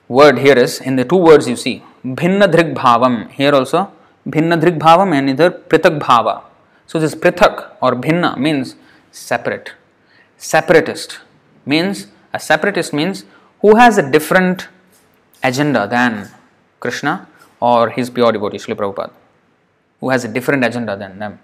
[0.08, 3.30] word here is in the two words you see Bhinnadrik Bhavam.
[3.32, 3.92] Here also
[4.28, 6.44] Bhinnadrik Bhavam and either Prithak Bhava.
[6.86, 8.76] So this Prithak or Bhinna means
[9.12, 9.74] separate.
[10.38, 11.20] Separatist
[11.66, 13.26] means a separatist means
[13.62, 14.68] who has a different
[15.44, 16.30] agenda than
[16.80, 17.28] Krishna
[17.60, 19.12] or his pure devotee Srila Prabhupada.
[20.00, 21.40] Who has a different agenda than them.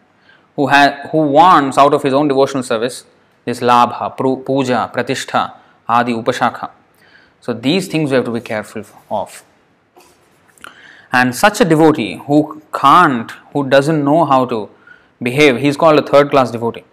[0.56, 3.06] Who, ha- who wants out of his own devotional service
[3.46, 4.16] this labha,
[4.46, 5.54] puja, pratishtha,
[5.88, 6.70] adi, upashakha.
[7.42, 9.44] So these things we have to be careful of.
[11.12, 14.70] And such a devotee who can't, who doesn't know how to
[15.22, 16.84] behave, he is called a third class devotee.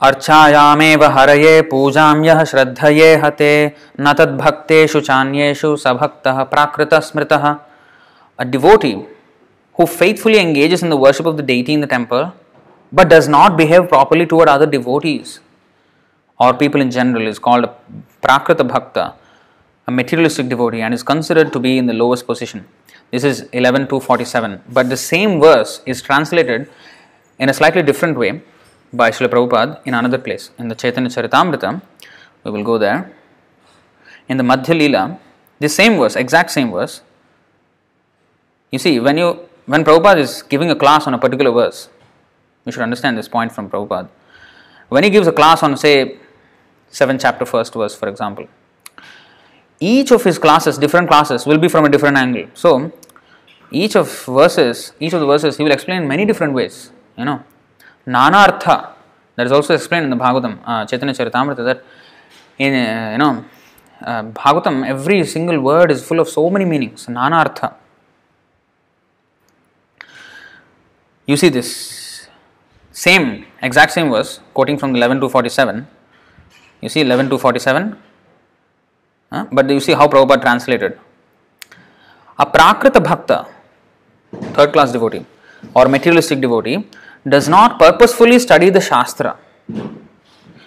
[0.00, 3.52] अर्चायामेव हरये, पूजां यः श्रद्धये हते।
[4.00, 8.92] न तद्भक्तेषु चान्येषु प्राकृत स्मृत। A devotee
[9.78, 12.30] who faithfully engages in the worship of the deity in the temple
[12.92, 15.38] but does not behave properly toward other devotees
[16.40, 17.66] or people in general is called
[18.22, 22.58] प्राकृत भक्त a materialistic devotee and is considered to be in the lowest position
[23.12, 26.66] this is eleven two forty seven but the same verse is translated
[27.40, 28.30] in a slightly different way
[28.92, 30.50] by Srila Prabhupada in another place.
[30.58, 31.80] In the Chaitanya Charitamrita,
[32.44, 33.12] we will go there.
[34.28, 35.18] In the Madhya Leela,
[35.58, 37.02] the same verse, exact same verse.
[38.70, 41.88] You see, when you when Prabhupada is giving a class on a particular verse,
[42.64, 44.08] we should understand this point from Prabhupada.
[44.88, 46.18] When he gives a class on, say,
[46.90, 48.48] 7 chapter first verse, for example,
[49.80, 52.46] each of his classes, different classes, will be from a different angle.
[52.54, 52.92] So,
[53.70, 56.90] each of verses, each of the verses, he will explain many different ways.
[57.16, 57.44] You know,
[58.06, 58.90] Nanartha,
[59.36, 61.84] that is also explained in the Bhagavatam, uh, Chaitanya Charitamrita, that
[62.58, 63.44] in, uh, you know,
[64.04, 67.06] uh, Bhagavatam, every single word is full of so many meanings.
[67.06, 67.74] Nanartha.
[71.26, 72.28] You see this
[72.90, 75.86] same, exact same verse, quoting from 11 to 47.
[76.80, 77.96] You see 11 to 47.
[79.30, 79.46] Huh?
[79.50, 80.98] But you see how Prabhupada translated.
[82.38, 83.46] A Prakrita Bhakta,
[84.54, 85.24] third class devotee,
[85.74, 86.84] or materialistic devotee,
[87.28, 89.36] does not purposefully study the Shastra.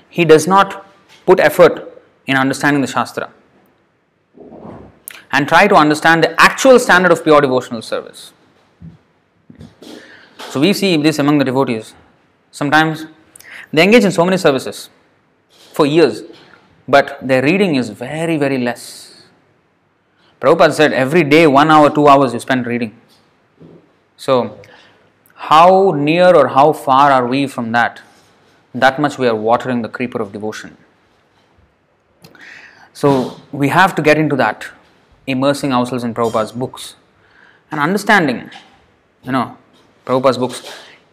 [0.09, 0.85] He does not
[1.25, 3.31] put effort in understanding the Shastra
[5.31, 8.31] and try to understand the actual standard of pure devotional service.
[10.37, 11.93] So we see this among the devotees.
[12.51, 13.05] Sometimes
[13.73, 14.89] they engage in so many services
[15.73, 16.23] for years,
[16.87, 19.25] but their reading is very, very less.
[20.39, 22.99] Prabhupada said every day, one hour, two hours you spend reading.
[24.15, 24.57] So,
[25.35, 28.01] how near or how far are we from that?
[28.73, 30.77] That much we are watering the creeper of devotion.
[32.93, 34.65] So, we have to get into that,
[35.27, 36.95] immersing ourselves in Prabhupada's books
[37.69, 38.49] and understanding,
[39.23, 39.57] you know,
[40.05, 40.71] Prabhupada's books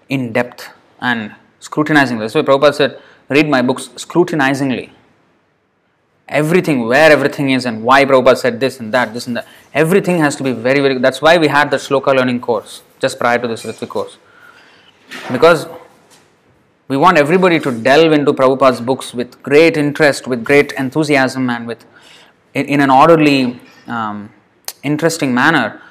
[0.09, 0.70] in depth
[1.01, 2.19] and scrutinizing.
[2.19, 4.93] That's why Prabhupada said, read my books scrutinizingly.
[6.28, 9.47] Everything, where everything is, and why Prabhupada said this and that, this and that.
[9.74, 10.99] Everything has to be very, very.
[10.99, 14.16] That's why we had the Shloka learning course just prior to this Ritvik course.
[15.31, 15.66] Because
[16.89, 21.66] we want everybody to delve into Prabhupada's books with great interest, with great enthusiasm, and
[21.66, 21.85] with
[22.55, 24.31] in, in an orderly, um,
[24.83, 25.83] interesting manner,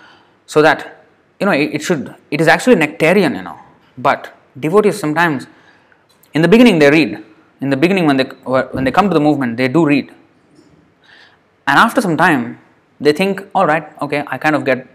[0.46, 1.06] so that
[1.40, 2.16] you know it, it should.
[2.32, 3.60] It is actually nectarian, you know,
[3.98, 5.48] but devotees sometimes
[6.34, 7.24] in the beginning they read
[7.62, 8.26] in the beginning when they
[8.76, 10.12] when they come to the movement, they do read,
[11.68, 12.60] and after some time,
[13.00, 14.88] they think, all right, okay, I kind of get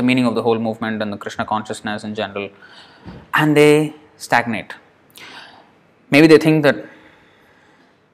[0.00, 2.50] the meaning of the whole movement and the Krishna consciousness in general,
[3.34, 4.74] and they stagnate.
[6.10, 6.84] Maybe they think that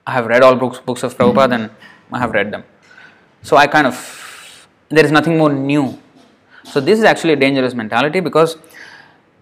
[0.06, 1.70] I have read all books books of Prabhupada and
[2.12, 2.64] I have read them,
[3.42, 3.96] so I kind of
[4.88, 5.86] there is nothing more new.
[6.72, 8.56] So this is actually a dangerous mentality because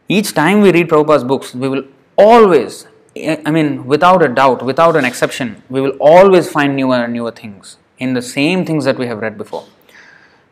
[0.08, 1.84] each time we read Prabhupada's books, we will
[2.16, 2.86] always,
[3.16, 7.30] I mean, without a doubt, without an exception, we will always find newer and newer
[7.30, 9.64] things in the same things that we have read before.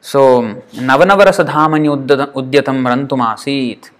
[0.01, 0.43] So,
[0.75, 1.89] Navanavarasadhamani
[2.35, 3.91] udyatam rantumasit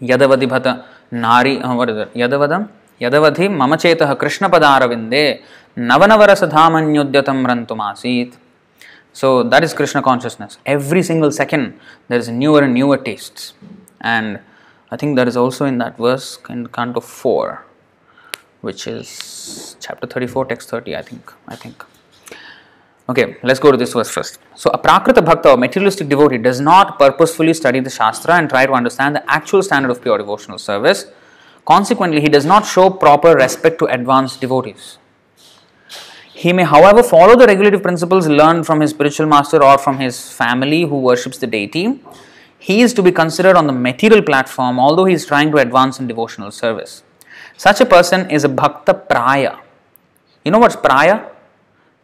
[0.00, 2.14] yadavadibhata nari, uh, what is it?
[2.14, 2.68] Yadavadam?
[3.00, 5.42] Yadavadhi mamachetah krishnapadaravinde
[5.76, 8.36] navanavarasadhamanyudyatam rantumasit
[9.12, 10.58] so that is Krishna consciousness.
[10.64, 11.78] Every single second
[12.08, 13.54] there is newer and newer tastes.
[14.00, 14.40] And
[14.90, 17.64] I think that is also in that verse in Canto 4,
[18.60, 21.32] which is chapter 34, text 30, I think.
[21.48, 21.84] I think.
[23.10, 24.38] Okay, let's go to this verse first.
[24.54, 28.66] So, a Prakrita Bhakta or materialistic devotee does not purposefully study the Shastra and try
[28.66, 31.06] to understand the actual standard of pure devotional service.
[31.64, 34.98] Consequently, he does not show proper respect to advanced devotees.
[36.32, 40.32] He may, however, follow the regulative principles learned from his spiritual master or from his
[40.32, 42.00] family who worships the deity.
[42.60, 45.98] He is to be considered on the material platform, although he is trying to advance
[45.98, 47.02] in devotional service.
[47.56, 49.58] Such a person is a bhakta praya.
[50.44, 51.26] You know what's praya?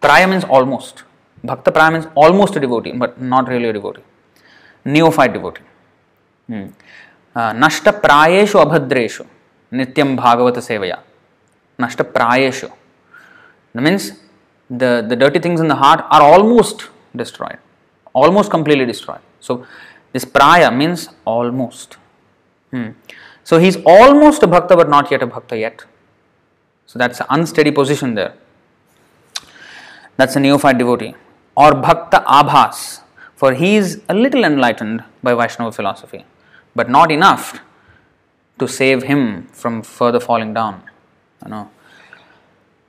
[0.01, 1.05] Praya means almost.
[1.43, 4.03] Bhakta praya means almost a devotee, but not really a devotee.
[4.85, 5.63] Neophyte devotee.
[6.47, 6.67] Hmm.
[7.35, 9.27] Uh, nashta prayeshu abhadreshu
[9.73, 10.99] nityam bhagavata sevaya.
[11.79, 12.71] Nashta prayeshu.
[13.75, 14.13] That means
[14.71, 17.59] the, the dirty things in the heart are almost destroyed,
[18.15, 19.21] almost completely destroyed.
[19.41, 19.67] So,
[20.13, 21.99] this praya means almost.
[22.71, 22.91] Hmm.
[23.45, 25.85] So, he is almost a bhakta but not yet a bhakta yet.
[26.87, 28.35] So, that's an unsteady position there.
[30.17, 31.15] That's a neophyte devotee.
[31.57, 33.01] Or bhakta abhas,
[33.35, 36.25] for he is a little enlightened by Vaishnava philosophy,
[36.75, 37.61] but not enough
[38.59, 40.83] to save him from further falling down.
[41.45, 41.71] You know.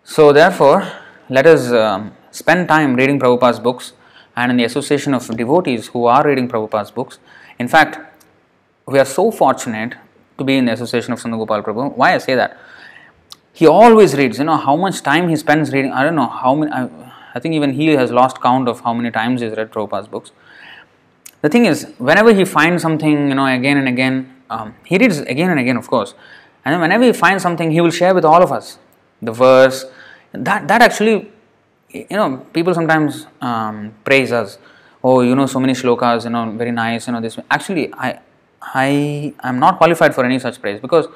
[0.04, 0.90] So, therefore,
[1.30, 3.94] let us um, spend time reading Prabhupada's books
[4.36, 7.20] and in the association of devotees who are reading Prabhupada's books.
[7.60, 8.00] In fact,
[8.86, 9.96] we are so fortunate
[10.38, 11.98] to be in the association of Sundar Gopal Prabhu.
[11.98, 12.58] Why I say that?
[13.52, 15.92] He always reads, you know, how much time he spends reading.
[15.92, 16.88] I don't know how many, I,
[17.38, 20.32] I think even he has lost count of how many times he's read Prabhupada's books.
[21.42, 24.16] The thing is, whenever he finds something, you know, again and again,
[24.50, 26.14] um, he reads again and again, of course.
[26.66, 28.80] And then whenever he finds something, he will share with all of us
[29.22, 29.86] the verse,
[30.34, 31.32] that that actually
[31.94, 34.58] you know people sometimes um, praise us
[35.04, 38.20] oh you know so many shlokas you know very nice you know this actually i
[38.62, 41.08] i am not qualified for any such praise because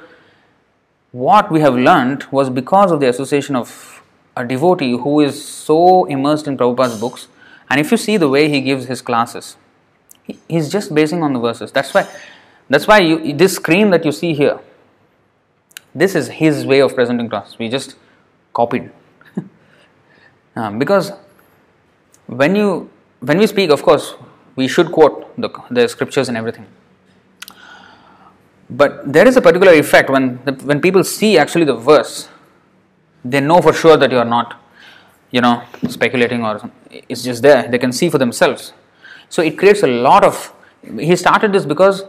[1.12, 4.01] what we have learned was because of the association of
[4.36, 7.28] a devotee who is so immersed in Prabhupada's books
[7.68, 9.56] and if you see the way he gives his classes
[10.24, 11.72] he, he's just basing on the verses.
[11.72, 12.08] That's why
[12.68, 14.60] that's why you, this screen that you see here
[15.94, 17.58] this is his way of presenting us.
[17.58, 17.96] We just
[18.52, 18.90] copied.
[20.56, 21.12] Um, because
[22.26, 22.90] when you
[23.20, 24.14] when we speak, of course,
[24.56, 26.66] we should quote the, the scriptures and everything.
[28.68, 32.28] But there is a particular effect when the, when people see actually the verse,
[33.24, 34.60] they know for sure that you are not,
[35.30, 37.68] you know, speculating or it's just there.
[37.68, 38.72] They can see for themselves.
[39.28, 40.52] So it creates a lot of.
[40.98, 42.04] He started this because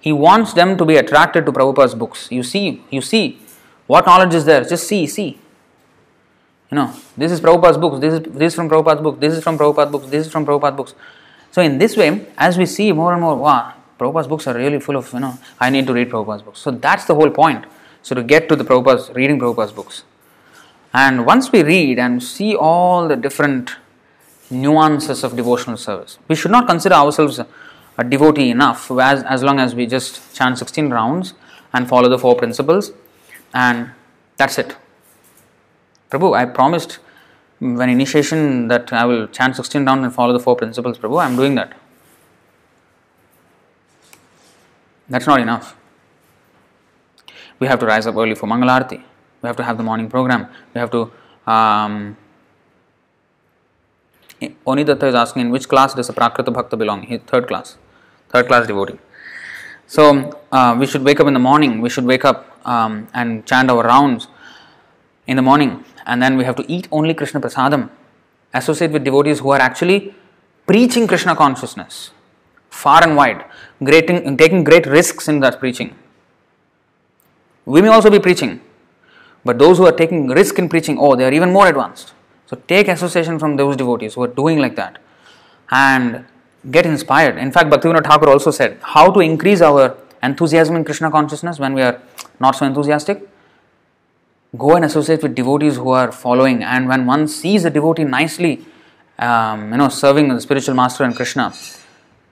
[0.00, 2.30] he wants them to be attracted to Prabhupada's books.
[2.30, 3.38] You see, you see,
[3.86, 4.64] what knowledge is there?
[4.64, 5.38] Just see, see.
[6.70, 9.42] You know, this is Prabhupada's books, this is this is from Prabhupada's books, this is
[9.42, 10.94] from Prabhupada's books, this is from Prabhupada's books.
[11.52, 14.80] So in this way, as we see more and more, wow, Prabhupada's books are really
[14.80, 16.58] full of, you know, I need to read Prabhupada's books.
[16.58, 17.64] So that's the whole point.
[18.02, 20.02] So to get to the Prabhupada's, reading Prabhupada's books.
[20.96, 23.72] And once we read and see all the different
[24.48, 29.60] nuances of devotional service, we should not consider ourselves a devotee enough as, as long
[29.60, 31.34] as we just chant 16 rounds
[31.74, 32.92] and follow the four principles
[33.52, 33.90] and
[34.38, 34.74] that's it.
[36.10, 36.98] Prabhu, I promised
[37.58, 40.96] when initiation that I will chant 16 rounds and follow the four principles.
[40.96, 41.74] Prabhu, I am doing that.
[45.10, 45.76] That's not enough.
[47.58, 49.02] We have to rise up early for Mangalarti.
[49.42, 50.48] We have to have the morning program.
[50.74, 51.10] We have to.
[51.46, 52.16] Um,
[54.40, 57.02] Onidatta is asking in which class does a Prakrita Bhakta belong?
[57.02, 57.78] He, third class.
[58.28, 58.98] Third class devotee.
[59.86, 61.80] So uh, we should wake up in the morning.
[61.80, 64.28] We should wake up um, and chant our rounds
[65.26, 67.90] in the morning and then we have to eat only Krishna Prasadam,
[68.54, 70.14] associate with devotees who are actually
[70.66, 72.10] preaching Krishna consciousness
[72.70, 73.44] far and wide,
[74.38, 75.94] taking great risks in that preaching.
[77.64, 78.60] We may also be preaching,
[79.46, 82.12] But those who are taking risk in preaching, oh, they are even more advanced.
[82.46, 84.98] So take association from those devotees who are doing like that
[85.70, 86.24] and
[86.70, 87.38] get inspired.
[87.38, 91.74] In fact, Bhaktivinoda Thakur also said how to increase our enthusiasm in Krishna consciousness when
[91.74, 92.00] we are
[92.40, 93.28] not so enthusiastic.
[94.56, 98.64] Go and associate with devotees who are following, and when one sees a devotee nicely,
[99.18, 101.52] um, you know, serving the spiritual master and Krishna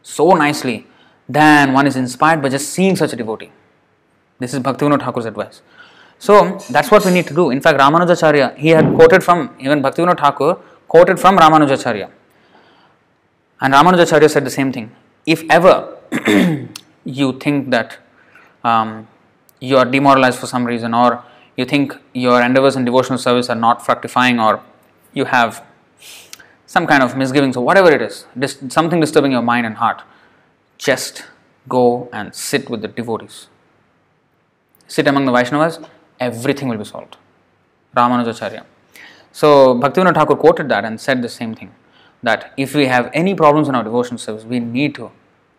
[0.03, 0.86] so nicely,
[1.28, 3.51] then one is inspired by just seeing such a devotee.
[4.39, 5.61] This is Bhaktivinoda Thakur's advice.
[6.27, 6.35] So
[6.71, 7.51] that's what we need to do.
[7.51, 10.55] In fact, Ramanujacharya, he had quoted from, even Bhaktivinoda Thakur
[10.89, 12.11] quoted from Ramanujacharya.
[13.61, 14.91] And Ramanujacharya said the same thing.
[15.27, 15.99] If ever
[17.05, 17.99] you think that
[18.63, 19.07] um,
[19.61, 21.23] you are demoralized for some reason, or
[21.59, 24.63] you think your endeavors in devotional service are not fructifying, or
[25.13, 25.63] you have
[26.65, 28.25] some kind of misgivings, or whatever it is,
[28.71, 30.01] something disturbing your mind and heart,
[30.79, 31.27] just
[31.69, 33.49] go and sit with the devotees.
[34.89, 35.87] Sit among the Vaishnavas,
[36.20, 37.16] everything will be solved.
[37.97, 38.65] Ramanujacharya.
[39.32, 41.74] So Bhaktivinoda Thakur quoted that and said the same thing
[42.23, 45.11] that if we have any problems in our devotional service, we need to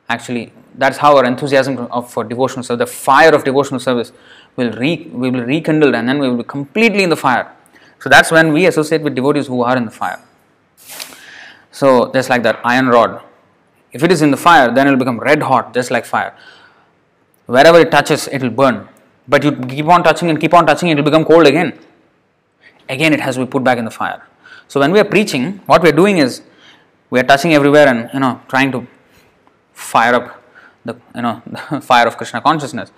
[0.07, 4.11] actually that's how our enthusiasm of, for devotional service, the fire of devotional service
[4.55, 7.51] will re, will rekindled and then we will be completely in the fire.
[7.99, 10.21] So that's when we associate with devotees who are in the fire.
[11.71, 13.21] So just like that iron rod,
[13.91, 16.35] if it is in the fire, then it will become red hot, just like fire.
[17.45, 18.87] Wherever it touches, it will burn.
[19.27, 21.77] But you keep on touching and keep on touching, it will become cold again.
[22.87, 24.27] Again, it has to be put back in the fire.
[24.67, 26.41] So when we are preaching, what we are doing is
[27.09, 28.87] we are touching everywhere and you know trying to
[29.73, 30.43] fire up
[30.83, 31.41] the you know
[31.71, 32.91] the fire of Krishna consciousness.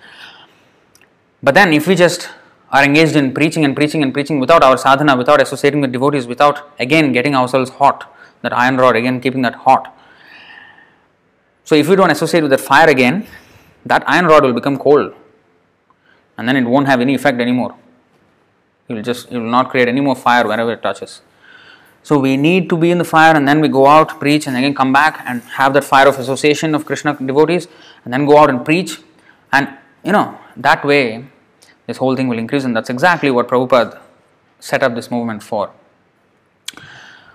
[1.42, 2.28] But then if we just
[2.70, 6.26] are engaged in preaching and preaching and preaching without our sadhana, without associating with devotees,
[6.26, 9.94] without again getting ourselves hot, that iron rod again keeping that hot.
[11.64, 13.26] So if we don't associate with that fire again,
[13.86, 15.14] that iron rod will become cold
[16.38, 17.74] and then it won't have any effect anymore.
[18.88, 21.20] It will just it will not create any more fire wherever it touches.
[22.02, 24.56] So we need to be in the fire and then we go out, preach, and
[24.56, 27.68] again come back and have that fire of association of Krishna devotees,
[28.04, 28.98] and then go out and preach.
[29.52, 31.26] And you know, that way
[31.86, 34.00] this whole thing will increase, and that's exactly what Prabhupada
[34.60, 35.70] set up this movement for.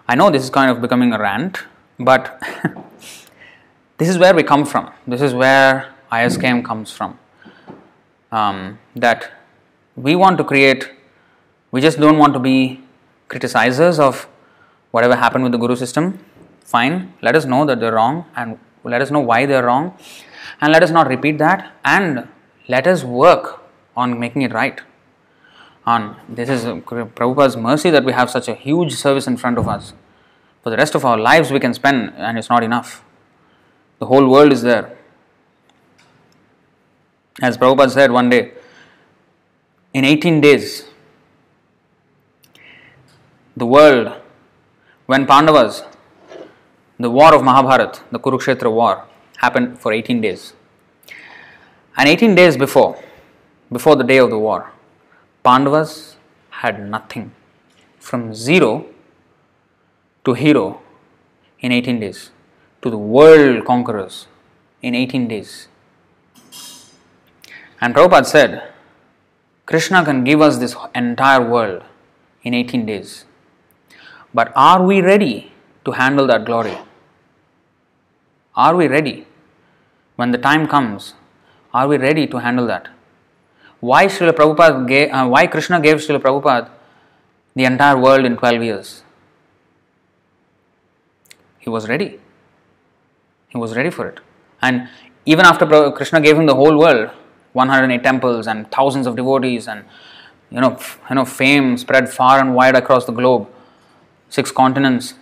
[0.07, 1.59] I know this is kind of becoming a rant,
[1.99, 2.41] but
[3.97, 4.91] this is where we come from.
[5.07, 7.17] This is where ISKM comes from.
[8.37, 9.31] Um, that
[9.95, 10.89] we want to create,
[11.71, 12.81] we just don't want to be
[13.29, 14.27] criticizers of
[14.89, 16.19] whatever happened with the guru system,
[16.63, 17.13] fine.
[17.21, 19.95] Let us know that they're wrong and let us know why they're wrong
[20.61, 22.27] and let us not repeat that and
[22.67, 23.61] let us work
[23.95, 24.81] on making it right.
[25.85, 29.67] On this is Prabhupada's mercy that we have such a huge service in front of
[29.67, 29.93] us.
[30.63, 33.03] For the rest of our lives, we can spend, and it's not enough.
[33.99, 34.97] The whole world is there.
[37.41, 38.51] As Prabhupada said one day,
[39.93, 40.85] in 18 days,
[43.55, 44.13] the world
[45.05, 45.83] when Pandavas,
[46.99, 49.05] the war of Mahabharat, the Kurukshetra war,
[49.37, 50.53] happened for 18 days.
[51.97, 53.03] And 18 days before,
[53.71, 54.71] before the day of the war,
[55.43, 56.15] Pandavas
[56.49, 57.31] had nothing.
[57.99, 58.85] From zero
[60.25, 60.81] to hero
[61.59, 62.31] in 18 days,
[62.81, 64.27] to the world conquerors
[64.81, 65.67] in 18 days.
[67.83, 68.51] And Prabhupada said,
[69.65, 71.83] Krishna can give us this entire world
[72.41, 73.25] in 18 days.
[74.33, 75.51] But are we ready
[75.83, 76.77] to handle that glory?
[78.55, 79.27] Are we ready?
[80.15, 81.15] When the time comes,
[81.73, 82.87] are we ready to handle that?
[83.81, 86.69] Why Srila Prabhupada gave, uh, why Krishna gave Srila Prabhupada
[87.53, 89.03] the entire world in 12 years?
[91.59, 92.21] He was ready.
[93.49, 94.21] He was ready for it.
[94.61, 94.87] And
[95.25, 97.11] even after Krishna gave him the whole world,
[97.53, 99.85] 108 temples and thousands of devotees and
[100.51, 100.77] you know,
[101.09, 103.47] you know fame spread far and wide across the globe,
[104.29, 105.15] six continents.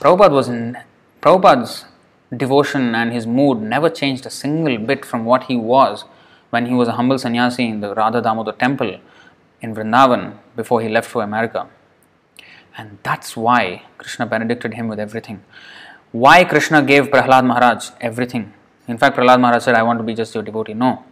[0.00, 0.76] Prabhupada was in
[1.20, 1.84] Prabhupada's
[2.36, 6.04] devotion and his mood never changed a single bit from what he was
[6.50, 8.98] when he was a humble sannyasi in the Radha Damodar temple
[9.60, 11.68] in Vrindavan before he left for America.
[12.76, 15.42] And that's why Krishna benedicted him with everything.
[16.10, 18.52] Why Krishna gave Prahlad Maharaj everything.
[18.88, 20.74] In fact, Prahlad Maharaj said, I want to be just your devotee.
[20.74, 21.04] No.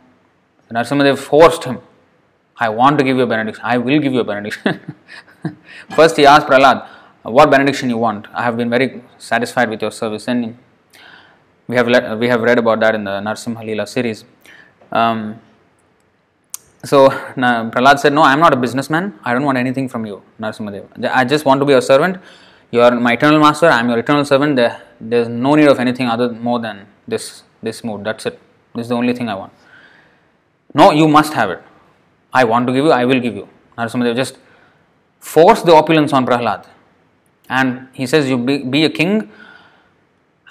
[0.73, 1.79] Narasimhadev forced him.
[2.57, 3.65] I want to give you a benediction.
[3.65, 4.95] I will give you a benediction.
[5.97, 6.87] First, he asked Prahlad,
[7.23, 8.27] What benediction you want?
[8.35, 10.29] I have been very satisfied with your service.
[10.29, 10.59] And
[11.67, 14.25] we have, let, we have read about that in the Narsimha Leela series.
[14.93, 15.41] Um,
[16.85, 19.19] so Prahlad said, No, I am not a businessman.
[19.25, 21.11] I don't want anything from you, Narsimhadev.
[21.13, 22.19] I just want to be your servant.
[22.71, 23.67] You are my eternal master.
[23.67, 24.57] I am your eternal servant.
[24.57, 28.05] There, there's no need of anything other more than this this mood.
[28.05, 28.39] That's it.
[28.75, 29.53] This is the only thing I want.
[30.75, 31.63] No, you must have it.
[32.33, 32.93] I want to give you.
[32.93, 33.49] I will give you.
[33.77, 34.39] Narasimhadev just
[35.19, 36.67] force the opulence on Prahlad.
[37.49, 39.31] And he says, You be, be a king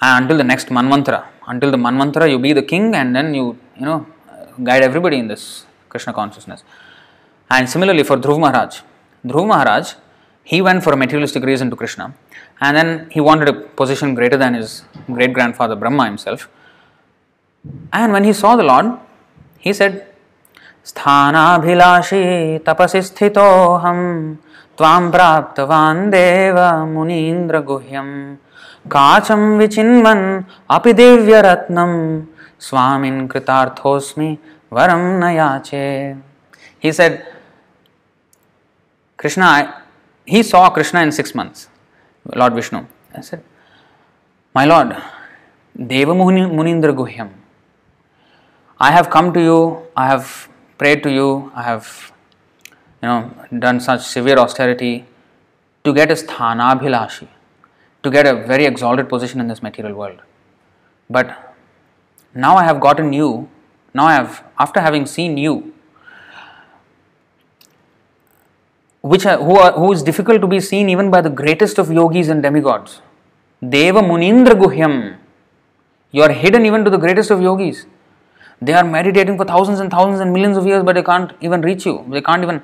[0.02, 1.26] uh, until the next Manvantara.
[1.46, 4.06] Until the Manvantara, you be the king and then you, you know,
[4.62, 6.62] guide everybody in this Krishna consciousness.
[7.50, 8.80] And similarly for Dhruv Maharaj.
[9.26, 9.94] Dhruv Maharaj,
[10.44, 12.14] he went for a materialistic reason to Krishna
[12.60, 16.48] and then he wanted a position greater than his great grandfather Brahma himself.
[17.91, 18.97] And when he saw the Lord,
[19.59, 20.05] he said,
[20.89, 22.23] स्थानाभिलाषी
[22.67, 24.01] तपसि स्थितोऽहं
[24.77, 26.57] त्वां प्राप्तवान् देव
[26.93, 28.09] मुनीन्द्रगुह्यं
[28.93, 30.25] काचं विचिन्वन्
[30.75, 31.93] अपि दिव्यरत्नं
[32.67, 34.29] स्वामिन् कृतार्थोऽस्मि
[34.73, 35.85] वरं न याचे
[36.79, 37.25] He said,
[39.17, 39.81] Krishna,
[40.27, 41.67] he saw Krishna in six months,
[42.35, 42.85] Lord Vishnu.
[43.15, 43.43] I said,
[44.53, 44.95] My Lord,
[45.75, 47.29] Deva Munindra Guhyam,
[48.80, 50.48] I have come to you, I have
[50.78, 52.12] prayed to you, I have
[53.02, 55.04] you know done such severe austerity
[55.84, 57.28] to get a sthanabhilashi,
[58.02, 60.22] to get a very exalted position in this material world.
[61.10, 61.54] But
[62.34, 63.50] now I have gotten you,
[63.92, 65.74] now I have after having seen you,
[69.02, 71.92] which are, who, are, who is difficult to be seen even by the greatest of
[71.92, 73.02] yogis and demigods.
[73.62, 75.16] Deva Munindra Guhyam.
[76.12, 77.84] You are hidden even to the greatest of yogis.
[78.61, 81.61] They are meditating for thousands and thousands and millions of years, but they can't even
[81.61, 82.05] reach you.
[82.09, 82.61] They can't even.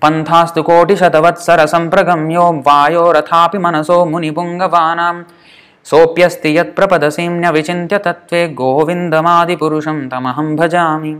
[0.00, 5.16] पन्थास्तु कोटिशतवत्सर सम्प्रगम्यो वायो रथापि मनसो मुनिपुङ्गवानां
[5.90, 11.14] सोऽप्यस्ति यत्प्रपदसीम्य विचिन्त्य तत्त्वे गोविन्दमादिपुरुषं तमहं भजामि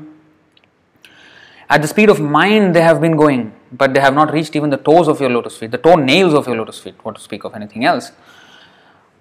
[1.75, 4.69] At the speed of mind they have been going, but they have not reached even
[4.69, 7.21] the toes of your lotus feet, the toe nails of your lotus feet, what to
[7.21, 8.13] speak of anything else.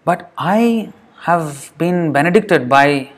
[0.03, 0.91] But I
[1.27, 3.13] have been benedicted by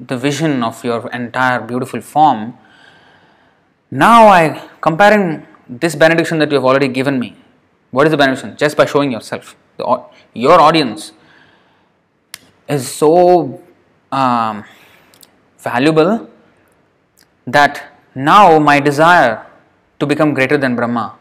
[0.00, 2.54] the vision of your entire beautiful form.
[3.90, 7.36] Now I comparing this benediction that you have already given me.
[7.90, 8.56] What is the benediction?
[8.56, 9.56] Just by showing yourself.
[9.76, 10.02] The,
[10.34, 11.12] your audience
[12.68, 13.62] is so
[14.10, 14.64] um,
[15.58, 16.28] valuable
[17.46, 19.46] that now my desire
[20.00, 21.16] to become greater than Brahma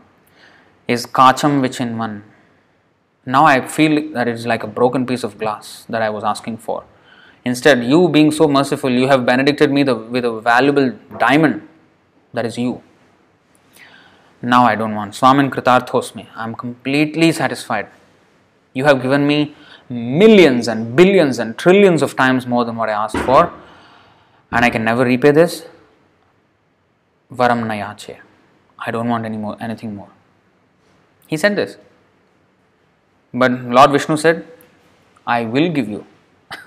[0.87, 2.21] is kacham vichinvan.
[3.25, 6.23] Now I feel that it is like a broken piece of glass that I was
[6.23, 6.83] asking for.
[7.45, 11.67] Instead, you being so merciful, you have benedicted me the, with a valuable diamond
[12.33, 12.81] that is you.
[14.41, 15.13] Now I don't want.
[15.13, 16.27] Swamin Kritarthosmi.
[16.35, 17.87] I am completely satisfied.
[18.73, 19.55] You have given me
[19.89, 23.53] millions and billions and trillions of times more than what I asked for,
[24.51, 25.65] and I can never repay this.
[27.31, 28.17] Varam nayache.
[28.79, 30.09] I don't want any more, anything more.
[31.27, 31.77] He said this.
[33.33, 34.45] But Lord Vishnu said,
[35.25, 36.05] I will give you.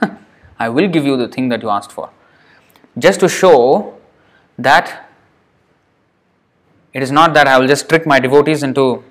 [0.58, 2.10] I will give you the thing that you asked for.
[2.98, 3.94] Just to show
[4.58, 5.08] that
[6.94, 9.04] it is not that I will just trick my devotees into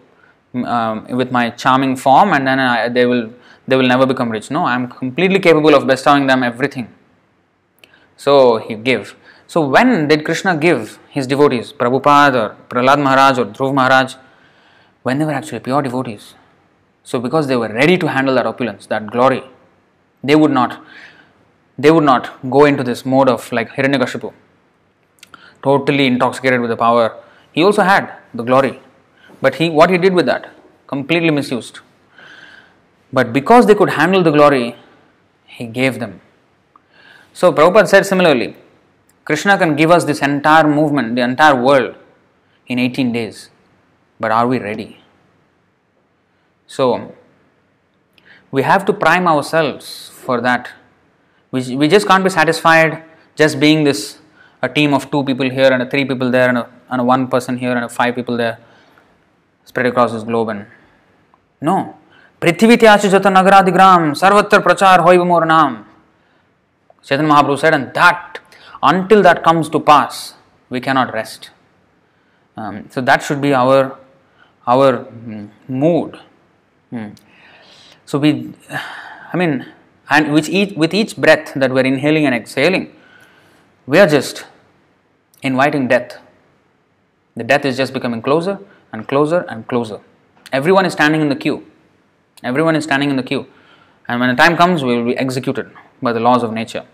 [0.53, 3.31] um, with my charming form and then I, they will
[3.67, 4.49] they will never become rich.
[4.51, 6.87] No, I am completely capable of bestowing them everything.
[8.17, 9.15] So he gave.
[9.47, 14.15] So when did Krishna give his devotees, Prabhupada or Prahlad Maharaj or Dhruv Maharaj?
[15.03, 16.33] When they were actually pure devotees.
[17.03, 19.43] So because they were ready to handle that opulence, that glory,
[20.23, 20.83] they would not
[21.77, 24.33] they would not go into this mode of like Hiranyakashipu,
[25.63, 27.17] totally intoxicated with the power.
[27.51, 28.79] He also had the glory,
[29.41, 30.51] but he what he did with that
[30.87, 31.79] completely misused.
[33.11, 34.75] But because they could handle the glory,
[35.45, 36.21] he gave them.
[37.33, 38.55] So Prabhupada said similarly,
[39.25, 41.95] Krishna can give us this entire movement, the entire world
[42.67, 43.49] in 18 days.
[44.19, 44.99] But are we ready?
[46.67, 47.13] So,
[48.51, 50.69] we have to prime ourselves for that.
[51.55, 53.03] We, we just can't be satisfied
[53.35, 54.19] just being this
[54.61, 57.03] a team of two people here and a three people there and a, and a
[57.03, 58.57] one person here and a five people there
[59.63, 60.65] spread across this globe and
[61.61, 61.77] no.
[62.41, 65.85] Prithvityasi jata nagaradigram sarvatra prachar hoivamoor naam.
[67.03, 68.39] Chaitanya Mahaprabhu said and that
[68.81, 70.33] until that comes to pass
[70.69, 71.51] we cannot rest.
[72.57, 73.97] Um, so that should be our
[74.67, 76.19] our mm, mood.
[76.91, 77.09] Hmm.
[78.05, 78.53] so we
[79.33, 79.65] i mean
[80.09, 82.95] and with each, with each breath that we're inhaling and exhaling
[83.87, 84.45] we are just
[85.43, 86.17] inviting death.
[87.35, 88.59] The death is just becoming closer
[88.91, 89.99] and closer and closer.
[90.51, 91.65] Everyone is standing in the queue.
[92.43, 93.45] Everyone is standing in the queue.
[94.07, 95.71] And when the time comes we will be executed
[96.01, 96.85] by the laws of nature.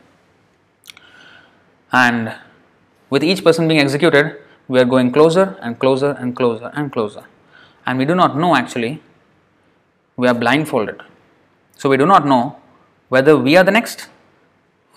[1.93, 2.35] And
[3.09, 7.23] with each person being executed, we are going closer and closer and closer and closer.
[7.85, 9.01] And we do not know actually,
[10.17, 11.01] we are blindfolded.
[11.77, 12.57] So we do not know
[13.11, 14.07] whether we are the next,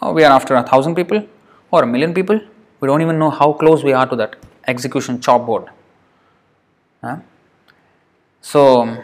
[0.00, 1.26] or we are after a thousand people,
[1.72, 2.40] or a million people.
[2.78, 4.36] We don't even know how close we are to that
[4.68, 5.64] execution chop board.
[7.02, 7.16] Huh?
[8.40, 9.02] So,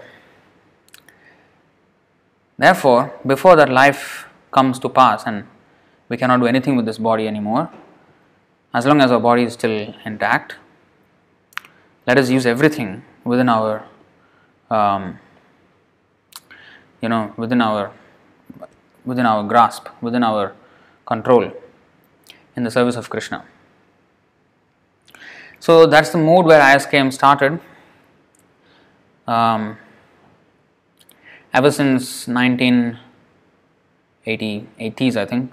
[2.56, 5.44] therefore, before that life comes to pass and
[6.08, 7.68] we cannot do anything with this body anymore,
[8.72, 10.54] as long as our body is still intact,
[12.06, 13.84] let us use everything within our,
[14.70, 15.18] um,
[17.02, 17.90] you know, within our,
[19.04, 20.54] within our grasp, within our
[21.06, 21.52] control,
[22.56, 23.44] in the service of Krishna.
[25.58, 27.60] So that's the mood where ISKM started.
[29.26, 29.76] Um,
[31.52, 32.98] ever since 1980s,
[35.16, 35.52] I think,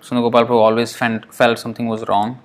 [0.00, 2.40] Sundar Prabhu always felt, felt something was wrong.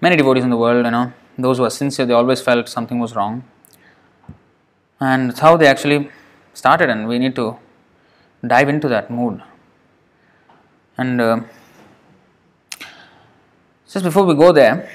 [0.00, 2.98] Many devotees in the world, you know, those who are sincere, they always felt something
[2.98, 3.44] was wrong.
[5.00, 6.10] And that's how they actually
[6.54, 7.58] started, and we need to
[8.44, 9.42] dive into that mood.
[10.98, 11.40] And uh,
[13.88, 14.90] just before we go there,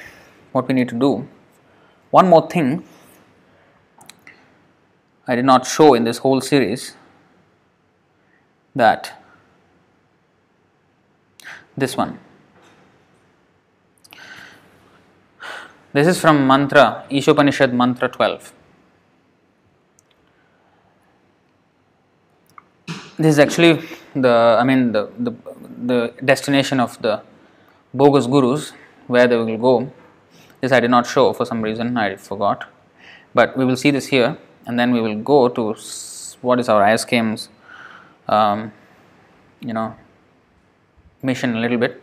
[0.52, 1.28] what we need to do,
[2.10, 2.84] one more thing
[5.28, 6.96] I did not show in this whole series
[8.76, 9.14] that
[11.78, 12.20] this one.
[15.94, 18.54] This is from Mantra, Ishopanishad Mantra 12.
[23.22, 25.31] This is actually the, I mean, the, the,
[25.85, 27.22] the destination of the
[27.93, 28.73] bogus gurus,
[29.06, 29.91] where they will go.
[30.60, 32.68] This I did not show for some reason, I forgot.
[33.35, 35.76] But we will see this here, and then we will go to
[36.41, 37.49] what is our ISKM's,
[38.27, 38.72] um,
[39.60, 39.95] you know,
[41.22, 42.02] mission a little bit,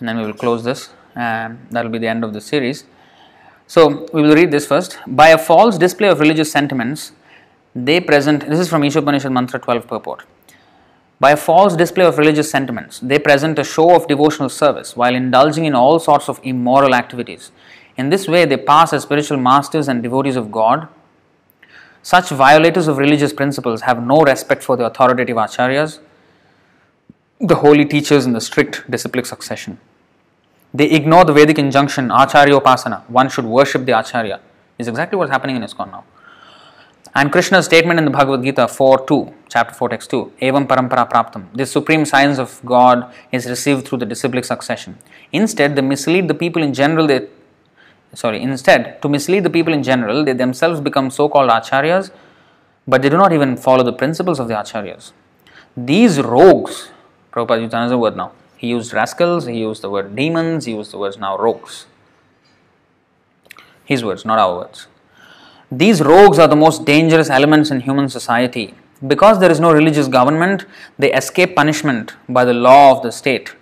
[0.00, 2.84] and then we will close this, and that will be the end of the series.
[3.66, 4.98] So, we will read this first.
[5.06, 7.12] By a false display of religious sentiments,
[7.74, 10.26] they present, this is from Ishopanishad Mantra 12 purport.
[11.22, 15.14] By a false display of religious sentiments, they present a show of devotional service while
[15.14, 17.52] indulging in all sorts of immoral activities.
[17.96, 20.88] In this way, they pass as spiritual masters and devotees of God.
[22.02, 26.00] Such violators of religious principles have no respect for the authoritative acharyas,
[27.38, 29.78] the holy teachers in the strict disciplic succession.
[30.74, 34.40] They ignore the Vedic injunction, Acharya Upasana, one should worship the Acharya.
[34.76, 36.04] Is exactly what's happening in ISKCON now.
[37.14, 41.06] And Krishna's statement in the Bhagavad Gita 4 2, chapter 4, text 2, Evam Parampara
[41.10, 41.44] Praptam.
[41.54, 44.96] This supreme science of God is received through the disciplic succession.
[45.30, 47.06] Instead, they mislead the people in general.
[47.06, 47.28] They,
[48.14, 52.10] sorry, instead, to mislead the people in general, they themselves become so called acharyas,
[52.88, 55.12] but they do not even follow the principles of the acharyas.
[55.76, 56.88] These rogues,
[57.30, 58.32] Prabhupada used another word now.
[58.56, 61.84] He used rascals, he used the word demons, he used the words now rogues.
[63.84, 64.86] His words, not our words.
[65.74, 68.74] These rogues are the most dangerous elements in human society.
[69.06, 70.66] Because there is no religious government,
[70.98, 73.54] they escape punishment by the law of the state.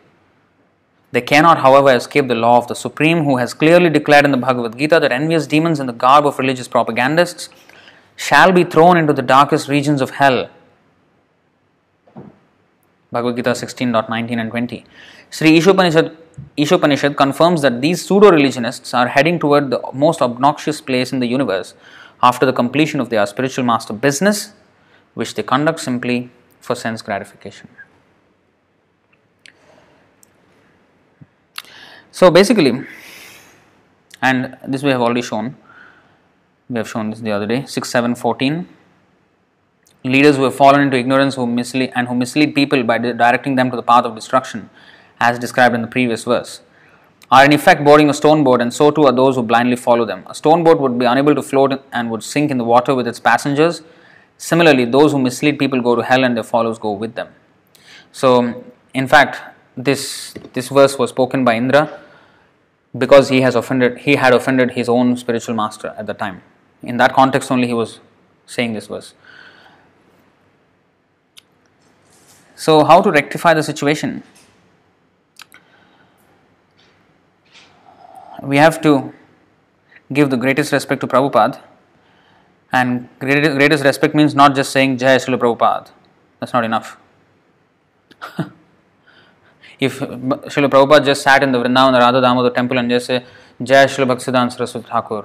[1.13, 4.39] They cannot, however, escape the law of the Supreme, who has clearly declared in the
[4.39, 7.49] Bhagavad Gita that envious demons in the garb of religious propagandists
[8.17, 10.51] shall be thrown into the darkest regions of hell.
[13.13, 14.85] Bhagavad Gita 16.19 and 20.
[15.31, 16.17] Sri Ishopanishad,
[16.59, 21.29] Ishopanishad confirms that these pseudo religionists are heading toward the most obnoxious place in the
[21.29, 21.75] universe
[22.23, 24.53] after the completion of their spiritual master business,
[25.15, 26.31] which they conduct simply
[26.61, 27.69] for sense gratification.
[32.13, 32.85] So basically,
[34.21, 35.57] and this we have already shown,
[36.69, 38.69] we have shown this the other day, 6, 7, 14.
[40.03, 43.71] Leaders who have fallen into ignorance who mislead and who mislead people by directing them
[43.71, 44.71] to the path of destruction,
[45.19, 46.63] as described in the previous verse,
[47.31, 50.05] are in effect boarding a stone boat, and so too are those who blindly follow
[50.05, 50.25] them.
[50.27, 53.07] A stone boat would be unable to float and would sink in the water with
[53.07, 53.83] its passengers.
[54.37, 57.29] Similarly, those who mislead people go to hell and their followers go with them.
[58.11, 59.41] So, in fact,
[59.77, 62.01] this this verse was spoken by Indra
[62.97, 66.43] because he has offended he had offended his own spiritual master at the time.
[66.83, 68.01] In that context only he was
[68.47, 69.15] saying this verse.
[72.57, 74.23] So, how to rectify the situation?
[78.43, 79.13] We have to
[80.13, 81.61] give the greatest respect to Prabhupada,
[82.73, 85.91] and greatest, respect means not just saying Jai Srila Prabhupada.
[86.39, 86.97] That's not enough.
[89.81, 93.25] if Srila Prabhupada just sat in the Vrindavan Radha Damodar temple and just say
[93.63, 95.25] Jai Srila Bhaktisiddhanta Saraswati Thakur,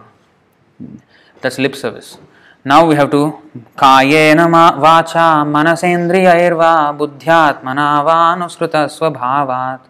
[1.41, 2.17] that's lip service.
[2.63, 3.39] Now we have to
[3.77, 9.81] Kayena vacha manasendriyairva buddhyatmana vanusruta swabhavat.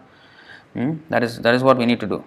[0.74, 0.96] Hmm?
[1.08, 2.22] That is that is what we need to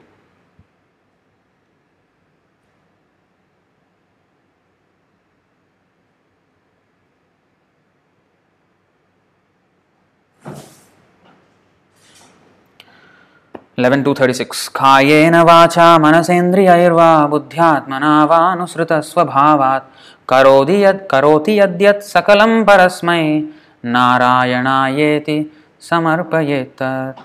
[13.78, 13.78] do.
[13.78, 19.84] 11 to 36 कायेन वाचा मनसेन्द्रियैर्वा बुद्ध्यात्मना वानुसृतस्वभावात्
[20.28, 23.42] करोति यत् करोति यद्यत् सकलं परस्मै
[23.84, 25.50] नारायणायेति
[25.90, 27.16] samarpayetat.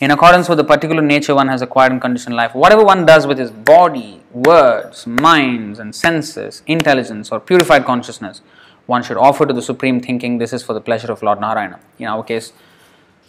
[0.00, 3.26] In accordance with the particular nature one has acquired in conditioned life, whatever one does
[3.26, 8.40] with his body, words, minds, and senses, intelligence, or purified consciousness,
[8.86, 11.78] one should offer to the Supreme thinking this is for the pleasure of Lord Narayana.
[11.98, 12.52] In our case,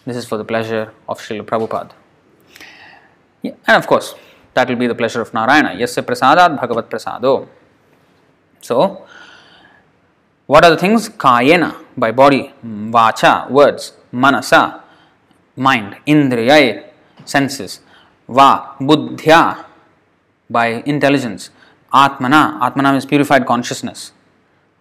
[0.05, 1.91] this is for the pleasure of Srila Prabhupada.
[3.44, 4.14] And of course,
[4.54, 5.70] that will be the pleasure of Narayana.
[5.70, 7.48] Yasya prasadat bhagavat prasado.
[8.60, 9.06] So,
[10.46, 11.08] what are the things?
[11.08, 14.82] Kayena, by body, vacha, words, manasa,
[15.56, 16.84] mind, indriyai,
[17.24, 17.80] senses,
[18.28, 19.64] va, buddhya,
[20.48, 21.50] by intelligence,
[21.92, 24.12] atmana, atmana means purified consciousness,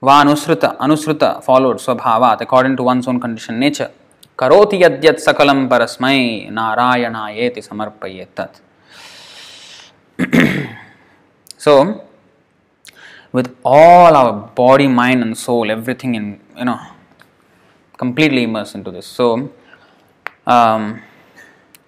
[0.01, 3.91] va anusruta, anusruta, followed, swabhavat, according to one's own conditioned nature.
[11.65, 12.03] So,
[13.31, 16.79] with all our body, mind, and soul, everything in, you know,
[17.97, 19.07] completely immersed into this.
[19.07, 19.51] So,
[20.45, 21.01] um,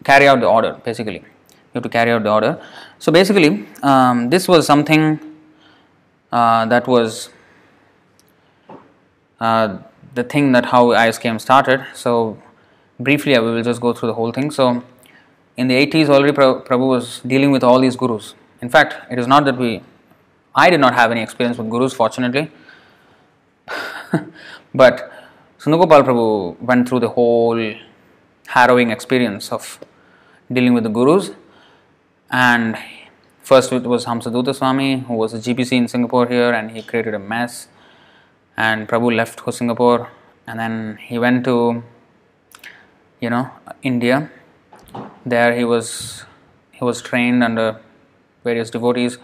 [0.03, 1.19] carry out the order basically.
[1.19, 2.59] You have to carry out the order.
[2.97, 5.19] So, basically, um, this was something
[6.31, 7.29] uh, that was
[9.39, 9.77] uh,
[10.17, 11.85] the thing that how ISKM started.
[11.93, 12.37] So,
[12.99, 14.51] briefly, I will just go through the whole thing.
[14.51, 14.83] So,
[15.55, 18.33] in the 80s, already Prabhu was dealing with all these gurus.
[18.61, 19.81] In fact, it is not that we,
[20.53, 22.51] I did not have any experience with gurus, fortunately.
[24.73, 25.11] but
[25.59, 27.73] Sundar Prabhu went through the whole
[28.47, 29.79] harrowing experience of
[30.51, 31.31] dealing with the gurus.
[32.31, 32.77] And
[33.41, 37.13] first it was Hamsadutta Swami, who was a GBC in Singapore here, and he created
[37.13, 37.67] a mess.
[38.57, 40.09] And Prabhu left for Singapore,
[40.47, 41.83] and then he went to,
[43.21, 43.51] you know,
[43.83, 44.31] India.
[45.25, 46.25] There he was
[46.71, 47.79] he was trained under
[48.43, 49.17] various devotees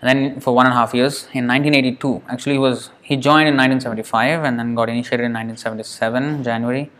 [0.00, 3.48] and then for one and a half years in 1982 actually he was he joined
[3.48, 6.90] in 1975 and then got initiated in 1977 January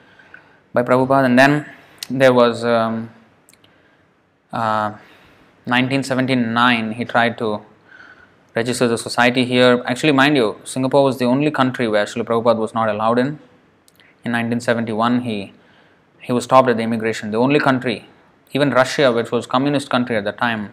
[0.73, 1.66] by Prabhupada and then
[2.09, 3.11] there was um,
[4.53, 4.91] uh,
[5.66, 7.61] 1979 he tried to
[8.55, 12.59] register the society here actually mind you Singapore was the only country where Srila Prabhupada
[12.66, 13.28] was not allowed in
[14.26, 15.52] in 1971 he
[16.20, 18.06] he was stopped at the immigration the only country
[18.52, 20.70] even Russia which was communist country at the time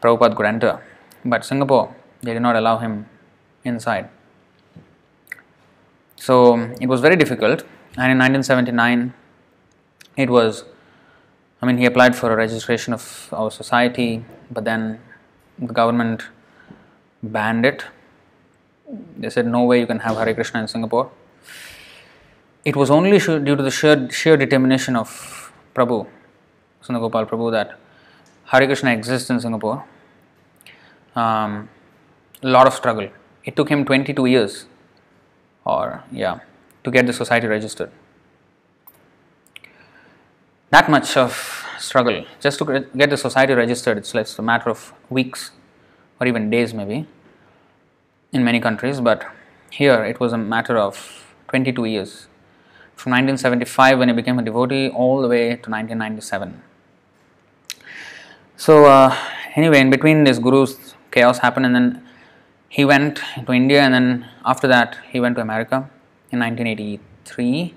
[0.00, 0.80] Prabhupada could enter
[1.24, 3.06] but Singapore, they did not allow him
[3.64, 4.08] inside.
[6.16, 7.64] So it was very difficult.
[7.96, 9.14] And in 1979,
[10.16, 10.64] it was,
[11.60, 15.00] I mean, he applied for a registration of our society, but then
[15.58, 16.24] the government
[17.22, 17.84] banned it.
[19.16, 21.10] They said, no way you can have Hare Krishna in Singapore.
[22.64, 26.06] It was only due to the sheer, sheer determination of Prabhu,
[26.82, 27.78] Sundar Prabhu, that
[28.46, 29.84] Hare Krishna exists in Singapore
[31.14, 31.68] um,
[32.42, 33.08] a lot of struggle.
[33.44, 34.66] It took him 22 years,
[35.64, 36.40] or yeah,
[36.84, 37.90] to get the society registered.
[40.70, 43.98] That much of struggle just to get the society registered.
[43.98, 45.50] It's like a matter of weeks
[46.22, 47.04] or even days, maybe,
[48.32, 49.00] in many countries.
[49.00, 49.26] But
[49.70, 50.94] here it was a matter of
[51.48, 52.12] 22 years,
[52.94, 56.62] from 1975 when he became a devotee all the way to 1997.
[58.56, 59.16] So uh,
[59.56, 62.06] anyway, in between this guru's chaos happened and then
[62.68, 65.90] he went to India and then after that he went to America
[66.30, 67.74] in 1983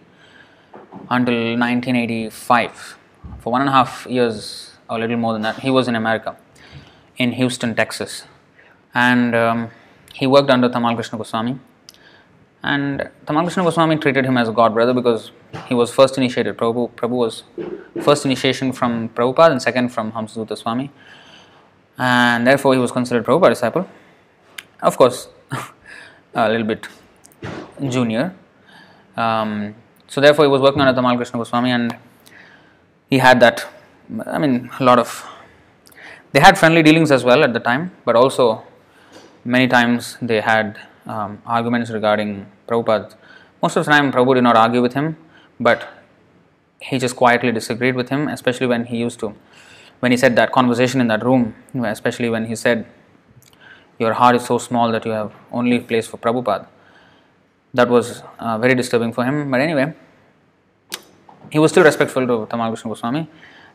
[1.10, 2.98] until 1985
[3.40, 5.96] for one and a half years or a little more than that he was in
[5.96, 6.38] America
[7.18, 8.24] in Houston Texas
[8.96, 9.70] and um,
[10.14, 11.60] he worked under Tamal Krishna Goswami
[12.64, 15.32] and Tamal Krishna Goswami treated him as a god brother because
[15.68, 17.44] he was first initiated Prabhu, Prabhu was
[18.02, 20.90] first initiation from Prabhupada and second from Hamsadutta Swami
[21.98, 23.88] and therefore he was considered Prabhupada disciple.
[24.82, 25.28] Of course,
[26.34, 26.88] a little bit
[27.90, 28.34] junior.
[29.18, 29.76] Um,
[30.08, 31.98] so therefore he was working under Tamal Krishna Goswami and
[33.10, 33.66] he had that,
[34.26, 35.26] I mean, a lot of,
[36.32, 38.64] they had friendly dealings as well at the time, but also
[39.46, 43.16] many times they had um, arguments regarding Prabhupada.
[43.62, 45.18] Most of the time Prabhu did not argue with him,
[45.60, 45.88] but
[46.82, 49.34] he just quietly disagreed with him, especially when he used to
[50.00, 52.86] when he said that conversation in that room, especially when he said,
[53.98, 56.68] Your heart is so small that you have only place for Prabhupada.
[57.74, 59.50] That was uh, very disturbing for him.
[59.52, 59.94] But anyway,
[61.52, 63.30] he was still respectful to Tamal Krishna Goswami.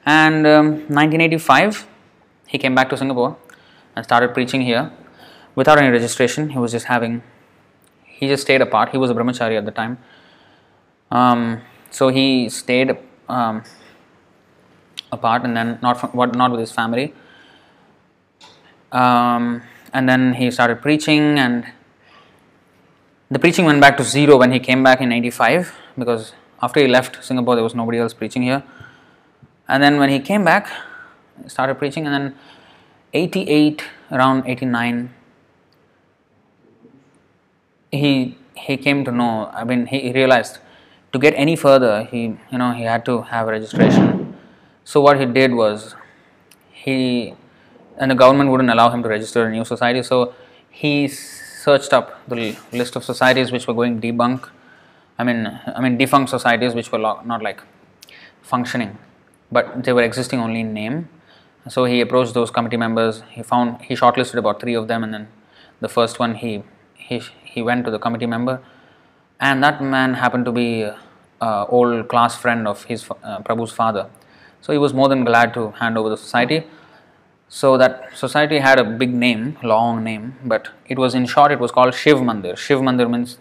[0.06, 1.86] And um, 1985,
[2.46, 3.36] he came back to Singapore
[3.96, 4.92] and started preaching here
[5.60, 6.50] without any registration.
[6.54, 7.22] He was just having,
[8.18, 8.90] he just stayed apart.
[8.94, 9.98] He was a brahmachari at the time.
[11.10, 11.60] Um,
[11.90, 12.96] so he stayed
[13.28, 13.62] um,
[15.12, 17.12] apart, and then not from, what not with his family.
[18.92, 19.62] Um,
[19.92, 21.66] and then he started preaching, and
[23.30, 26.32] the preaching went back to zero when he came back in '85 because
[26.62, 28.62] after he left Singapore, there was nobody else preaching here.
[29.68, 30.68] And then when he came back,
[31.46, 32.34] started preaching, and then
[33.12, 35.14] 88, around 89,
[37.90, 39.50] he he came to know.
[39.52, 40.58] I mean, he realized
[41.12, 42.22] to get any further, he
[42.52, 44.36] you know he had to have registration.
[44.84, 45.94] So what he did was
[46.72, 47.34] he
[47.98, 50.02] and the government wouldn't allow him to register a new society.
[50.02, 50.34] So
[50.70, 54.48] he searched up the list of societies which were going debunk.
[55.18, 57.60] I mean, I mean defunct societies which were not like
[58.42, 58.98] functioning,
[59.52, 61.08] but they were existing only in name.
[61.68, 63.22] So he approached those committee members.
[63.30, 65.28] He found he shortlisted about three of them, and then
[65.80, 66.62] the first one he
[66.94, 68.60] he he went to the committee member,
[69.40, 70.88] and that man happened to be
[71.40, 74.08] uh, old class friend of his uh, Prabhu's father.
[74.60, 76.64] So he was more than glad to hand over the society.
[77.48, 81.58] So that society had a big name, long name, but it was in short, it
[81.58, 82.56] was called Shiv Mandir.
[82.56, 83.38] Shiv Mandir means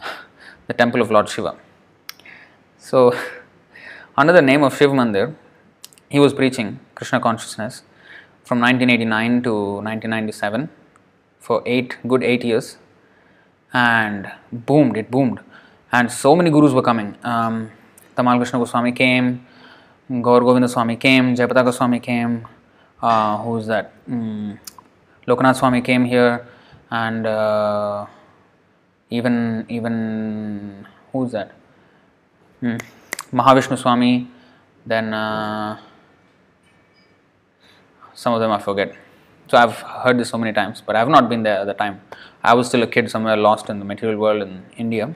[0.66, 1.56] the temple of Lord Shiva.
[2.78, 3.14] So,
[4.16, 5.34] under the name of Shiv Mandir,
[6.08, 7.82] he was preaching Krishna consciousness
[8.44, 10.68] from 1989 to 1997
[11.38, 12.78] for eight good eight years,
[13.74, 14.96] and boomed.
[14.96, 15.40] It boomed,
[15.92, 17.16] and so many gurus were coming.
[17.24, 17.70] Um,
[18.16, 19.44] Tamal Krishna Goswami came,
[20.08, 22.46] Gaur Govinda Swami came, Jayapataka Swami came.
[23.02, 23.92] Uh, who's that?
[24.08, 24.58] Mm,
[25.26, 26.46] Lokanath Swami came here,
[26.90, 28.06] and uh,
[29.10, 31.52] even even who's that?
[32.62, 32.80] Mm,
[33.32, 34.28] Mahavishnu Swami.
[34.86, 35.78] Then uh,
[38.12, 38.94] some of them I forget.
[39.48, 42.00] So I've heard this so many times, but I've not been there at the time.
[42.44, 45.14] I was still a kid somewhere lost in the material world in India.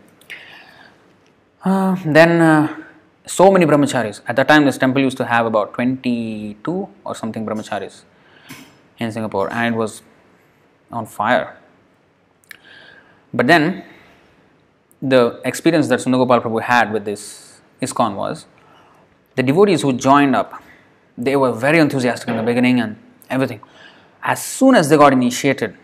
[1.63, 2.85] Uh, then uh,
[3.27, 4.23] so many brahmacharis.
[4.27, 8.05] At that time, this temple used to have about 22 or something brahmacharis
[8.99, 10.01] in Singapore, and it was
[10.91, 11.59] on fire.
[13.35, 13.85] But then,
[15.03, 18.47] the experience that Sundar Prabhu had with this ISKCON was
[19.37, 20.63] the devotees who joined up,
[21.17, 22.97] they were very enthusiastic in the beginning and
[23.29, 23.61] everything.
[24.23, 25.77] As soon as they got initiated,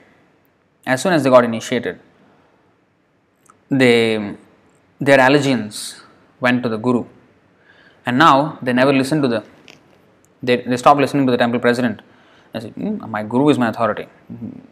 [0.87, 1.99] as soon as they got initiated,
[3.71, 4.37] they
[5.01, 6.01] their allegiance
[6.41, 7.05] went to the Guru
[8.07, 9.45] and now they never listen to the,
[10.43, 12.03] they, they stop listening to the temple president.
[12.53, 14.07] I said, mm, my guru is my authority.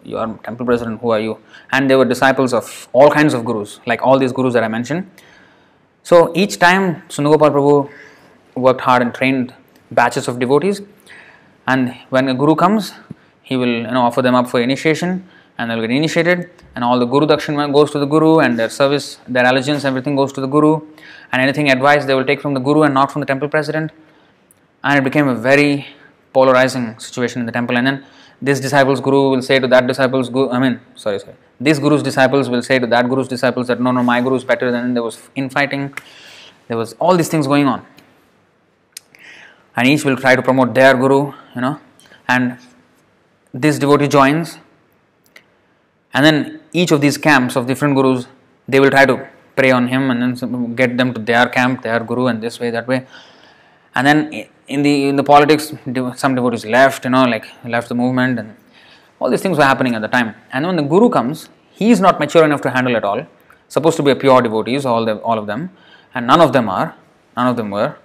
[0.05, 1.39] You are temple president, who are you?
[1.73, 4.69] And they were disciples of all kinds of gurus, like all these gurus that I
[4.69, 5.11] mentioned.
[6.05, 7.91] So each time Sundar Prabhu
[8.55, 9.55] worked hard and trained
[9.91, 10.83] batches of devotees,
[11.67, 12.93] and when a guru comes,
[13.43, 15.29] he will you know offer them up for initiation,
[15.63, 18.69] and they'll get initiated, and all the guru dakshin goes to the guru, and their
[18.69, 20.81] service, their allegiance, everything goes to the guru,
[21.31, 23.93] and anything advice they will take from the guru and not from the temple president.
[24.83, 25.87] And it became a very
[26.33, 27.77] polarizing situation in the temple.
[27.79, 28.05] And then
[28.41, 32.03] this disciple's guru will say to that disciple's guru, I mean, sorry, sorry, this guru's
[32.03, 34.73] disciples will say to that guru's disciples that no, no, my guru is better.
[34.73, 35.95] than there was infighting,
[36.67, 37.87] there was all these things going on.
[39.77, 41.79] And each will try to promote their guru, you know,
[42.29, 42.59] and
[43.55, 44.59] this devotee joins.
[46.15, 48.27] And then each of these camps of different gurus,
[48.69, 52.01] they will try to prey on him and then get them to their camp, their
[52.01, 53.07] guru, and this way, that way.
[53.95, 55.73] And then in the in the politics,
[56.17, 58.57] some devotees left, you know, like left the movement, and
[59.19, 60.35] all these things were happening at the time.
[60.53, 63.27] And when the guru comes, he is not mature enough to handle it all.
[63.69, 65.71] Supposed to be a pure devotees, all the, all of them,
[66.15, 66.95] and none of them are,
[67.37, 67.97] none of them were,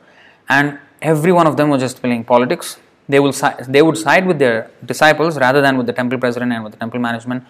[0.48, 2.78] and every one of them was just playing politics.
[3.10, 3.34] They will
[3.68, 6.80] they would side with their disciples rather than with the temple president and with the
[6.80, 7.46] temple management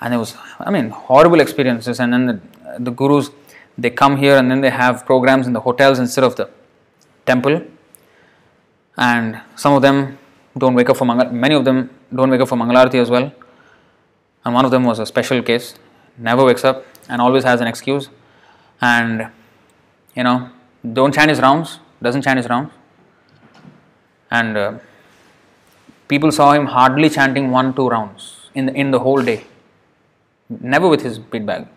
[0.00, 2.00] and it was i mean horrible experiences.
[2.00, 2.40] And then the,
[2.78, 3.30] the gurus
[3.76, 6.50] they come here and then they have programs in the hotels instead of the
[7.26, 7.62] temple.
[8.96, 10.18] And some of them
[10.56, 13.32] don't wake up for Mangal, many of them don't wake up for Mangalarti as well.
[14.44, 15.74] And one of them was a special case
[16.18, 18.08] never wakes up and always has an excuse.
[18.80, 19.28] And
[20.14, 20.50] you know
[20.92, 22.72] don't chant his rounds doesn't chant his rounds.
[24.30, 24.78] And uh,
[26.08, 29.44] people saw him hardly chanting one two rounds in the, in the whole day
[30.48, 31.68] never with his beat bag.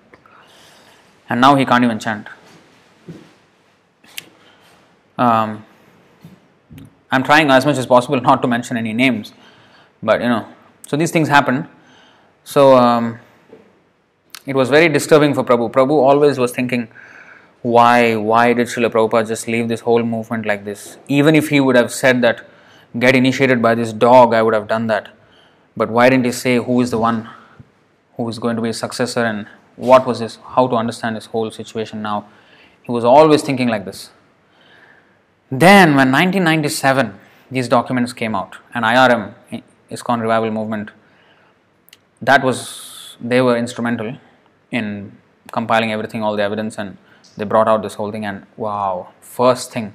[1.29, 2.27] And now he can't even chant.
[5.17, 5.65] Um,
[7.11, 9.33] I'm trying as much as possible not to mention any names,
[10.01, 10.47] but you know,
[10.87, 11.67] so these things happen.
[12.43, 13.19] So um,
[14.45, 15.71] it was very disturbing for Prabhu.
[15.71, 16.87] Prabhu always was thinking,
[17.61, 20.97] why, why did Srila Prabhupada just leave this whole movement like this?
[21.07, 22.47] Even if he would have said that,
[22.97, 25.09] get initiated by this dog, I would have done that.
[25.77, 27.29] But why didn't he say who is the one
[28.21, 31.25] who is going to be his successor and what was his, how to understand his
[31.27, 32.27] whole situation now.
[32.83, 34.11] He was always thinking like this.
[35.49, 37.19] Then, when 1997,
[37.49, 39.33] these documents came out, and IRM,
[39.89, 40.91] ISKCON Revival Movement,
[42.21, 44.17] that was, they were instrumental
[44.71, 45.17] in
[45.51, 46.97] compiling everything, all the evidence, and
[47.35, 48.25] they brought out this whole thing.
[48.25, 49.93] And wow, first thing,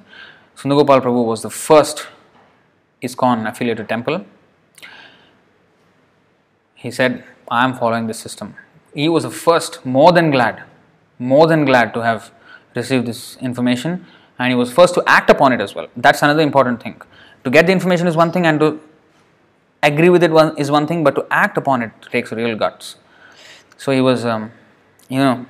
[0.55, 2.07] Sundar Prabhu was the first
[3.01, 4.25] ISKCON affiliated temple.
[6.75, 8.55] He said, I am following this system.
[8.93, 10.63] He was the first, more than glad,
[11.19, 12.31] more than glad to have
[12.75, 14.05] received this information,
[14.39, 15.87] and he was first to act upon it as well.
[15.95, 17.01] That's another important thing.
[17.43, 18.79] To get the information is one thing, and to
[19.81, 22.95] agree with it one, is one thing, but to act upon it takes real guts.
[23.77, 24.51] So he was, um,
[25.07, 25.45] you know,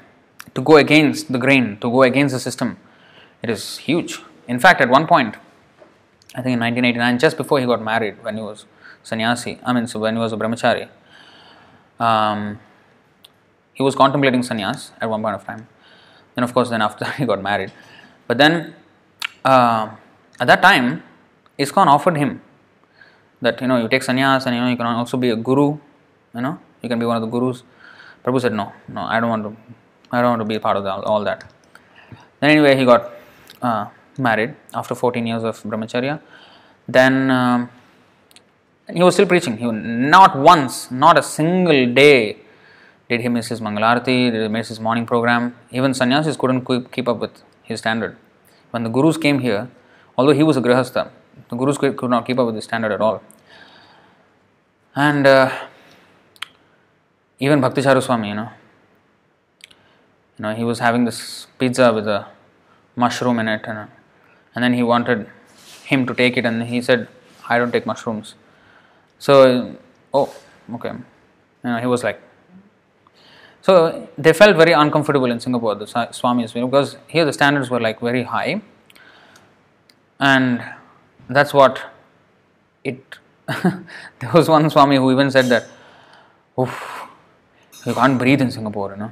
[0.53, 2.78] to go against the grain, to go against the system,
[3.41, 4.19] it is huge.
[4.48, 5.36] In fact, at one point,
[6.36, 8.65] I think in 1989, just before he got married, when he was
[9.03, 10.90] sannyasi, I mean, so when he was a brahmachari,
[11.99, 12.60] um,
[13.74, 15.68] he was contemplating sannyas at one point of time.
[16.36, 17.72] Then, of course, then after he got married.
[18.28, 18.76] But then,
[19.45, 19.90] uh,
[20.40, 21.03] at that time,
[21.57, 22.41] ISKCON offered him
[23.41, 25.78] that you know you take sannyas and you know you can also be a guru.
[26.34, 27.64] You know you can be one of the gurus.
[28.24, 29.56] Prabhu said no, no, I don't want to.
[30.11, 31.52] I don't want to be part of the, all that.
[32.40, 33.11] Then anyway, he got
[33.61, 33.88] uh,
[34.18, 36.22] married after 14 years of brahmacharya.
[36.88, 37.69] Then um,
[38.93, 39.57] he was still preaching.
[39.57, 42.38] He not once, not a single day
[43.09, 45.55] did he miss his Mangalarati, did he miss his morning program.
[45.72, 48.18] Even sannyasis couldn't keep up with his standard.
[48.72, 49.69] When the gurus came here,
[50.18, 51.09] although he was a grihastha,
[51.49, 53.22] the gurus could, not keep up with his standard at all.
[54.95, 55.51] And uh,
[57.39, 58.49] even Bhakti Swami, you know,
[60.38, 62.27] you know, he was having this pizza with a
[62.95, 63.89] mushroom in it, and,
[64.55, 65.30] and then he wanted
[65.84, 67.07] him to take it, and he said,
[67.47, 68.35] "I don't take mushrooms."
[69.19, 69.76] So,
[70.14, 70.34] oh,
[70.76, 70.91] okay,
[71.64, 72.22] he was like,
[73.61, 77.99] so they felt very uncomfortable in Singapore, the Swamis, because here the standards were like
[77.99, 78.61] very high,
[80.19, 80.64] and
[81.30, 81.81] that's what
[82.84, 83.03] it.
[84.19, 85.68] there was one Swami who even said that,
[86.60, 87.07] "Oof,
[87.85, 89.11] you can't breathe in Singapore," you know.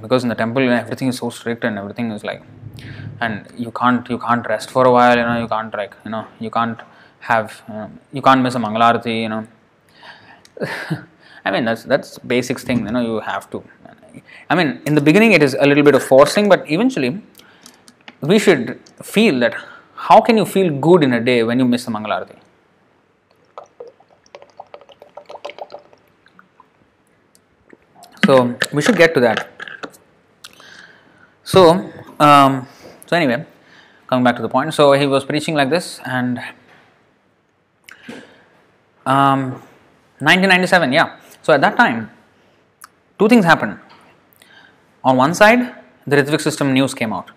[0.00, 2.42] Because in the temple everything is so strict and everything is like
[3.20, 6.10] and you can't you can't rest for a while you know you can't like you
[6.10, 6.80] know you can't
[7.30, 9.46] have you, you can't miss a mangalarati you know.
[11.44, 13.62] I mean that's that's basics thing you know you have to.
[14.50, 17.12] I mean in the beginning it is a little bit of forcing but eventually
[18.20, 18.80] we should
[19.14, 19.54] feel that
[20.08, 22.38] how can you feel good in a day when you miss a mangalarati
[28.26, 29.48] so we should get to that.
[31.44, 32.66] So, um,
[33.06, 33.46] so anyway,
[34.08, 34.74] coming back to the point.
[34.74, 36.40] So he was preaching like this, and
[39.06, 39.52] um,
[40.18, 41.18] 1997, yeah.
[41.42, 42.10] So at that time,
[43.18, 43.78] two things happened.
[45.04, 45.74] On one side,
[46.06, 47.30] the Ritvik system news came out,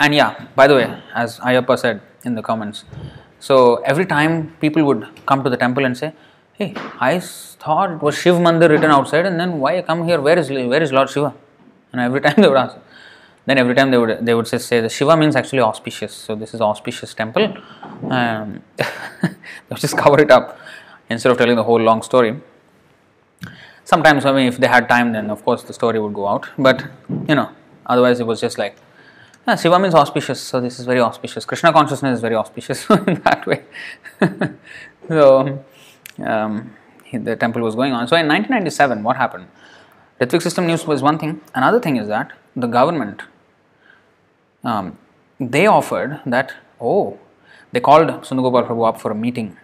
[0.00, 0.46] and yeah.
[0.56, 2.84] By the way, as Ayappa said in the comments,
[3.38, 6.12] so every time people would come to the temple and say,
[6.54, 10.20] "Hey, I thought it was Shiv Mandir written outside, and then why come here?
[10.20, 11.32] Where is where is Lord Shiva?"
[11.92, 12.76] And every time they would ask,
[13.46, 16.14] then every time they would they would say, say the Shiva means actually auspicious.
[16.14, 17.54] So this is auspicious temple.
[18.10, 20.58] Um, they just cover it up
[21.08, 22.36] instead of telling the whole long story.
[23.84, 26.48] Sometimes, I mean, if they had time, then of course the story would go out.
[26.58, 26.84] But
[27.28, 27.50] you know,
[27.86, 28.76] otherwise it was just like
[29.46, 31.44] yeah, Shiva means auspicious, so this is very auspicious.
[31.44, 33.64] Krishna consciousness is very auspicious in that way.
[35.08, 35.64] so
[36.24, 36.76] um,
[37.12, 38.06] the temple was going on.
[38.06, 39.46] So in 1997, what happened?
[40.20, 41.40] Ritvik system news was one thing.
[41.54, 43.22] Another thing is that the government
[44.64, 44.98] um,
[45.38, 47.18] they offered that oh
[47.72, 49.56] they called Sundar Prabhu up for a meeting,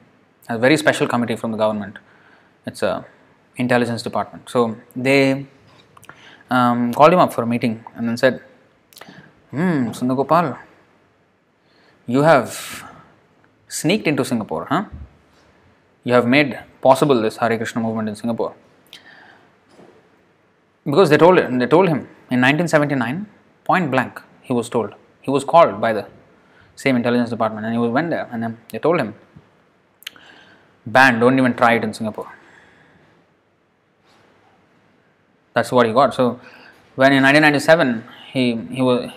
[0.49, 1.99] a very special committee from the government.
[2.65, 3.05] It's a
[3.57, 4.49] intelligence department.
[4.49, 5.47] So they
[6.51, 8.43] um, called him up for a meeting and then said,
[9.51, 10.57] "Hmm, Sundar Gopal,
[12.07, 12.85] you have
[13.67, 14.85] sneaked into Singapore, huh?
[16.05, 18.55] You have made possible this Hare Krishna movement in Singapore."
[20.87, 22.01] Because they told they told him
[22.35, 23.27] in 1979
[23.65, 24.95] point blank he was told.
[25.21, 26.07] He was called by the
[26.77, 29.15] same intelligence department and he went there and then they told him
[30.87, 32.31] ban don't even try it in singapore.
[35.55, 36.15] That's what he got.
[36.15, 36.39] So
[36.95, 38.45] when in 1997 he
[38.77, 39.11] he was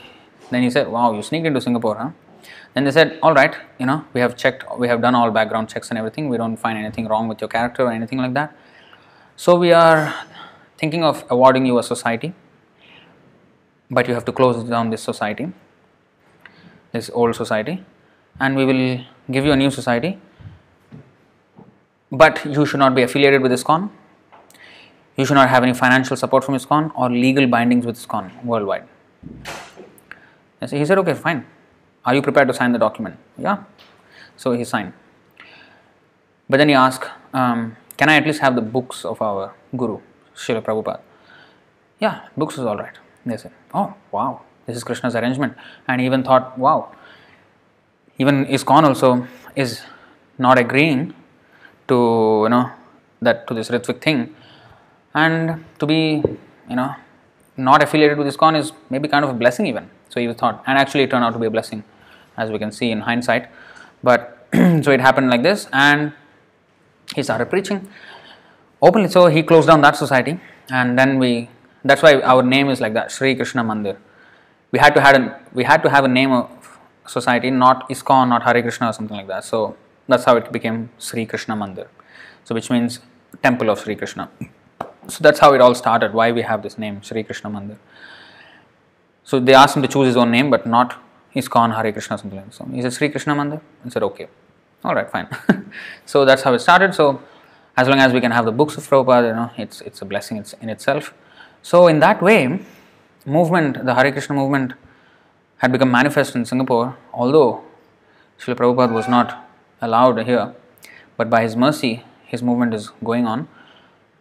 [0.49, 2.09] then he said wow you sneaked into singapore huh?
[2.73, 5.69] Then they said all right you know we have checked we have done all background
[5.69, 6.29] checks and everything.
[6.29, 8.55] We don't find anything wrong with your character or anything like that.
[9.35, 10.13] So we are
[10.79, 12.33] thinking of awarding you a society,
[13.91, 15.51] but you have to close down this society,
[16.93, 17.83] this old society,
[18.39, 20.17] and we will give you a new society.
[22.11, 23.89] But you should not be affiliated with ISKCON.
[25.17, 28.87] You should not have any financial support from ISKCON or legal bindings with ISKCON worldwide.
[30.61, 31.45] He said, okay, fine.
[32.05, 33.17] Are you prepared to sign the document?
[33.37, 33.63] Yeah.
[34.37, 34.93] So he signed.
[36.49, 39.99] But then he asked, um, Can I at least have the books of our Guru,
[40.39, 41.01] Srila Prabhupada?
[41.99, 42.97] Yeah, books is all right.
[43.25, 45.55] They said, Oh, wow, this is Krishna's arrangement.
[45.87, 46.95] And even thought, Wow,
[48.17, 49.81] even ISKCON also is
[50.37, 51.13] not agreeing
[51.89, 52.71] to, you know,
[53.21, 54.35] that to this Ritvik thing.
[55.13, 56.23] And to be,
[56.69, 56.95] you know,
[57.57, 59.89] not affiliated with ISKCON is maybe kind of a blessing even.
[60.09, 61.83] So he thought, and actually it turned out to be a blessing,
[62.37, 63.49] as we can see in hindsight.
[64.01, 66.13] But so it happened like this, and
[67.15, 67.87] he started preaching
[68.81, 69.09] openly.
[69.09, 70.39] So he closed down that society,
[70.69, 71.49] and then we.
[71.83, 73.97] That's why our name is like that, Sri Krishna Mandir.
[74.71, 78.29] We had to had a, we had to have a name of society, not ISKCON,
[78.29, 79.43] not Hare Krishna or something like that.
[79.43, 79.77] So
[80.07, 81.87] that's how it became Sri Krishna Mandir.
[82.43, 82.99] So which means
[83.41, 84.29] temple of Sri Krishna.
[85.07, 86.13] So that's how it all started.
[86.13, 87.77] Why we have this name, Sri Krishna Mandir.
[89.23, 91.01] So they asked him to choose his own name, but not
[91.35, 92.55] ISKCON Hare Krishna something like that.
[92.55, 93.61] So he said Sri Krishna Mandir.
[93.85, 94.27] I said okay,
[94.83, 95.27] all right, fine.
[96.05, 96.93] so that's how it started.
[96.93, 97.21] So
[97.79, 100.07] as long as we can have the books of Prabhupada, you know, it's it's a
[100.11, 101.13] blessing in itself.
[101.71, 102.39] So in that way,
[103.25, 104.73] movement, the Hare Krishna movement,
[105.57, 106.87] had become manifest in Singapore.
[107.13, 107.49] Although
[108.39, 109.29] Srila Prabhupada was not
[109.81, 110.53] allowed here,
[111.17, 111.93] but by his mercy,
[112.25, 113.47] his movement is going on,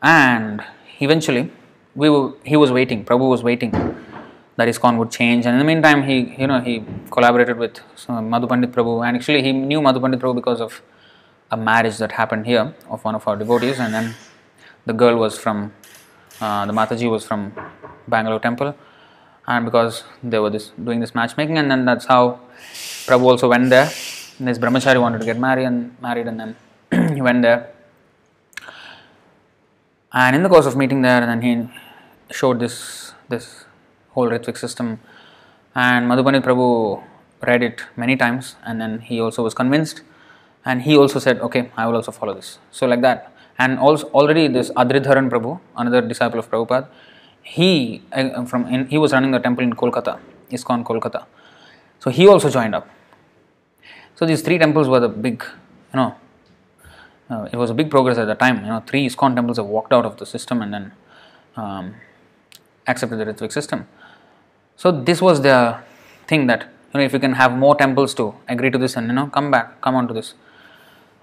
[0.03, 0.65] and
[1.01, 1.51] eventually,
[1.95, 3.05] we were, he was waiting.
[3.05, 3.73] Prabhu was waiting
[4.59, 5.47] that ISKCON would change.
[5.47, 9.43] And in the meantime, he you know he collaborated with Madhu Pandit Prabhu, and actually
[9.43, 10.81] he knew Madhu Pandit Prabhu because of
[11.51, 14.15] a marriage that happened here of one of our devotees, and then
[14.87, 15.73] the girl was from
[16.41, 17.53] uh, the Mataji was from
[18.07, 18.75] Bangalore Temple,
[19.47, 22.41] and because they were this doing this matchmaking, and then that's how
[23.07, 23.91] Prabhu also went there.
[24.39, 26.57] And this brahmachari wanted to get married and married, and then
[27.15, 27.73] he went there.
[30.13, 33.65] And in the course of meeting there, and then he showed this this
[34.11, 35.01] whole Ritvik system,
[35.75, 37.03] and Madhupandit Prabhu
[37.47, 40.03] read it many times, and then he also was convinced,
[40.65, 44.09] and he also said, "Okay, I will also follow this." So like that, and also
[44.11, 46.89] already this Adridharan Prabhu, another disciple of Prabhupada,
[47.43, 50.19] he uh, from in, he was running the temple in Kolkata,
[50.51, 51.25] ISKCON Kolkata,
[51.99, 52.89] so he also joined up.
[54.15, 55.45] So these three temples were the big,
[55.93, 56.15] you know,
[57.31, 58.65] uh, it was a big progress at the time.
[58.65, 60.93] You know, three ISKCON temples have walked out of the system and then
[61.57, 61.95] um,
[62.87, 63.87] accepted the Ritvik system.
[64.77, 65.79] So this was the
[66.27, 66.63] thing that
[66.93, 69.27] you know if you can have more temples to agree to this and you know
[69.27, 70.35] come back, come on to this,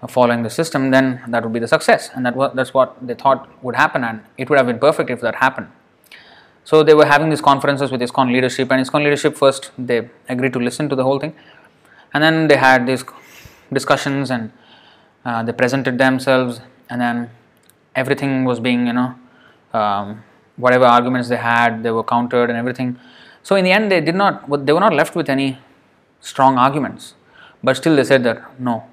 [0.08, 3.14] following the system, then that would be the success, and that was, that's what they
[3.14, 5.68] thought would happen, and it would have been perfect if that happened.
[6.64, 10.52] So they were having these conferences with ISKCON leadership, and ISKCON leadership first they agreed
[10.52, 11.34] to listen to the whole thing,
[12.12, 13.04] and then they had these
[13.72, 14.52] discussions and
[15.24, 16.60] uh, they presented themselves,
[16.90, 17.30] and then
[17.94, 19.14] everything was being you know
[19.72, 20.22] um,
[20.56, 22.98] whatever arguments they had they were countered and everything.
[23.42, 25.58] So in the end they did not they were not left with any
[26.20, 27.14] strong arguments,
[27.62, 28.84] but still they said that no.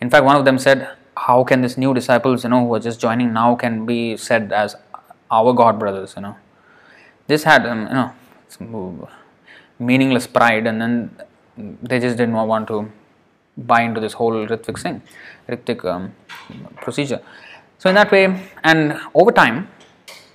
[0.00, 2.80] In fact, one of them said, "How can these new disciples you know who are
[2.80, 4.76] just joining now can be said as
[5.30, 6.36] our God brothers?" You know,
[7.26, 9.08] this had um, you know
[9.78, 11.10] meaningless pride, and then
[11.82, 12.90] they just didn't want to
[13.56, 15.02] buy into this whole Ritvik thing,
[15.48, 16.14] Ritvik um,
[16.76, 17.20] procedure.
[17.78, 18.24] So in that way,
[18.64, 19.68] and over time,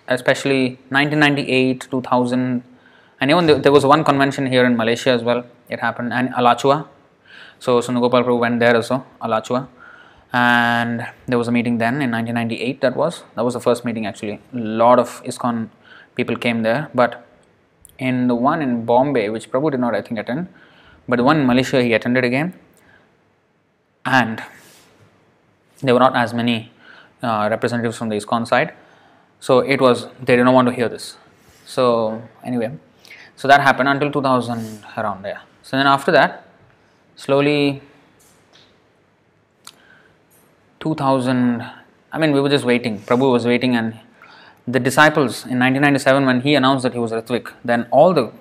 [0.07, 2.63] especially 1998, 2000,
[3.21, 5.45] and even there was one convention here in Malaysia as well.
[5.69, 6.87] It happened and Alachua.
[7.63, 9.69] So Sundar Gopal Prabhu went there also, Alachua,
[10.33, 12.81] and there was a meeting then in 1998.
[12.81, 14.41] That was that was the first meeting actually.
[14.53, 15.69] A lot of ISKCON
[16.15, 17.25] people came there, but
[17.99, 20.49] in the one in Bombay, which Prabhu did not I think attend,
[21.07, 22.53] but the one in Malaysia he attended again,
[24.03, 24.43] and
[25.79, 26.69] there were not as many
[27.21, 28.73] uh, representatives from the ISKCON side.
[29.39, 31.15] So it was they did not want to hear this.
[31.65, 32.73] So anyway,
[33.37, 35.43] so that happened until 2000 around there.
[35.61, 36.42] So then after that,
[37.15, 37.81] slowly
[40.79, 41.61] 2000.
[42.11, 42.99] I mean, we were just waiting.
[42.99, 43.99] Prabhu was waiting, and
[44.67, 48.31] the disciples in 1997 when he announced that he was Ritvik, then all the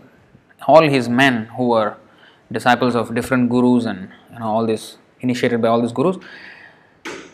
[0.67, 1.97] all his men who were
[2.53, 6.17] disciples of different gurus and you know all this initiated by all these gurus,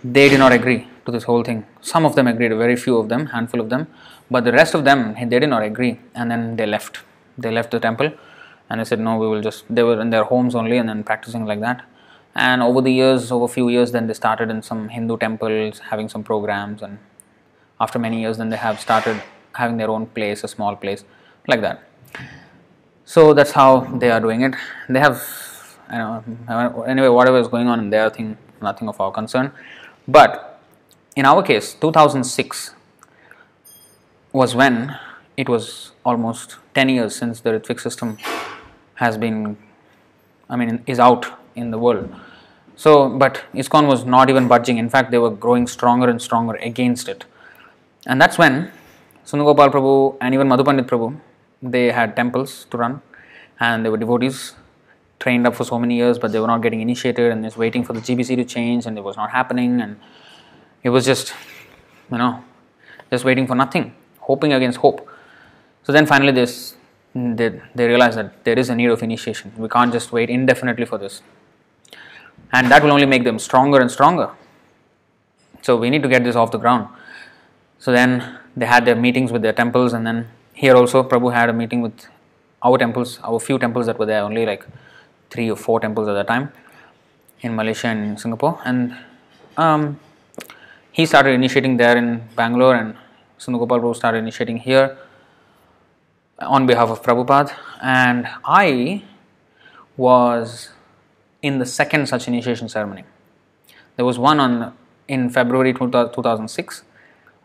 [0.03, 1.67] they did not agree to this whole thing.
[1.81, 3.87] Some of them agreed, very few of them, handful of them,
[4.31, 7.01] but the rest of them they did not agree, and then they left.
[7.37, 8.13] They left the temple,
[8.71, 11.05] and I said, "No, we will just." They were in their homes only, and then
[11.05, 11.83] practicing like that.
[12.35, 15.81] And over the years, over a few years, then they started in some Hindu temples,
[15.91, 16.99] having some programs, and
[17.81, 19.23] after many years, then they have started
[19.55, 21.05] having their own place, a small place,
[21.47, 21.83] like that.
[23.05, 24.55] So that's how they are doing it.
[24.89, 25.23] They have
[25.91, 29.53] I know, anyway, whatever is going on in their thing, nothing of our concern.
[30.07, 30.61] But
[31.17, 32.75] in our case, 2006
[34.33, 34.97] was when
[35.37, 38.19] it was almost 10 years since the Ritvik system
[38.99, 39.57] has been
[40.51, 42.15] I mean, is out in the world.
[42.77, 44.79] So, but ISKCON was not even budging.
[44.79, 47.25] In fact, they were growing stronger and stronger against it.
[48.07, 48.71] And that's when
[49.27, 51.19] Sundar Gopal Prabhu and even Madhupandit Prabhu,
[51.61, 53.03] they had temples to run
[53.61, 54.55] and they were devotees
[55.19, 57.85] trained up for so many years, but they were not getting initiated and just waiting
[57.85, 59.81] for the GBC to change and it was not happening.
[59.81, 59.99] And
[60.85, 61.35] it was just,
[62.11, 62.43] you know,
[63.11, 65.07] just waiting for nothing, hoping against hope.
[65.83, 66.77] So then finally, this
[67.15, 69.53] they, they realize that there is a need of initiation.
[69.57, 71.23] We can't just wait indefinitely for this.
[72.53, 74.31] And that will only make them stronger and stronger.
[75.63, 76.89] So we need to get this off the ground.
[77.79, 81.49] So then they had their meetings with their temples, and then here also Prabhu had
[81.49, 82.07] a meeting with
[82.63, 84.67] our temples, our few temples that were there, only like
[85.31, 86.53] three or four temples at the time
[87.41, 88.61] in Malaysia and Singapore.
[88.65, 88.97] And
[89.57, 90.01] um,
[90.91, 92.97] he started initiating there in Bangalore, and
[93.39, 94.97] Sundar Gopal Prabhu started initiating here
[96.41, 97.53] on behalf of Prabhupada.
[97.83, 99.05] And I
[99.97, 100.71] was
[101.43, 103.05] in the second such initiation ceremony.
[103.97, 104.77] There was one on
[105.09, 106.85] in February 2006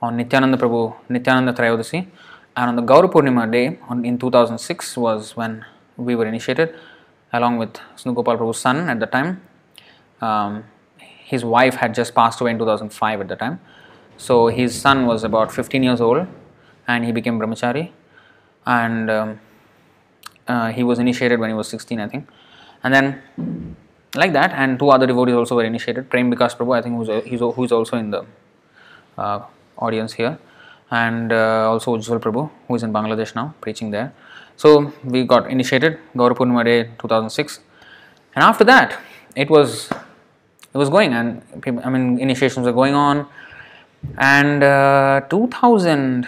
[0.01, 2.07] on Nityananda Prabhu, Nityananda Trayodasi,
[2.55, 5.65] and on the Gaura Purnima day on, in 2006 was when
[5.97, 6.75] we were initiated
[7.31, 9.41] along with Sundar Gopal Prabhu's son at the time.
[10.21, 10.65] Um,
[11.23, 13.59] his wife had just passed away in 2005 at the time.
[14.17, 16.27] So his son was about 15 years old
[16.87, 17.91] and he became brahmachari
[18.65, 19.39] and um,
[20.47, 22.27] uh, he was initiated when he was 16 I think.
[22.83, 23.75] And then
[24.15, 26.09] like that and two other devotees also were initiated.
[26.09, 28.25] Prem Vikas Prabhu I think who's, he's, who's also in the
[29.17, 29.41] uh,
[29.77, 30.37] audience here.
[30.91, 34.13] And uh, also Ujjwal Prabhu who is in Bangladesh now preaching there.
[34.55, 37.59] So we got initiated Gaurapurnima Day 2006
[38.35, 38.99] and after that
[39.35, 41.41] it was it was going and
[41.83, 43.27] I mean initiations were going on.
[44.17, 46.27] And uh, 2000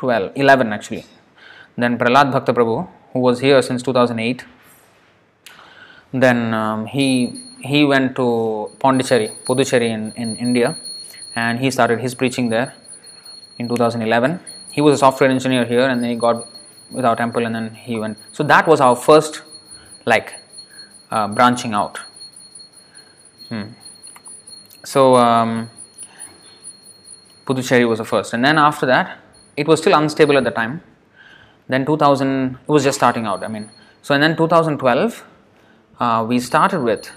[0.00, 1.04] 12, 11 actually.
[1.76, 4.44] Then Pralad Bhaktaprabhu, who was here since 2008,
[6.12, 7.06] then um, he
[7.62, 8.26] he went to
[8.80, 10.76] Pondicherry, Puducherry in, in India,
[11.36, 12.72] and he started his preaching there
[13.58, 14.40] in 2011.
[14.72, 16.46] He was a software engineer here, and then he got
[16.90, 18.16] with our temple, and then he went.
[18.32, 19.42] So that was our first
[20.06, 20.32] like
[21.10, 21.98] uh, branching out.
[23.50, 23.64] Hmm.
[24.84, 25.70] So um,
[27.44, 29.18] Puducherry was the first, and then after that,
[29.60, 30.74] it was still unstable at the time
[31.72, 33.66] then 2000 it was just starting out I mean
[34.02, 35.24] so and then 2012
[36.00, 37.10] uh, we started with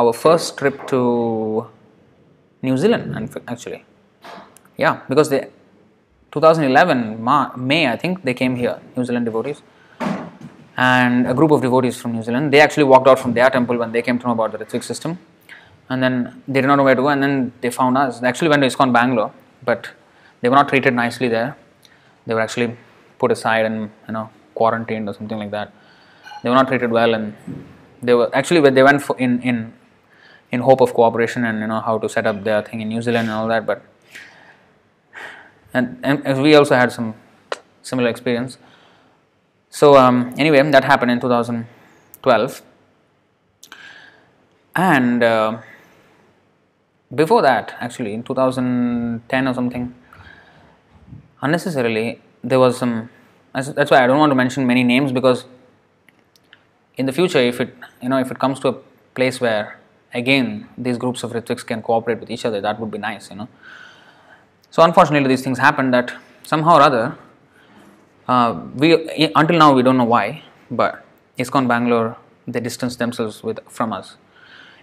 [0.00, 1.00] our first trip to
[2.66, 3.24] New Zealand and
[3.54, 3.84] actually
[4.84, 5.42] yeah because they
[6.32, 7.24] 2011
[7.56, 9.62] May, I think they came here, New Zealand devotees,
[10.76, 12.52] and a group of devotees from New Zealand.
[12.52, 14.84] They actually walked out from their temple when they came to know about the Ritvik
[14.84, 15.18] system,
[15.88, 17.08] and then they did not know where to go.
[17.08, 18.20] And then they found us.
[18.20, 19.32] They actually went to ISKCON Bangalore,
[19.64, 19.90] but
[20.42, 21.56] they were not treated nicely there.
[22.28, 22.76] They were actually
[23.18, 25.72] put aside and you know quarantined or something like that.
[26.42, 27.34] They were not treated well, and
[28.02, 29.72] they were actually they went in in
[30.52, 33.00] in hope of cooperation and you know how to set up their thing in New
[33.00, 33.82] Zealand and all that, but
[35.74, 37.14] and, and we also had some
[37.82, 38.58] similar experience.
[39.70, 42.62] So um, anyway, that happened in 2012,
[44.76, 45.58] and uh,
[47.14, 49.94] before that, actually in 2010 or something,
[51.42, 53.10] unnecessarily there was some.
[53.54, 55.44] That's why I don't want to mention many names because
[56.96, 58.76] in the future, if it you know if it comes to a
[59.14, 59.78] place where
[60.14, 63.36] again these groups of Ritviks can cooperate with each other, that would be nice, you
[63.36, 63.48] know.
[64.70, 66.12] So unfortunately, these things happen that
[66.42, 67.18] somehow or other,
[68.28, 71.04] uh, we until now we don't know why, but
[71.38, 72.16] ISKCON Bangalore
[72.46, 74.16] they distance themselves with from us.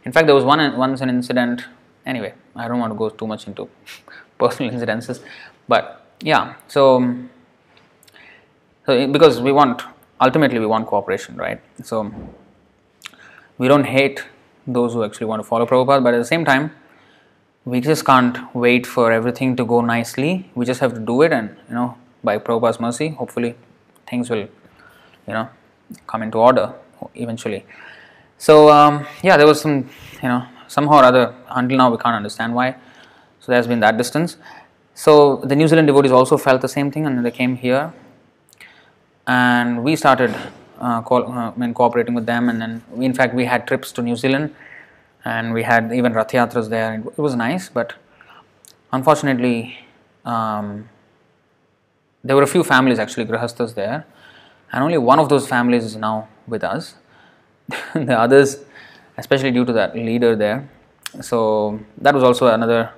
[0.03, 1.65] In fact, there was one once an incident.
[2.06, 3.68] Anyway, I don't want to go too much into
[4.38, 5.22] personal incidences,
[5.68, 6.55] but yeah.
[6.67, 7.15] So,
[8.85, 9.83] so because we want
[10.21, 11.61] ultimately we want cooperation, right?
[11.83, 12.11] So
[13.57, 14.23] we don't hate
[14.67, 16.71] those who actually want to follow Prabhupada, but at the same time
[17.65, 20.49] we just can't wait for everything to go nicely.
[20.53, 23.55] We just have to do it, and you know, by Prabhupada's mercy, hopefully
[24.07, 24.47] things will,
[25.27, 25.49] you know,
[26.07, 26.73] come into order
[27.15, 27.65] eventually.
[28.37, 29.89] So um, yeah, there was some,
[30.21, 31.35] you know, somehow or other.
[31.49, 32.75] Until now, we can't understand why.
[33.39, 34.37] So there's been that distance.
[34.95, 37.93] So the New Zealand devotees also felt the same thing, and they came here,
[39.27, 40.34] and we started
[40.80, 42.49] uh, uh, cooperating with them.
[42.49, 44.55] And then, we, in fact, we had trips to New Zealand
[45.26, 46.93] and we had even Rath Yatras there.
[46.93, 47.93] It was nice, but
[48.93, 49.80] unfortunately,
[50.23, 50.88] um,
[52.23, 54.05] there were a few families actually, Grihasthas there,
[54.72, 56.95] and only one of those families is now with us.
[57.95, 58.59] the others,
[59.17, 60.69] especially due to that leader there,
[61.22, 62.91] so that was also another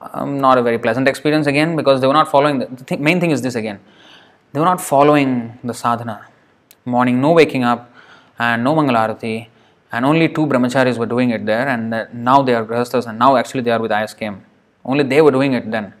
[0.00, 3.00] um, not a very pleasant experience again because they were not following the, the th-
[3.00, 3.80] main thing is this again
[4.52, 6.26] they were not following the sadhana
[6.84, 7.92] morning no waking up
[8.38, 9.48] and no Mangalarati,
[9.92, 13.18] and only two brahmacharis were doing it there, and uh, now they are grihasthas, and
[13.18, 14.40] now actually they are with ISKM.
[14.84, 15.92] Only they were doing it then,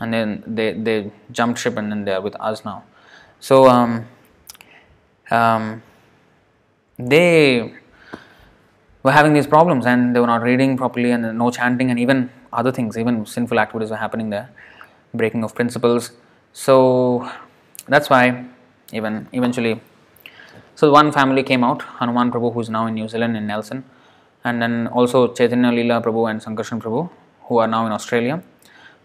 [0.00, 2.84] and then they, they jumped ship, and then they are with us now.
[3.40, 4.06] So um,
[5.30, 5.82] um,
[6.98, 7.74] they
[9.02, 12.30] were having these problems, and they were not reading properly, and no chanting, and even
[12.56, 14.48] other things, even sinful activities were happening there,
[15.14, 16.12] breaking of principles.
[16.52, 17.30] So
[17.86, 18.44] that's why
[18.92, 19.80] even eventually
[20.74, 23.78] so one family came out hanuman prabhu who is now in new zealand in nelson
[24.44, 27.02] and then also chaitanya leela prabhu and sankarshan prabhu
[27.46, 28.36] who are now in australia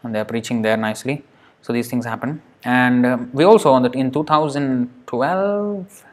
[0.04, 1.24] and they are preaching there nicely.
[1.62, 2.42] So these things happen.
[2.64, 6.06] And um, we also on that in 2012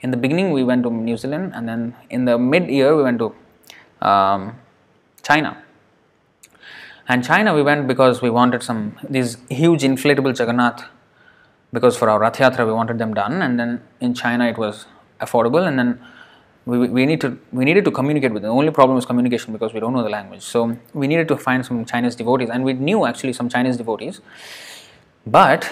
[0.00, 3.02] in the beginning we went to new zealand and then in the mid year we
[3.02, 3.34] went to
[4.06, 4.54] um,
[5.22, 5.56] china
[7.08, 10.84] and china we went because we wanted some these huge inflatable jagannath
[11.72, 14.86] because for our Rath Yatra we wanted them done, and then in China it was
[15.20, 16.00] affordable, and then
[16.64, 18.50] we, we need to we needed to communicate with them.
[18.50, 20.42] The only problem was communication because we don't know the language.
[20.42, 24.20] So we needed to find some Chinese devotees, and we knew actually some Chinese devotees,
[25.26, 25.70] but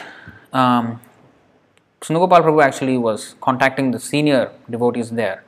[0.53, 1.01] um,
[2.01, 5.43] Sundar Gopal Prabhu actually was contacting the senior devotees there.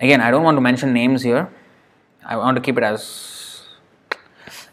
[0.00, 1.48] Again, I don't want to mention names here.
[2.26, 3.02] I want to keep it as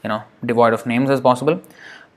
[0.03, 1.61] you know devoid of names as possible,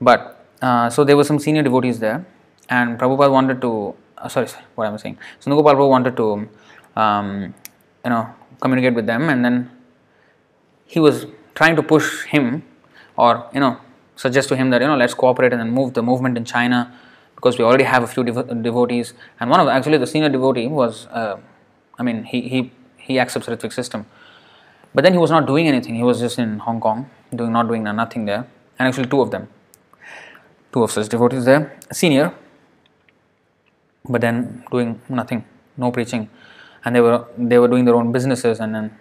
[0.01, 2.25] but uh, so there were some senior devotees there,
[2.69, 3.95] and Prabhupada wanted to.
[4.17, 5.17] Uh, sorry, sorry, what am saying?
[5.39, 6.47] So Nugopal wanted to,
[6.95, 7.53] um,
[8.03, 8.29] you know,
[8.61, 9.69] communicate with them, and then
[10.85, 12.63] he was trying to push him,
[13.17, 13.77] or you know,
[14.15, 16.93] suggest to him that you know let's cooperate and then move the movement in China
[17.35, 20.67] because we already have a few devo- devotees, and one of actually the senior devotee
[20.67, 21.37] was, uh,
[21.99, 24.05] I mean, he he he accepts Ritvik system,
[24.93, 25.95] but then he was not doing anything.
[25.95, 28.47] He was just in Hong Kong, doing not doing nothing there,
[28.77, 29.47] and actually two of them.
[30.73, 32.33] Two of such devotees there, senior,
[34.07, 35.45] but then doing nothing,
[35.77, 36.29] no preaching,
[36.83, 38.97] and they were they were doing their own businesses, and then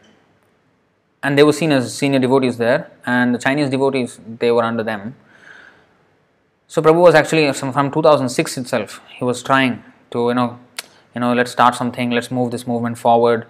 [1.22, 4.82] and they were seen as senior devotees there, and the Chinese devotees they were under
[4.82, 5.16] them.
[6.68, 9.00] So Prabhu was actually from 2006 itself.
[9.08, 9.82] He was trying
[10.12, 10.58] to you know,
[11.14, 13.46] you know, let's start something, let's move this movement forward,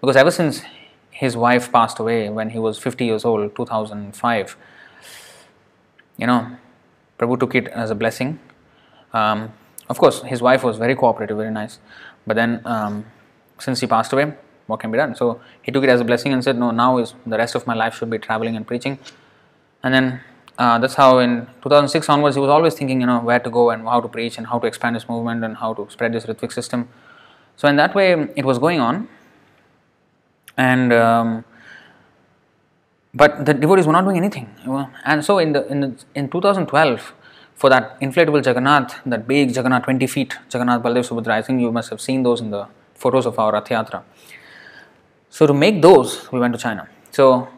[0.00, 0.62] because ever since
[1.18, 4.56] his wife passed away when he was 50 years old, 2005,
[6.16, 6.56] you know,
[7.18, 8.38] Prabhu took it as a blessing.
[9.12, 9.52] Um,
[9.88, 11.80] of course, his wife was very cooperative, very nice.
[12.24, 13.04] But then, um,
[13.58, 14.32] since he passed away,
[14.68, 15.16] what can be done?
[15.16, 17.66] So he took it as a blessing and said, "No, now is the rest of
[17.66, 19.00] my life should be traveling and preaching."
[19.82, 20.20] And then
[20.56, 23.70] uh, that's how in 2006 onwards he was always thinking, you know, where to go
[23.70, 26.26] and how to preach and how to expand his movement and how to spread this
[26.26, 26.88] Ritvik system.
[27.56, 29.08] So in that way, it was going on,
[30.58, 31.44] and um,
[33.14, 34.48] but the devotees were not doing anything.
[35.04, 37.14] And so in the in the, in 2012,
[37.54, 41.72] for that inflatable Jagannath, that big Jagannath, 20 feet Jagannath Baldev Subhadra, I think you
[41.72, 44.02] must have seen those in the photos of our Rath Yatra.
[45.30, 46.88] So to make those, we went to China.
[47.10, 47.48] So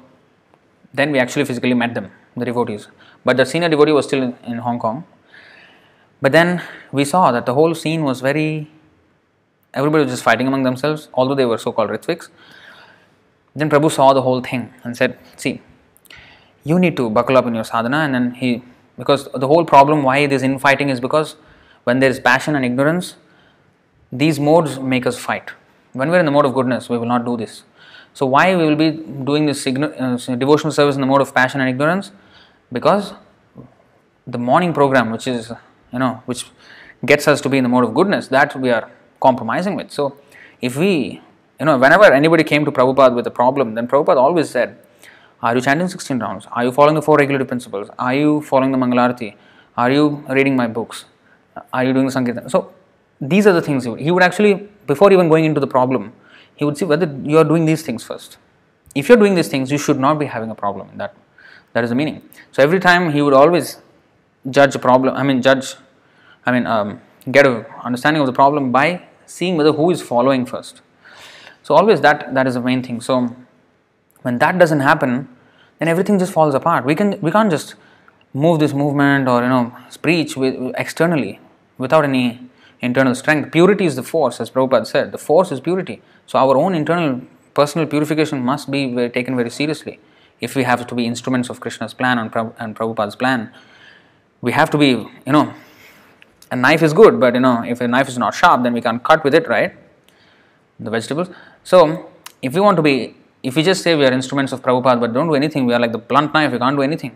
[0.92, 2.88] then we actually physically met them, the devotees.
[3.24, 5.04] But the senior devotee was still in, in Hong Kong.
[6.20, 6.62] But then
[6.92, 8.70] we saw that the whole scene was very,
[9.72, 12.28] everybody was just fighting among themselves, although they were so called Ritviks.
[13.54, 15.60] Then Prabhu saw the whole thing and said, See,
[16.64, 17.98] you need to buckle up in your sadhana.
[17.98, 18.62] And then he,
[18.98, 21.36] because the whole problem why this infighting is because
[21.84, 23.16] when there is passion and ignorance,
[24.12, 25.50] these modes make us fight.
[25.92, 27.64] When we're in the mode of goodness, we will not do this.
[28.12, 31.60] So, why we will be doing this uh, devotional service in the mode of passion
[31.60, 32.10] and ignorance?
[32.72, 33.14] Because
[34.26, 35.52] the morning program, which is,
[35.92, 36.46] you know, which
[37.04, 39.90] gets us to be in the mode of goodness, that we are compromising with.
[39.90, 40.16] So,
[40.60, 41.20] if we
[41.60, 44.78] you know, whenever anybody came to Prabhupada with a problem, then Prabhupada always said,
[45.42, 46.46] Are you chanting 16 rounds?
[46.50, 47.90] Are you following the four regulative principles?
[47.98, 49.36] Are you following the Mangalarati?
[49.76, 51.04] Are you reading my books?
[51.72, 52.48] Are you doing the Sankirtan?
[52.48, 52.72] So,
[53.20, 56.14] these are the things he would, he would actually, before even going into the problem,
[56.56, 58.38] he would see whether you are doing these things first.
[58.94, 61.14] If you're doing these things, you should not be having a problem that.
[61.72, 62.28] That is the meaning.
[62.52, 63.78] So, every time he would always
[64.48, 65.74] judge a problem, I mean, judge,
[66.46, 70.46] I mean, um, get a understanding of the problem by seeing whether who is following
[70.46, 70.80] first.
[71.70, 73.00] So always that that is the main thing.
[73.00, 73.32] So
[74.22, 75.28] when that doesn't happen,
[75.78, 76.84] then everything just falls apart.
[76.84, 77.76] We can we can't just
[78.34, 81.38] move this movement or you know preach with, externally
[81.78, 82.40] without any
[82.80, 83.52] internal strength.
[83.52, 85.12] Purity is the force, as Prabhupada said.
[85.12, 86.02] The force is purity.
[86.26, 87.20] So our own internal
[87.54, 90.00] personal purification must be very, taken very seriously.
[90.40, 93.52] If we have to be instruments of Krishna's plan and, and Prabhupada's plan,
[94.40, 95.54] we have to be, you know,
[96.50, 98.80] a knife is good, but you know, if a knife is not sharp, then we
[98.80, 99.76] can't cut with it, right?
[100.80, 101.28] The vegetables.
[101.62, 102.10] So,
[102.42, 105.12] if we want to be, if we just say we are instruments of Prabhupada but
[105.12, 107.12] don't do anything, we are like the blunt knife, we can't do anything.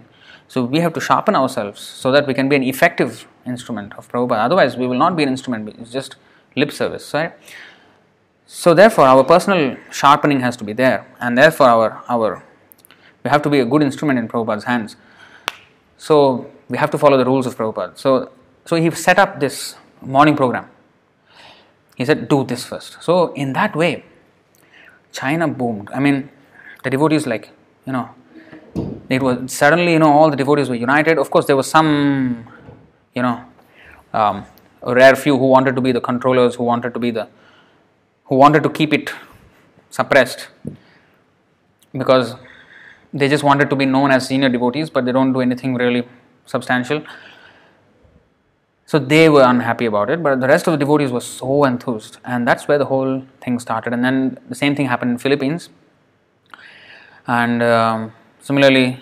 [0.48, 4.10] So, we have to sharpen ourselves so that we can be an effective instrument of
[4.10, 4.44] Prabhupada.
[4.44, 6.16] Otherwise, we will not be an instrument, it's just
[6.56, 7.32] lip service, right?
[8.46, 12.44] So therefore, our personal sharpening has to be there, and therefore our our
[13.22, 14.96] we have to be a good instrument in Prabhupada's hands.
[15.96, 17.96] So we have to follow the rules of Prabhupada.
[17.96, 18.30] So
[18.66, 20.68] so he set up this morning program.
[21.94, 23.02] He said, "Do this first.
[23.02, 24.04] So in that way,
[25.12, 25.90] China boomed.
[25.94, 26.28] I mean,
[26.82, 27.50] the devotees like
[27.86, 28.08] you know,
[29.08, 31.18] it was suddenly you know all the devotees were united.
[31.18, 32.46] Of course, there was some
[33.14, 33.44] you know
[34.12, 34.44] um,
[34.82, 37.28] a rare few who wanted to be the controllers, who wanted to be the
[38.24, 39.10] who wanted to keep it
[39.90, 40.48] suppressed
[41.92, 42.34] because
[43.12, 46.06] they just wanted to be known as senior devotees, but they don't do anything really
[46.46, 47.02] substantial.
[48.86, 52.18] So they were unhappy about it, but the rest of the devotees were so enthused,
[52.24, 53.94] and that's where the whole thing started.
[53.94, 55.70] And then the same thing happened in Philippines,
[57.26, 59.00] and um, similarly,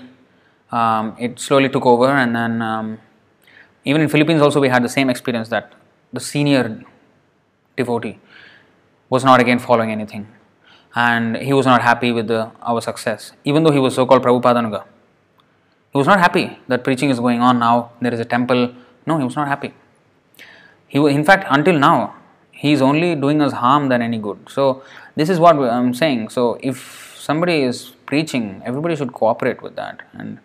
[0.71, 2.07] um, it slowly took over.
[2.07, 2.99] And then um,
[3.85, 5.73] even in Philippines, also we had the same experience that
[6.13, 6.85] the senior
[7.77, 8.21] devotee
[9.11, 10.29] was not again following anything,
[10.95, 14.85] and he was not happy with the, our success, even though he was so-called Prabhupada
[15.91, 17.91] He was not happy that preaching is going on now.
[18.01, 18.73] There is a temple
[19.07, 19.75] no, he was not happy.
[20.89, 22.17] He, in fact, until now,
[22.51, 24.39] he is only doing us harm than any good.
[24.49, 24.83] So,
[25.17, 26.29] this is what I'm saying.
[26.29, 30.39] So, if somebody is preaching, everybody should cooperate with that and,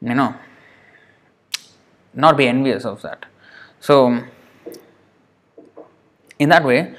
[0.00, 0.34] you know,
[2.14, 3.26] not be envious of that.
[3.80, 4.22] So,
[6.38, 6.94] in that way,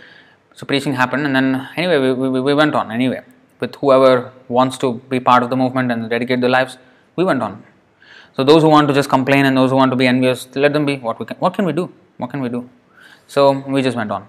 [0.53, 3.21] so preaching happened, and then anyway, we, we, we went on anyway
[3.59, 6.77] with whoever wants to be part of the movement and dedicate their lives.
[7.15, 7.63] We went on.
[8.37, 10.71] So those who want to just complain and those who want to be envious, let
[10.71, 10.97] them be.
[10.97, 11.91] What we can, what can we do?
[12.17, 12.69] What can we do?
[13.25, 14.27] So we just went on,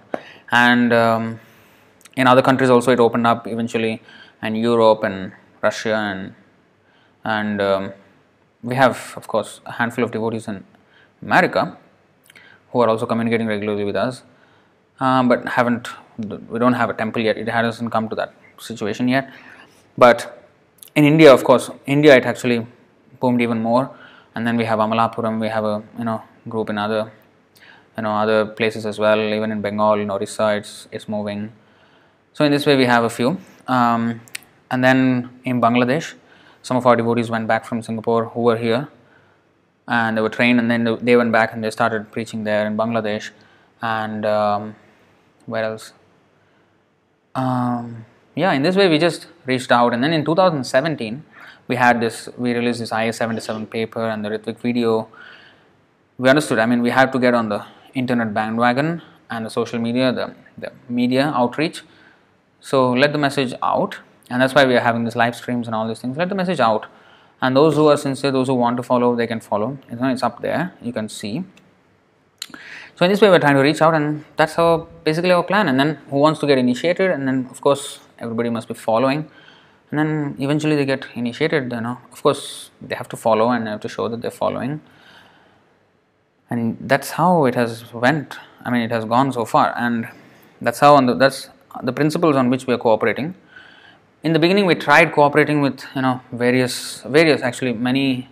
[0.51, 1.39] and um,
[2.15, 4.01] in other countries also it opened up eventually,
[4.41, 5.31] and Europe and
[5.61, 6.33] Russia and
[7.23, 7.93] and um,
[8.63, 10.63] we have of course a handful of devotees in
[11.21, 11.77] America
[12.71, 14.23] who are also communicating regularly with us,
[14.99, 15.87] um, but haven't
[16.49, 17.37] we don't have a temple yet.
[17.37, 19.31] It hasn't come to that situation yet,
[19.99, 20.49] but
[20.95, 22.65] in India, of course, India it actually
[23.19, 23.91] boomed even more
[24.35, 27.11] and then we have Amalapuram, we have a you know group in other
[27.97, 29.19] you know other places as well.
[29.19, 31.51] Even in Bengal, in Orissa, it's it's moving.
[32.33, 34.21] So in this way, we have a few, um,
[34.71, 36.13] and then in Bangladesh,
[36.61, 38.87] some of our devotees went back from Singapore who were here,
[39.87, 42.77] and they were trained, and then they went back and they started preaching there in
[42.77, 43.31] Bangladesh,
[43.81, 44.75] and um,
[45.45, 45.93] where else?
[47.35, 51.23] Um, yeah, in this way, we just reached out, and then in 2017
[51.69, 55.07] we had this, we released this IS 77 paper and the Ritvik video.
[56.17, 59.79] We understood, I mean, we had to get on the internet bandwagon and the social
[59.79, 61.83] media, the, the media outreach.
[62.59, 63.99] So let the message out,
[64.29, 66.17] and that's why we are having these live streams and all these things.
[66.17, 66.87] Let the message out,
[67.39, 69.77] and those who are sincere, those who want to follow, they can follow.
[69.89, 71.43] It's up there, you can see.
[72.95, 75.69] So in this way, we're trying to reach out, and that's our basically our plan.
[75.69, 79.29] And then who wants to get initiated, and then of course everybody must be following
[79.91, 81.97] and then eventually they get initiated you know.
[82.11, 84.81] Of course they have to follow and have to show that they're following.
[86.49, 88.37] And that's how it has went.
[88.63, 89.73] I mean it has gone so far.
[89.77, 90.07] And
[90.61, 91.49] that's how on the that's
[91.83, 93.35] the principles on which we are cooperating.
[94.23, 98.27] In the beginning we tried cooperating with you know various various actually many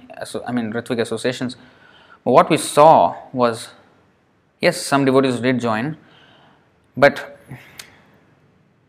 [0.47, 1.55] i mean Ritvik associations.
[2.23, 3.69] But what we saw was
[4.59, 5.97] yes some devotees did join
[6.97, 7.39] but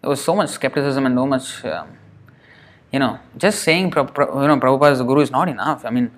[0.00, 1.98] there was so much skepticism and so much um,
[2.92, 5.84] you know, just saying you know Prabhupada is the Guru is not enough.
[5.84, 6.10] I mean,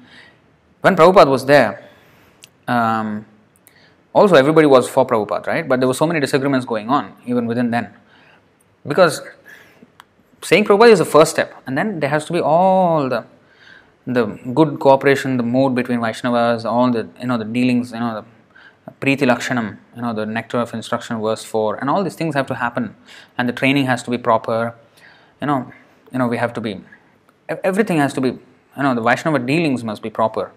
[0.80, 1.88] when Prabhupada was there,
[2.68, 3.26] um,
[4.12, 5.68] also everybody was for Prabhupada, right?
[5.68, 7.92] But there were so many disagreements going on even within then,
[8.86, 9.20] because
[10.42, 13.24] saying Prabhupada is the first step, and then there has to be all the
[14.06, 18.24] the good cooperation, the mood between Vaishnavas, all the you know the dealings, you know
[18.24, 22.34] the Preeti Lakshanam, you know the nectar of instruction, verse four, and all these things
[22.36, 22.94] have to happen,
[23.36, 24.74] and the training has to be proper,
[25.40, 25.72] you know
[26.12, 26.80] you know we have to be
[27.48, 30.52] everything has to be you know the Vaishnava dealings must be proper.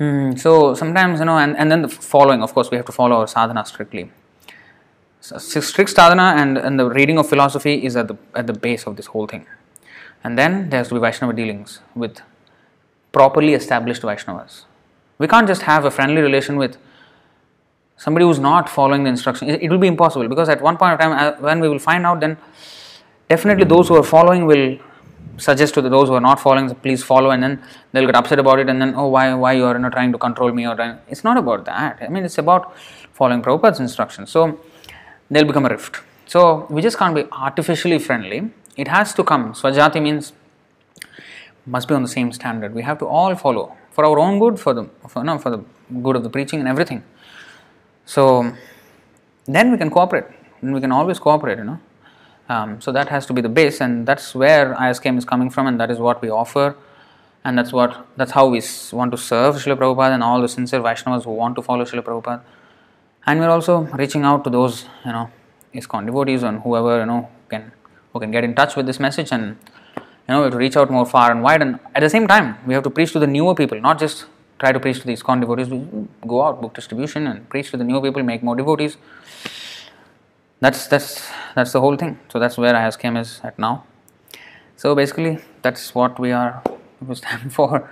[0.00, 2.92] Mm, so sometimes you know and, and then the following of course we have to
[2.92, 4.10] follow our sadhana strictly.
[5.20, 8.86] So strict sadhana and, and the reading of philosophy is at the at the base
[8.86, 9.46] of this whole thing.
[10.22, 12.20] And then there has to be Vaishnava dealings with
[13.12, 14.62] properly established Vaishnavas.
[15.18, 16.76] We can't just have a friendly relation with
[17.96, 19.48] somebody who's not following the instruction.
[19.48, 21.78] It, it will be impossible because at one point of time, uh, when we will
[21.78, 22.36] find out, then
[23.28, 24.78] definitely those who are following will
[25.36, 27.62] suggest to those who are not following please follow and then
[27.92, 30.12] they'll get upset about it and then oh why why you are you know, trying
[30.12, 30.76] to control me or
[31.08, 31.98] it's not about that.
[32.00, 32.76] I mean it's about
[33.12, 34.30] following Prabhupada's instructions.
[34.30, 34.60] So
[35.30, 36.00] they'll become a rift.
[36.26, 38.50] So we just can't be artificially friendly.
[38.76, 39.52] It has to come.
[39.54, 40.32] Swajati means
[41.66, 42.74] must be on the same standard.
[42.74, 45.64] We have to all follow for our own good for the for, no, for the
[46.02, 47.02] good of the preaching and everything.
[48.04, 48.52] So
[49.46, 50.24] then we can cooperate.
[50.62, 51.80] Then we can always cooperate, you know.
[52.48, 55.66] Um, so that has to be the base, and that's where ISKM is coming from,
[55.66, 56.76] and that is what we offer,
[57.42, 58.60] and that's what that's how we
[58.92, 62.02] want to serve Srila Prabhupada and all the sincere Vaishnavas who want to follow Srila
[62.02, 62.42] Prabhupada.
[63.26, 65.30] And we're also reaching out to those, you know,
[65.74, 67.72] ISKCON devotees and whoever you know can
[68.12, 69.56] who can get in touch with this message and
[69.96, 71.62] you know we have to reach out more far and wide.
[71.62, 74.26] And at the same time, we have to preach to the newer people, not just
[74.58, 75.68] try to preach to the ISKCON devotees.
[75.68, 75.86] We
[76.26, 78.96] go out, book distribution, and preach to the newer people, make more devotees.
[80.64, 82.18] That's that's that's the whole thing.
[82.30, 83.84] So that's where ISKM is at now.
[84.76, 86.62] So basically, that's what we are
[87.06, 87.90] we stand for,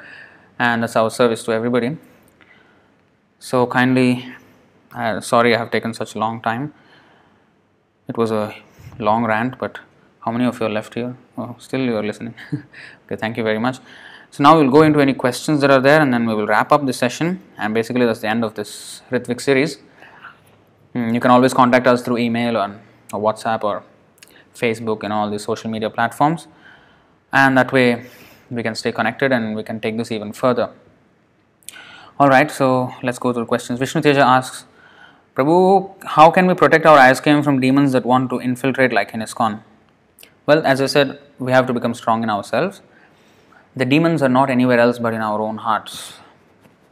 [0.59, 1.99] and that's our service to everybody.
[3.39, 4.25] So kindly,
[4.95, 6.73] uh, sorry I have taken such a long time.
[8.09, 8.55] It was a
[8.99, 9.79] long rant, but
[10.21, 11.15] how many of you are left here?
[11.37, 12.35] Oh, still you are listening.
[12.55, 13.81] okay, thank you very much.
[14.31, 16.73] So now we'll go into any questions that are there, and then we will wrap
[16.73, 17.43] up the session.
[17.59, 19.77] And basically, that's the end of this Ritvik series.
[20.93, 22.79] Hmm, you can always contact us through email or,
[23.13, 23.83] or WhatsApp or
[24.55, 26.49] Facebook and all these social media platforms,
[27.33, 28.07] and that way
[28.51, 30.71] we can stay connected and we can take this even further.
[32.21, 33.79] All right, so let's go to the questions.
[33.79, 34.67] Vishnu Teja asks,
[35.35, 39.21] Prabhu, how can we protect our ISKM from demons that want to infiltrate like in
[39.21, 39.63] ISKCON?
[40.45, 42.83] Well, as I said, we have to become strong in ourselves.
[43.75, 46.19] The demons are not anywhere else but in our own hearts.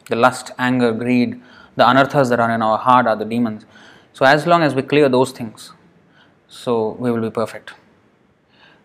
[0.09, 1.43] The lust, anger, greed,
[1.77, 3.67] the anarthas that are in our heart are the demons.
[4.13, 5.73] So, as long as we clear those things,
[6.49, 7.73] so we will be perfect.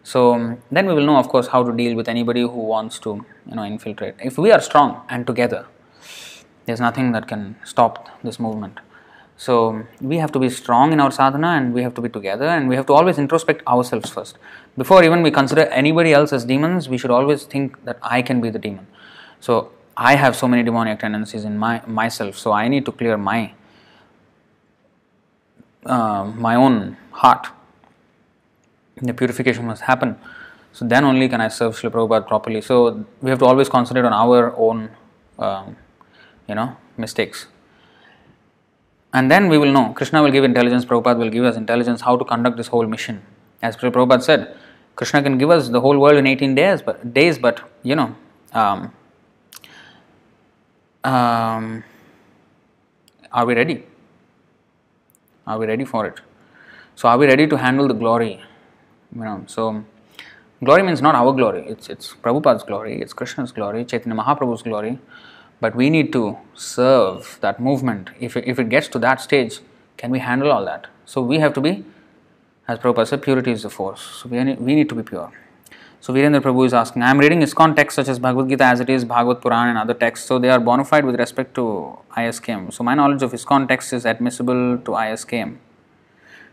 [0.04, 3.00] So um, then we will know, of course, how to deal with anybody who wants
[3.00, 4.14] to, you know, infiltrate.
[4.24, 5.66] If we are strong and together,
[6.66, 8.80] there's nothing that can stop this movement.
[9.36, 12.46] So we have to be strong in our sadhana and we have to be together
[12.46, 14.38] and we have to always introspect ourselves first.
[14.78, 18.42] Before even we consider anybody else as demons, we should always think that I can
[18.42, 18.86] be the demon.
[19.40, 23.18] So I have so many demonic tendencies in my myself, so I need to clear
[23.18, 23.54] my
[25.86, 27.48] uh, my own heart.
[29.02, 30.18] The purification must happen.
[30.72, 32.62] So then only can I serve Srila Prabhupada properly.
[32.62, 34.90] So we have to always concentrate on our own,
[35.40, 35.78] um,
[36.48, 37.48] you know, mistakes
[39.16, 39.94] and then we will know.
[39.94, 43.22] Krishna will give intelligence, Prabhupada will give us intelligence how to conduct this whole mission.
[43.62, 44.58] As Prabhupada said,
[44.98, 48.14] Krishna can give us the whole world in 18 days, but days, but you know,
[48.52, 48.92] um,
[51.06, 51.84] um,
[53.32, 53.84] are we ready?
[55.48, 56.22] Are we ready for it?
[56.96, 58.42] So, are we ready to handle the glory?
[59.16, 59.84] You know, so
[60.64, 61.66] glory means not our glory.
[61.68, 63.02] It's it's Prabhupada's glory.
[63.02, 63.86] It's Krishna's glory.
[63.86, 65.00] Chaitanya Mahaprabhu's glory
[65.60, 68.10] but we need to serve that movement.
[68.20, 69.60] If if it gets to that stage,
[69.98, 70.88] can we handle all that?
[71.06, 71.84] So we have to be,
[72.68, 74.02] as Prabhupada said, purity is the force.
[74.02, 75.32] So we we need to be pure.
[76.06, 78.80] So Virendra Prabhu is asking, I am reading ISKCON texts such as Bhagavad Gita as
[78.80, 80.28] it is, Bhagavad Puran and other texts.
[80.28, 82.72] So they are bona fide with respect to ISKM.
[82.72, 85.58] So my knowledge of ISKCON texts is admissible to ISKM.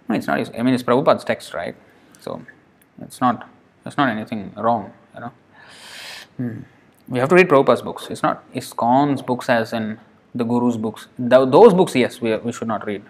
[0.09, 0.39] No, it's not.
[0.59, 1.75] I mean, it's Prabhupada's text, right?
[2.21, 2.41] So
[3.03, 3.47] it's not.
[3.85, 5.33] There's not anything wrong, you know.
[6.39, 6.61] Hmm
[7.09, 8.07] we have to read Prabhupada's books.
[8.11, 9.99] It's not ISKCON's books as in
[10.35, 11.09] the Guru's books.
[11.19, 13.03] those books, yes, we, we should not read.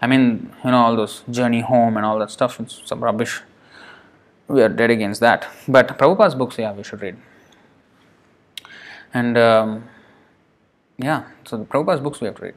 [0.00, 3.42] I mean, you know, all those journey home and all that stuff, it's some rubbish.
[4.48, 5.46] We are dead against that.
[5.68, 7.16] But Prabhupada's books, yeah, we should read.
[9.12, 9.84] And um,
[10.96, 12.54] yeah, so the Prabhupada's books we have to read.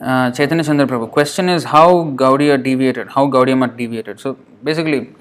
[0.00, 1.10] Uh, Chaitanya Chandra Prabhu.
[1.10, 4.18] Question is how Gaudiya deviated, how Gaudiya Math deviated.
[4.18, 5.12] So basically,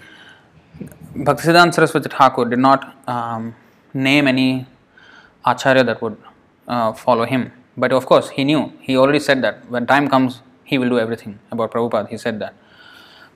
[1.16, 3.56] Bhaktisiddhanta Saraswati Thakur did not um,
[3.94, 4.66] name any
[5.46, 6.18] acharya that would
[6.68, 7.52] uh, follow him.
[7.76, 11.00] But of course, he knew, he already said that when time comes, he will do
[11.00, 12.08] everything about Prabhupada.
[12.08, 12.54] He said that.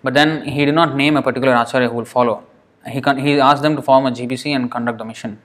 [0.04, 2.44] But then he did not name a particular acharya who will follow.
[2.86, 5.42] He, con- he asked them to form a GBC and conduct the mission.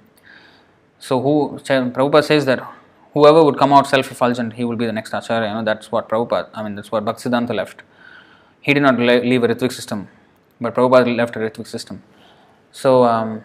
[0.99, 2.61] So, who Prabhupada says that
[3.13, 5.49] whoever would come out self effulgent, he will be the next acharya.
[5.49, 7.83] You know, that's what Prabhupada, I mean, that's what Bhaktisiddhanta left.
[8.61, 10.09] He did not leave a Ritvik system,
[10.61, 12.03] but Prabhupada left a Ritvik system.
[12.73, 13.45] So, um,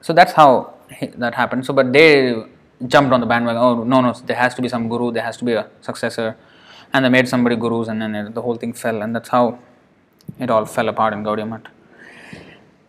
[0.00, 0.74] so that's how
[1.16, 1.66] that happened.
[1.66, 2.44] So, but they
[2.86, 3.60] jumped on the bandwagon.
[3.60, 5.10] Oh no, no, there has to be some guru.
[5.10, 6.36] There has to be a successor,
[6.92, 9.58] and they made somebody gurus, and then the whole thing fell, and that's how
[10.38, 11.62] it all fell apart in Gaudiya Math.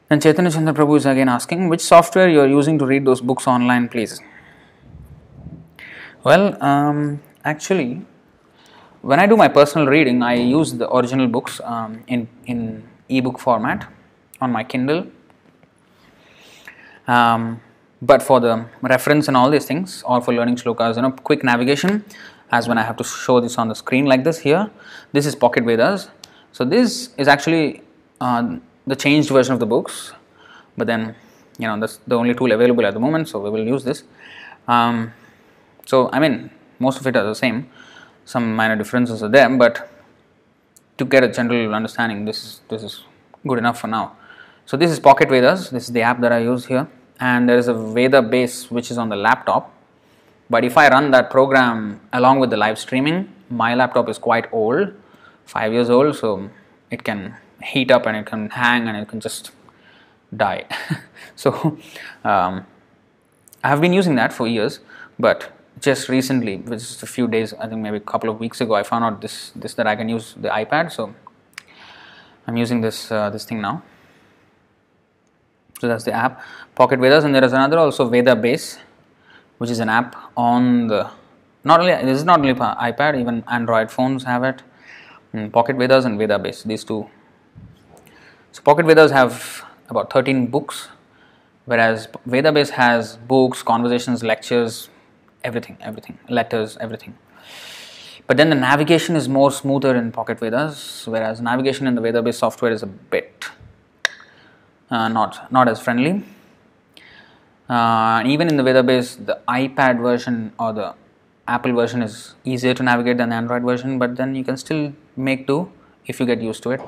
[0.09, 3.21] And Chaitanya Chandra Prabhu is again asking, which software you are using to read those
[3.21, 4.19] books online, please?
[6.23, 8.01] Well, um, actually,
[9.01, 13.39] when I do my personal reading, I use the original books um, in in ebook
[13.39, 13.87] format
[14.39, 15.07] on my Kindle
[17.07, 17.61] um,
[18.01, 21.43] but for the reference and all these things, or for learning shlokas, you know, quick
[21.43, 22.03] navigation,
[22.51, 24.71] as when I have to show this on the screen like this here,
[25.11, 26.09] this is Pocket Vedas.
[26.51, 27.81] So this is actually
[28.19, 30.13] uh, the changed version of the books,
[30.77, 31.15] but then
[31.57, 34.03] you know that's the only tool available at the moment, so we will use this.
[34.67, 35.13] Um,
[35.85, 36.49] so I mean,
[36.79, 37.69] most of it are the same.
[38.25, 39.89] Some minor differences are there, but
[40.97, 43.03] to get a general understanding, this is, this is
[43.47, 44.15] good enough for now.
[44.65, 45.69] So this is Pocket Vedas.
[45.69, 46.87] This is the app that I use here,
[47.19, 49.73] and there is a Veda base which is on the laptop.
[50.49, 54.51] But if I run that program along with the live streaming, my laptop is quite
[54.53, 54.93] old,
[55.53, 56.49] five years old, so
[56.89, 59.51] it can heat up and it can hang and it can just
[60.35, 60.65] die.
[61.35, 61.77] so
[62.23, 62.65] um,
[63.63, 64.79] I have been using that for years,
[65.19, 68.75] but just recently, just a few days, I think maybe a couple of weeks ago,
[68.75, 70.91] I found out this this that I can use the iPad.
[70.91, 71.13] So
[72.47, 73.83] I'm using this uh, this thing now.
[75.79, 76.41] So that's the app
[76.75, 78.77] Pocket Vedas, and there is another also Veda Base,
[79.57, 81.09] which is an app on the
[81.63, 84.63] not only this is not only iPad, even Android phones have it.
[85.33, 87.09] Mm, Pocket Vedas and Veda Base, these two.
[88.51, 90.89] So Pocket Vedas have about 13 books,
[91.65, 94.89] whereas Veda Base has books, conversations, lectures,
[95.43, 97.17] everything, everything, letters, everything.
[98.27, 102.21] But then the navigation is more smoother in Pocket Vedas, whereas navigation in the Veda
[102.21, 103.45] Base software is a bit
[104.91, 106.23] uh, not not as friendly.
[107.69, 110.93] Uh, even in the Veda Base, the iPad version or the
[111.55, 115.47] Apple version is easier to navigate than Android version, but then you can still make
[115.47, 115.71] do
[116.05, 116.81] if you get used to it.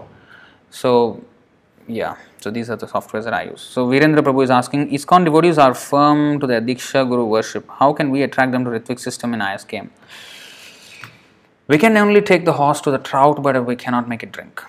[0.69, 1.23] So
[1.87, 3.61] yeah, so these are the softwares that I use.
[3.61, 7.69] So Virendra Prabhu is asking, ISKCON devotees are firm to their Diksha Guru worship.
[7.79, 9.89] How can we attract them to Ritvik system in ISKM?
[11.67, 14.61] We can only take the horse to the trout, but we cannot make it drink.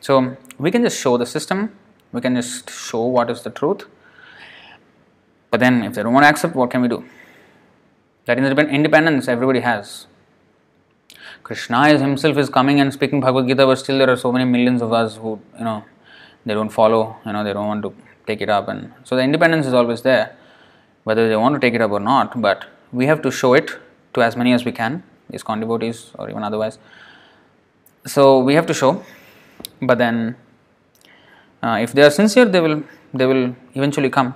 [0.00, 1.72] So we can just show the system,
[2.12, 3.86] we can just show what is the truth.
[5.50, 7.04] But then if they don't want to accept, what can we do?
[8.28, 10.06] That independence everybody has.
[11.42, 14.44] Krishna is himself is coming and speaking Bhagavad Gita, but still there are so many
[14.44, 15.82] millions of us who, you know,
[16.44, 17.94] they don't follow, you know, they don't want to
[18.26, 18.68] take it up.
[18.68, 20.36] And so the independence is always there,
[21.04, 22.38] whether they want to take it up or not.
[22.38, 23.70] But we have to show it
[24.12, 26.78] to as many as we can, ISKCON devotees or even otherwise.
[28.04, 29.02] So we have to show,
[29.80, 30.36] but then
[31.62, 32.82] uh, if they are sincere, they will
[33.14, 34.34] they will eventually come.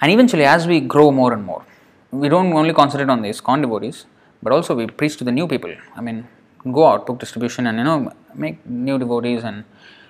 [0.00, 1.64] And eventually, as we grow more and more,
[2.12, 4.06] we don't only concentrate on these devotees,
[4.42, 5.72] but also we preach to the new people.
[5.94, 6.26] I mean,
[6.72, 9.64] go out, book distribution, and you know, make new devotees and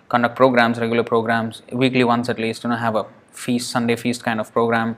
[0.09, 4.25] conduct programs, regular programs, weekly once at least, you know, have a feast, Sunday feast
[4.25, 4.97] kind of program,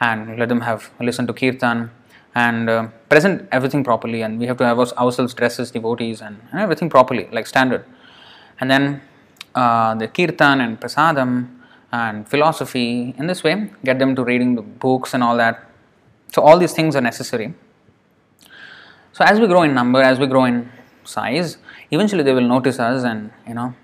[0.00, 1.90] and let them have listen to kirtan
[2.34, 4.22] and uh, present everything properly.
[4.22, 7.84] And we have to have ourselves dress as devotees and, and everything properly, like standard.
[8.60, 9.02] And then
[9.54, 11.48] uh, the kirtan and prasadam
[11.92, 15.67] and philosophy in this way, get them to reading the books and all that.
[16.32, 17.54] So all these things are necessary.
[19.12, 20.70] So as we grow in number, as we grow in
[21.04, 21.58] size,
[21.90, 23.74] eventually they will notice us and you know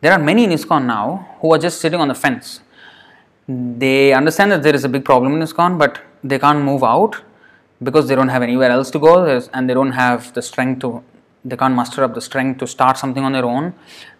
[0.00, 2.60] there are many in ISKCON now who are just sitting on the fence.
[3.48, 7.20] They understand that there is a big problem in ISKCON, but they can't move out
[7.82, 11.02] because they don't have anywhere else to go and they don't have the strength to,
[11.44, 13.74] they can't muster up the strength to start something on their own.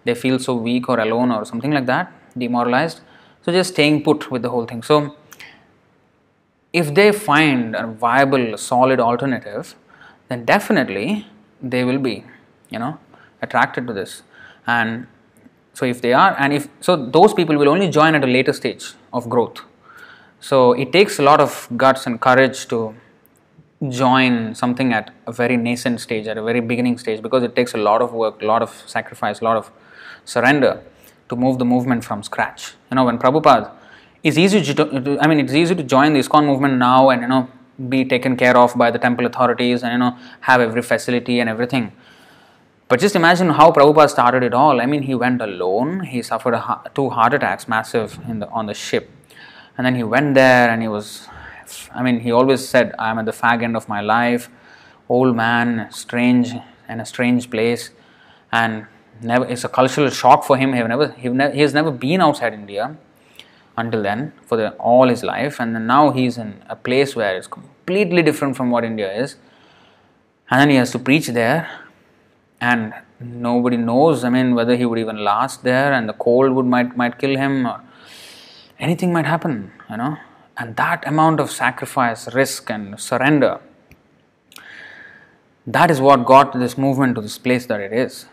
[0.04, 3.00] They feel so weak or alone or something like that, demoralized.
[3.42, 4.82] So just staying put with the whole thing.
[4.82, 5.16] So
[6.80, 9.74] if they find a viable, solid alternative,
[10.28, 11.26] then definitely
[11.60, 12.16] they will be,
[12.70, 12.98] you know,
[13.42, 14.22] attracted to this.
[14.66, 15.06] And
[15.72, 18.52] so if they are, and if so, those people will only join at a later
[18.52, 19.60] stage of growth.
[20.40, 22.94] So it takes a lot of guts and courage to
[23.88, 27.74] join something at a very nascent stage, at a very beginning stage, because it takes
[27.74, 29.70] a lot of work, a lot of sacrifice, a lot of
[30.24, 30.82] surrender
[31.28, 32.74] to move the movement from scratch.
[32.90, 33.70] You know, when Prabhupada,
[34.22, 37.28] it's easy to, I mean, it's easy to join the ISKCON movement now and you
[37.28, 37.48] know
[37.88, 41.48] be taken care of by the temple authorities and you know have every facility and
[41.48, 41.92] everything.
[42.88, 44.80] But just imagine how Prabhupada started it all.
[44.80, 46.04] I mean, he went alone.
[46.04, 49.10] He suffered a, two heart attacks, massive, the, on the ship.
[49.76, 51.28] And then he went there and he was,
[51.94, 54.48] I mean, he always said, I'm at the fag end of my life,
[55.06, 56.54] old man, strange,
[56.88, 57.90] in a strange place.
[58.50, 58.86] And
[59.20, 60.72] never, it's a cultural shock for him.
[60.72, 62.96] He, never, he, he has never been outside India
[63.80, 65.60] until then for the, all his life.
[65.60, 69.36] And now he's in a place where it's completely different from what India is.
[70.50, 71.68] And then he has to preach there
[72.60, 76.66] and nobody knows i mean whether he would even last there and the cold would
[76.66, 77.80] might might kill him or
[78.78, 80.16] anything might happen you know
[80.56, 83.60] and that amount of sacrifice risk and surrender
[85.66, 88.26] that is what got this movement to this place that it is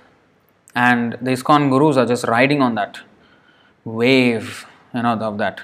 [0.76, 3.00] and the ISKCON gurus are just riding on that
[3.84, 4.66] wave
[4.96, 5.62] you know of that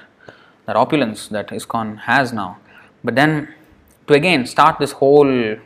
[0.66, 2.58] that opulence that ISKCON has now
[3.02, 3.52] but then
[4.06, 5.60] to again start this whole you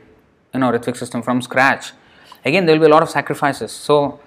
[0.61, 1.93] know Ritvik system from scratch
[2.47, 3.73] again there will be a lot of sacrifices.
[3.73, 4.21] So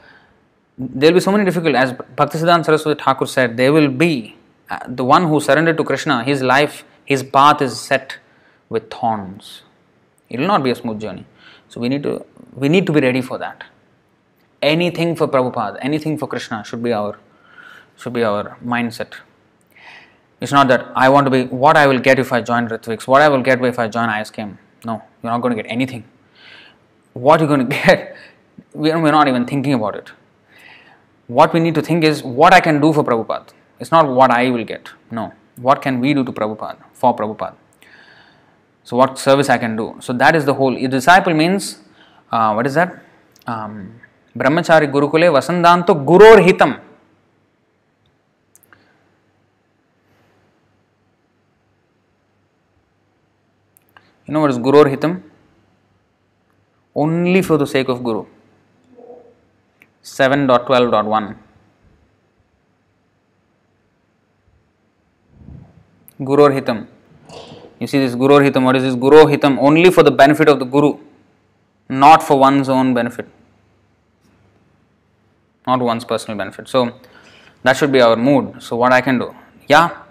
[0.77, 4.35] there will be so many difficult, as Bhaktisiddhanta Saraswati Thakur said, there will be
[4.69, 8.18] uh, the one who surrendered to Krishna, his life, his path is set
[8.69, 9.64] with thorns.
[10.30, 11.26] It will not be a smooth journey.
[11.69, 13.64] So we need to we need to be ready for that.
[14.61, 17.18] anything for Prabhupada, anything for Krishna should be our
[17.98, 19.14] should be our mindset.
[20.42, 23.08] It's not that I want to be what I will get if I join Ritviks,
[23.08, 24.58] what I will get if I join ISKM.
[24.85, 26.06] No, you're not going to get anything.
[27.14, 28.16] What you're going to get,
[28.74, 30.11] we're not even thinking about it.
[31.27, 33.50] What we need to think is what I can do for Prabhupada.
[33.80, 34.90] It's not what I will get.
[35.11, 35.34] No.
[35.58, 37.56] What can we do to Prabhupada, for Prabhupada?
[38.84, 39.98] So, what service I can do?
[40.00, 40.76] So, that is the whole.
[40.76, 41.80] A disciple means,
[42.32, 43.03] uh, what is that?
[43.45, 44.00] Um,
[44.35, 46.80] Brahmachari Gurukule Vasandanto Guror Hitam.
[54.30, 55.24] You know what is Guru Hitam?
[56.93, 58.27] Only for the sake of Guru.
[60.03, 61.35] 7.12.1
[66.24, 66.85] Guru Hitam.
[67.80, 69.58] You see this Guru Hitam, what is this Guru Hitam?
[69.58, 70.99] Only for the benefit of the Guru,
[71.90, 73.27] not for one's own benefit,
[75.66, 76.67] not one's personal benefit.
[76.67, 76.99] So
[77.64, 78.61] that should be our mood.
[78.61, 79.35] So what I can do?
[79.67, 80.03] Yeah,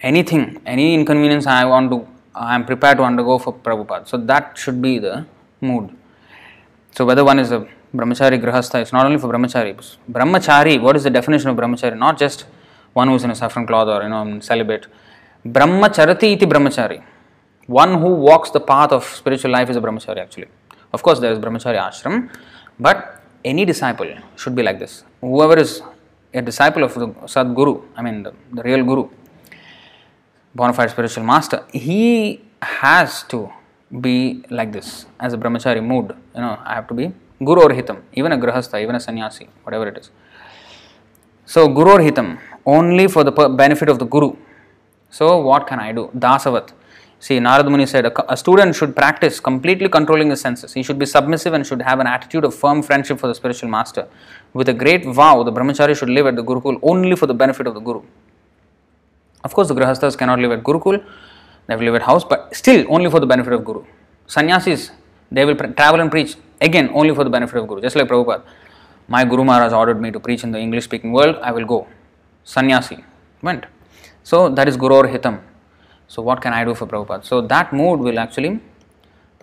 [0.00, 4.06] anything, any inconvenience I want to I am prepared to undergo for Prabhupada.
[4.06, 5.24] So that should be the
[5.62, 5.96] mood.
[6.94, 9.74] So whether one is a brahmachari grahastha, it's not only for brahmachari.
[10.10, 11.96] Brahmachari, what is the definition of brahmachari?
[11.96, 12.44] Not just
[12.92, 14.86] one who is in a saffron cloth or you know celibate.
[15.46, 17.02] Brahmacharati iti brahmachari.
[17.66, 20.48] One who walks the path of spiritual life is a brahmachari actually.
[20.92, 22.30] Of course there is brahmachari ashram,
[22.78, 25.04] but any disciple should be like this.
[25.22, 25.82] Whoever is
[26.34, 29.08] a disciple of the Sadguru, I mean the, the real Guru,
[30.58, 33.38] bona fide spiritual master, he has to
[34.06, 34.16] be
[34.58, 34.88] like this
[35.20, 36.14] as a brahmachari mood.
[36.34, 37.12] You know, I have to be
[37.48, 40.10] guru or hitam, even a grahastha, even a sannyasi, whatever it is.
[41.44, 44.34] So, guru or hitam, only for the benefit of the guru.
[45.10, 46.10] So, what can I do?
[46.16, 46.72] Dasavat.
[47.18, 50.72] See, Narad Muni said a, a student should practice completely controlling his senses.
[50.74, 53.70] He should be submissive and should have an attitude of firm friendship for the spiritual
[53.70, 54.06] master.
[54.52, 57.66] With a great vow, the brahmachari should live at the Gurukul only for the benefit
[57.66, 58.02] of the Guru.
[59.46, 60.96] Of course, the grahasthas cannot live at Gurukul,
[61.68, 63.84] they will live at house, but still only for the benefit of Guru.
[64.26, 64.90] Sannyasis,
[65.30, 68.08] they will pre- travel and preach again only for the benefit of Guru, just like
[68.08, 68.42] Prabhupada.
[69.06, 71.86] My Guru Maharaj ordered me to preach in the English speaking world, I will go.
[72.42, 73.04] Sannyasi
[73.40, 73.66] went.
[74.24, 75.38] So that is Guru or Hitam.
[76.08, 77.24] So what can I do for Prabhupada?
[77.24, 78.58] So that mood will actually,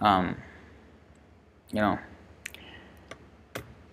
[0.01, 0.35] um,
[1.71, 1.97] you know,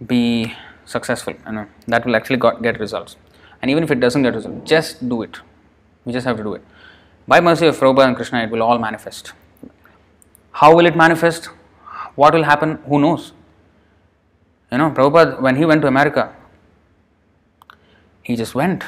[0.04, 0.52] be
[0.86, 1.34] successful.
[1.46, 3.16] You know, that will actually got, get results.
[3.62, 5.38] And even if it doesn't get results, just do it.
[6.10, 6.62] We just have to do it.
[7.28, 9.32] By mercy of Prabhupada and Krishna, it will all manifest.
[10.50, 11.44] How will it manifest?
[12.16, 12.80] What will happen?
[12.88, 13.32] Who knows?
[14.72, 16.34] You know, Prabhupada, when he went to America,
[18.24, 18.82] he just went.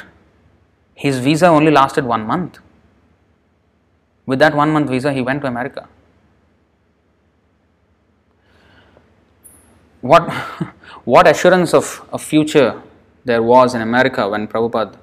[0.95, 2.59] His visa only lasted one month.
[4.25, 5.87] With that one month visa, he went to America.
[10.01, 10.29] What,
[11.05, 12.81] what assurance of a future
[13.23, 14.97] there was in America when Prabhupada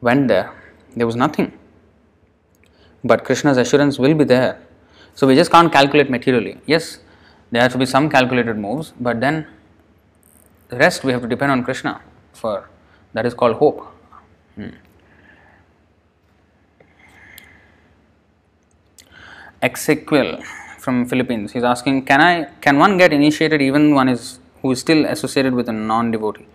[0.00, 0.54] went there?
[0.96, 1.58] There was nothing.
[3.04, 4.60] But Krishna's assurance will be there.
[5.14, 6.60] So we just can't calculate materially.
[6.66, 6.98] Yes,
[7.50, 9.46] there have to be some calculated moves, but then
[10.68, 12.00] the rest we have to depend on Krishna
[12.32, 12.68] for
[13.12, 13.86] that is called hope.
[14.54, 14.70] Hmm.
[20.78, 21.52] From Philippines.
[21.52, 25.52] He's asking, can I can one get initiated even one is who is still associated
[25.54, 26.46] with a non-devotee?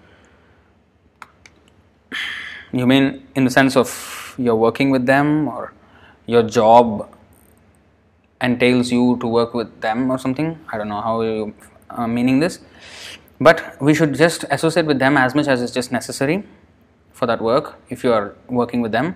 [2.71, 5.73] You mean in the sense of you're working with them or
[6.25, 7.09] your job
[8.41, 10.59] entails you to work with them or something?
[10.71, 11.53] I don't know how you
[11.89, 12.59] uh, meaning this,
[13.39, 16.43] but we should just associate with them as much as is just necessary
[17.13, 19.15] for that work if you are working with them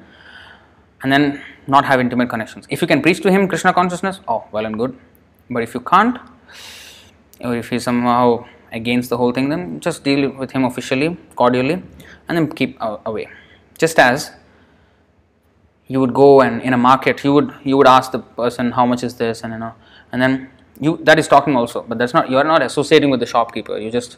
[1.04, 2.66] and then not have intimate connections.
[2.70, 4.98] If you can preach to him Krishna consciousness, oh, well and good.
[5.50, 6.18] But if you can't,
[7.42, 11.82] or if he's somehow against the whole thing, then just deal with him officially, cordially,
[12.28, 13.28] and then keep away.
[13.78, 14.32] Just as
[15.90, 18.86] you would go and in a market, you would you would ask the person how
[18.86, 19.74] much is this, and you know,
[20.12, 23.20] and then you that is talking also, but that's not you are not associating with
[23.20, 23.78] the shopkeeper.
[23.78, 24.18] You're just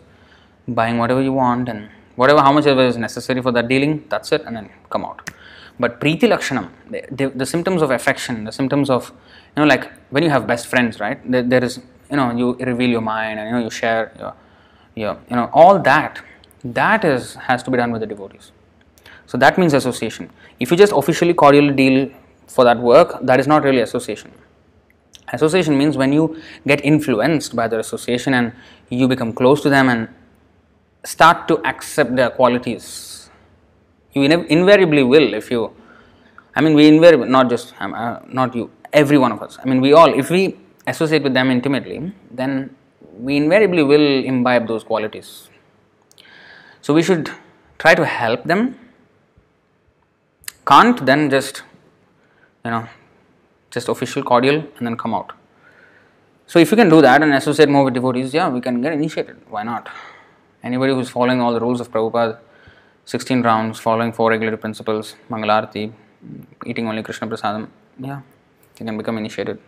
[0.68, 4.04] buying whatever you want and whatever how much ever is necessary for that dealing.
[4.10, 5.32] That's it, and then come out.
[5.80, 9.12] But Preeti Lakshanam, the, the, the, symptoms of affection, the symptoms of,
[9.56, 11.20] you know, like when you have best friends, right?
[11.30, 11.80] There, there is,
[12.12, 14.34] you know, you reveal your mind and, you know, you share your,
[14.94, 16.22] your, you know, all that,
[16.64, 18.52] that is, has to be done with the devotees.
[19.32, 20.30] So that means association.
[20.60, 22.10] If you just officially cordially deal
[22.48, 24.32] for that work, that is not really association.
[25.32, 28.52] Association means when you get influenced by their association and
[28.90, 30.10] you become close to them and
[31.06, 33.22] start to accept their qualities
[34.14, 35.74] you invariably will if you,
[36.56, 39.58] I mean, we invariably, not just, um, uh, not you, every one of us.
[39.64, 42.76] I mean, we all, if we associate with them intimately, then
[43.18, 45.50] we invariably will imbibe those qualities.
[46.82, 47.30] So we should
[47.78, 48.78] try to help them.
[50.66, 51.64] Can't then just,
[52.64, 52.88] you know,
[53.72, 55.34] just official cordial and then come out.
[56.46, 58.94] So if you can do that and associate more with devotees, yeah, we can get
[58.94, 59.38] initiated.
[59.50, 59.90] Why not?
[60.64, 62.40] Anybody who's following all the rules of Prabhupada,
[63.06, 65.92] 16 rounds, following four regulative principles, Mangalarti,
[66.66, 67.68] eating only Krishna Prasadam,
[67.98, 68.22] yeah,
[68.76, 69.60] they can become initiated.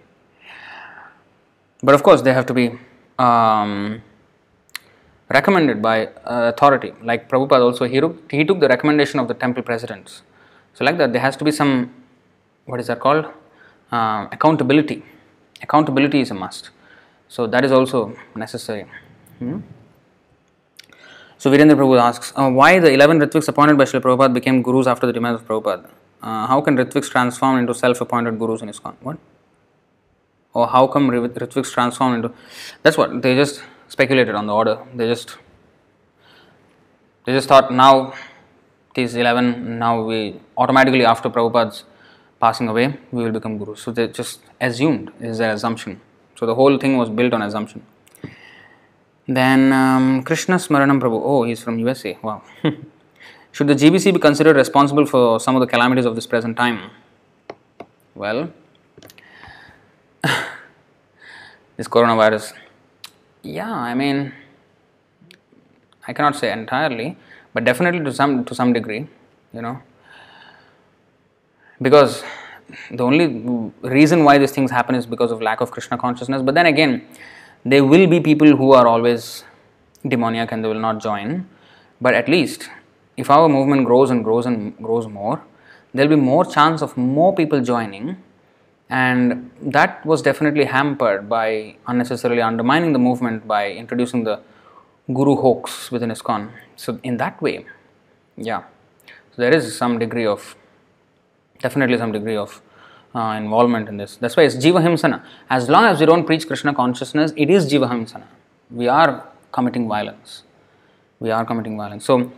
[1.82, 2.78] But of course, they have to be
[3.18, 4.02] um,
[5.30, 6.94] recommended by uh, authority.
[7.02, 10.22] Like Prabhupada also, he, he took the recommendation of the temple presidents.
[10.74, 11.94] So, like that, there has to be some,
[12.66, 13.26] what is that called?
[13.92, 15.04] Uh, accountability.
[15.62, 16.72] Accountability is a must.
[17.28, 18.86] So, that is also necessary.
[19.40, 19.60] Hmm?
[21.38, 24.88] So, Virendra Prabhu asks, uh, why the 11 Ritviks appointed by Srila Prabhupada became gurus
[24.88, 25.90] after the demise of Prabhupada?
[26.22, 28.96] Uh, how can Ritviks transform into self appointed gurus in ISKCON?
[29.02, 29.18] What?
[30.54, 32.32] Or how come Ritviks transform into.
[32.82, 34.80] That's what they just speculated on the order.
[34.96, 35.38] They just.
[37.26, 38.14] They just thought now
[38.94, 41.84] these 11, now we automatically after Prabhupada's
[42.40, 43.82] passing away, we will become gurus.
[43.82, 46.02] So they just assumed, is their assumption.
[46.36, 47.84] So the whole thing was built on assumption.
[49.28, 51.22] Then um, Krishna Smaranam Prabhu.
[51.24, 52.18] Oh, he's from USA.
[52.22, 52.42] Wow.
[53.54, 56.90] Should the GBC be considered responsible for some of the calamities of this present time?
[58.16, 58.52] Well,
[61.78, 62.54] this coronavirus.
[63.44, 64.34] Yeah, I mean,
[66.08, 67.16] I cannot say entirely,
[67.54, 69.08] but definitely to some to some degree,
[69.54, 69.82] you know,
[71.82, 72.24] because
[72.92, 76.42] the only reason why these things happen is because of lack of Krishna consciousness.
[76.42, 77.08] But then again,
[77.64, 79.44] there will be people who are always
[80.08, 81.48] demoniac and they will not join.
[82.02, 82.70] But at least
[83.18, 85.44] if our movement grows and grows and grows more,
[85.94, 88.18] there will be more chance of more people joining.
[88.90, 94.40] And that was definitely hampered by unnecessarily undermining the movement by introducing the
[95.12, 96.50] guru hoax within ISKCON.
[96.76, 97.66] So, in that way,
[98.38, 98.64] yeah,
[99.08, 100.56] so there is some degree of
[101.60, 102.62] definitely some degree of
[103.16, 104.16] uh, involvement in this.
[104.18, 105.24] That's why it's Jiva Himsana.
[105.50, 108.26] As long as we don't preach Krishna consciousness, it is Jiva Himsana.
[108.72, 110.44] We are committing violence.
[111.20, 112.06] We are committing violence.
[112.06, 112.32] So,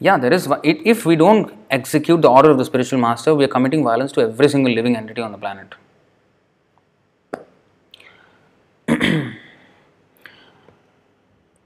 [0.00, 0.48] yeah, there is.
[0.62, 4.20] If we don't execute the order of the spiritual master, we are committing violence to
[4.20, 5.74] every single living entity on the planet.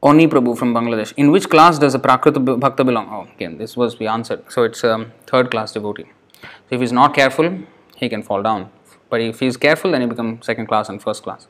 [0.02, 1.12] Oni Prabhu from Bangladesh.
[1.16, 3.08] In which class does a Prakrita Bhakta belong?
[3.08, 4.42] Oh, again, this was we answered.
[4.48, 6.06] So it's a third class devotee.
[6.42, 7.60] So if he's not careful,
[7.96, 8.70] he can fall down.
[9.08, 11.46] But if he's careful, then he becomes second class and first class.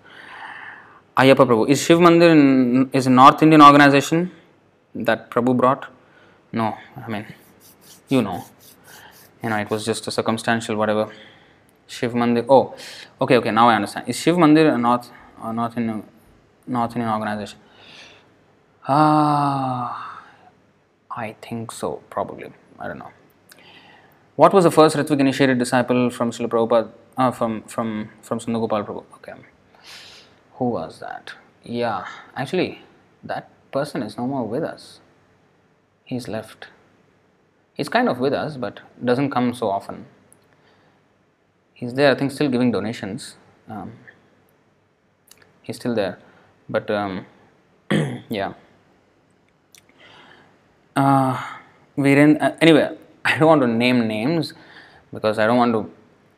[1.17, 1.69] Ayappa Prabhu.
[1.69, 4.31] Is Shiv Mandir in, is a North Indian organization
[4.95, 5.87] that Prabhu brought?
[6.53, 7.27] No, I mean,
[8.09, 8.45] you know.
[9.43, 11.11] You know, it was just a circumstantial whatever.
[11.87, 12.45] Shiv Mandir.
[12.49, 12.75] Oh,
[13.21, 14.09] okay, okay, now I understand.
[14.09, 15.11] Is Shiv Mandir a North,
[15.43, 16.03] a North, Indian,
[16.67, 17.59] North Indian organization?
[18.89, 20.25] Ah,
[21.11, 22.53] I think so, probably.
[22.79, 23.13] I don't know.
[24.35, 26.91] What was the first Ritvik initiated disciple from Srila Prabhupada?
[27.17, 29.05] Uh, from from from Sundar Prabhu.
[29.17, 29.35] Okay.
[30.55, 31.35] Who was that?
[31.63, 32.81] Yeah, actually,
[33.23, 35.01] that person is no more with us.
[36.05, 36.69] He's left.
[37.75, 40.07] He's kind of with us, but doesn't come so often.
[41.75, 43.37] He's there, I think, still giving donations.
[43.69, 43.93] Um,
[45.61, 46.19] he's still there,
[46.69, 47.27] but um,
[48.29, 48.55] yeah.
[50.95, 51.41] Uh,
[51.97, 54.53] Viren, uh, anyway, I don't want to name names
[55.13, 55.91] because I don't want to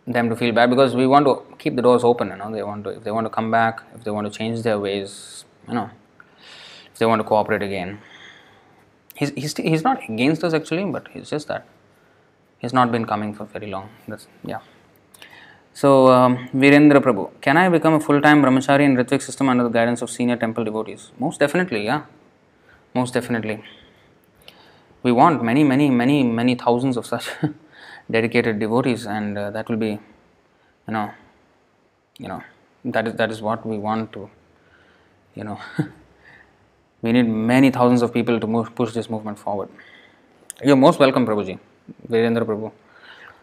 [0.06, 2.28] them to feel bad because we want to keep the doors open.
[2.28, 4.38] You know, they want to if they want to come back, if they want to
[4.38, 5.90] change their ways, you know,
[6.92, 8.00] if they want to cooperate again.
[9.14, 11.66] He's he's he's not against us actually, but it's just that
[12.58, 13.88] he's not been coming for very long.
[14.08, 14.58] That's yeah.
[15.72, 19.64] So, um, Virendra Prabhu, can I become a full time brahmachari in Ritvik system under
[19.64, 21.10] the guidance of senior temple devotees?
[21.18, 22.02] Most definitely, yeah.
[22.94, 23.62] Most definitely
[25.04, 27.28] we want many, many, many, many thousands of such
[28.10, 29.90] dedicated devotees, and uh, that will be,
[30.88, 31.10] you know,
[32.18, 32.42] you know,
[32.84, 34.30] that is that is what we want to,
[35.34, 35.58] you know,
[37.02, 39.68] we need many thousands of people to move, push this movement forward.
[40.64, 41.58] You're most welcome, Prabhuji,
[42.08, 42.72] Virendra Prabhu.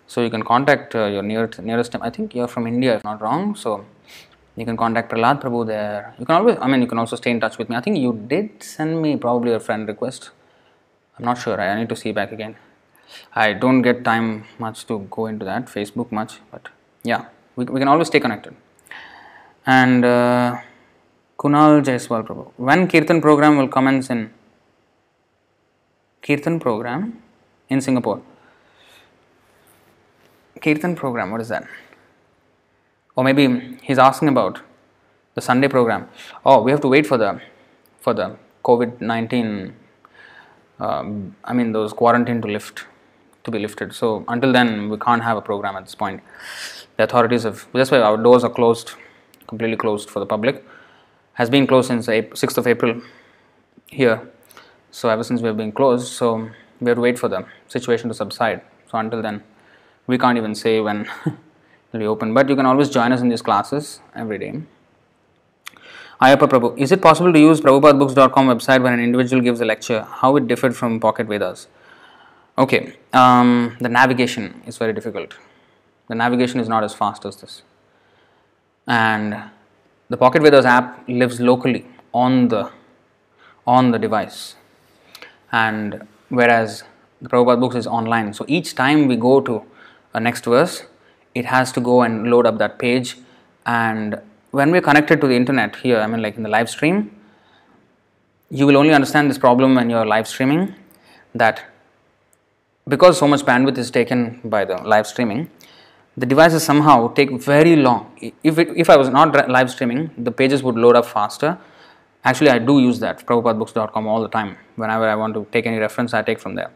[0.07, 1.95] So you can contact uh, your nearest nearest.
[2.01, 3.55] I think you're from India, if not wrong.
[3.55, 3.85] So
[4.55, 6.15] you can contact Prahlad Prabhu there.
[6.17, 7.75] You can always, I mean, you can also stay in touch with me.
[7.75, 10.31] I think you did send me probably a friend request.
[11.21, 11.61] I'm not sure.
[11.61, 12.55] I need to see back again.
[13.35, 16.69] I don't get time much to go into that Facebook much, but
[17.03, 17.25] yeah,
[17.55, 18.55] we, we can always stay connected.
[19.67, 20.59] And uh,
[21.37, 24.31] Kunal Jaiswal Prabhu, when Kirtan program will commence in
[26.23, 27.21] Kirtan program
[27.69, 28.23] in Singapore?
[30.59, 31.67] Kirtan program, what is that?
[33.15, 34.61] Or maybe he's asking about
[35.35, 36.09] the Sunday program.
[36.43, 37.41] Oh, we have to wait for the
[37.99, 39.75] for the COVID nineteen
[40.81, 42.85] um, I mean, those quarantine to lift,
[43.43, 43.93] to be lifted.
[43.93, 46.21] So until then, we can't have a program at this point.
[46.97, 48.91] The authorities have, that's why our doors are closed,
[49.47, 50.65] completely closed for the public.
[51.33, 53.01] Has been closed since 6th of April
[53.87, 54.27] here.
[54.89, 58.09] So ever since we have been closed, so we have to wait for the situation
[58.09, 58.61] to subside.
[58.89, 59.43] So until then,
[60.07, 61.33] we can't even say when it
[61.93, 62.33] will be open.
[62.33, 64.61] But you can always join us in these classes every day.
[66.21, 70.03] Ayappa Prabhu, is it possible to use PrabhupadaBooks.com website when an individual gives a lecture?
[70.03, 71.67] How it differed from Pocket Vedas?
[72.59, 75.33] Okay, um, the navigation is very difficult.
[76.09, 77.63] The navigation is not as fast as this.
[78.85, 79.35] And
[80.09, 82.69] the Pocket Vedas app lives locally on the
[83.65, 84.55] on the device.
[85.51, 86.83] And whereas
[87.19, 88.35] the Prabhupada books is online.
[88.35, 89.63] So each time we go to
[90.13, 90.83] a next verse,
[91.33, 93.17] it has to go and load up that page
[93.65, 97.15] and when we're connected to the internet here, I mean, like in the live stream,
[98.49, 100.75] you will only understand this problem when you're live streaming
[101.33, 101.63] that
[102.87, 105.49] because so much bandwidth is taken by the live streaming,
[106.17, 108.11] the devices somehow take very long.
[108.43, 111.57] If, it, if I was not live streaming, the pages would load up faster.
[112.25, 114.57] Actually, I do use that, PrabhupadaBooks.com, all the time.
[114.75, 116.71] Whenever I want to take any reference, I take from there.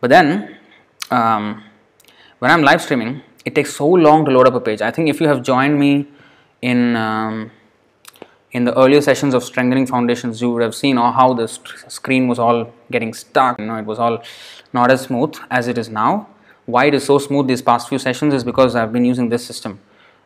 [0.00, 0.56] But then,
[1.10, 1.64] um,
[2.38, 4.80] when I'm live streaming, it takes so long to load up a page.
[4.80, 6.06] I think if you have joined me
[6.62, 7.50] in um,
[8.52, 12.38] in the earlier sessions of strengthening foundations you would have seen how the screen was
[12.38, 13.58] all getting stuck.
[13.58, 14.22] You know it was all
[14.72, 16.28] not as smooth as it is now.
[16.66, 19.44] Why it is so smooth these past few sessions is because i've been using this
[19.44, 19.80] system.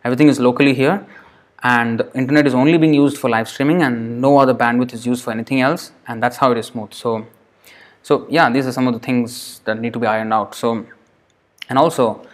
[0.05, 1.07] Everything is locally here
[1.63, 5.07] and the internet is only being used for live streaming and no other bandwidth is
[5.07, 6.93] used for anything else and that's how it is smooth.
[6.93, 7.27] So
[8.03, 10.55] so yeah these are some of the things that need to be ironed out.
[10.55, 10.87] So
[11.69, 12.27] and also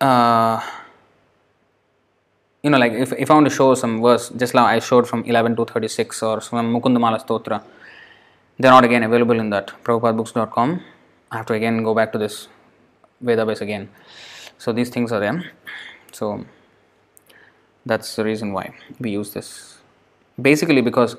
[0.00, 0.60] uh,
[2.64, 5.06] you know, like if, if I want to show some verse, just like I showed
[5.06, 7.62] from 11 to 36 or from Mukundamala Stotra,
[8.58, 10.80] they're not again available in that PrabhupadaBooks.com.
[11.30, 12.48] I have to again go back to this
[13.22, 13.90] Vedabase again.
[14.56, 15.52] So these things are there.
[16.12, 16.46] So
[17.84, 19.78] that's the reason why we use this.
[20.40, 21.16] Basically because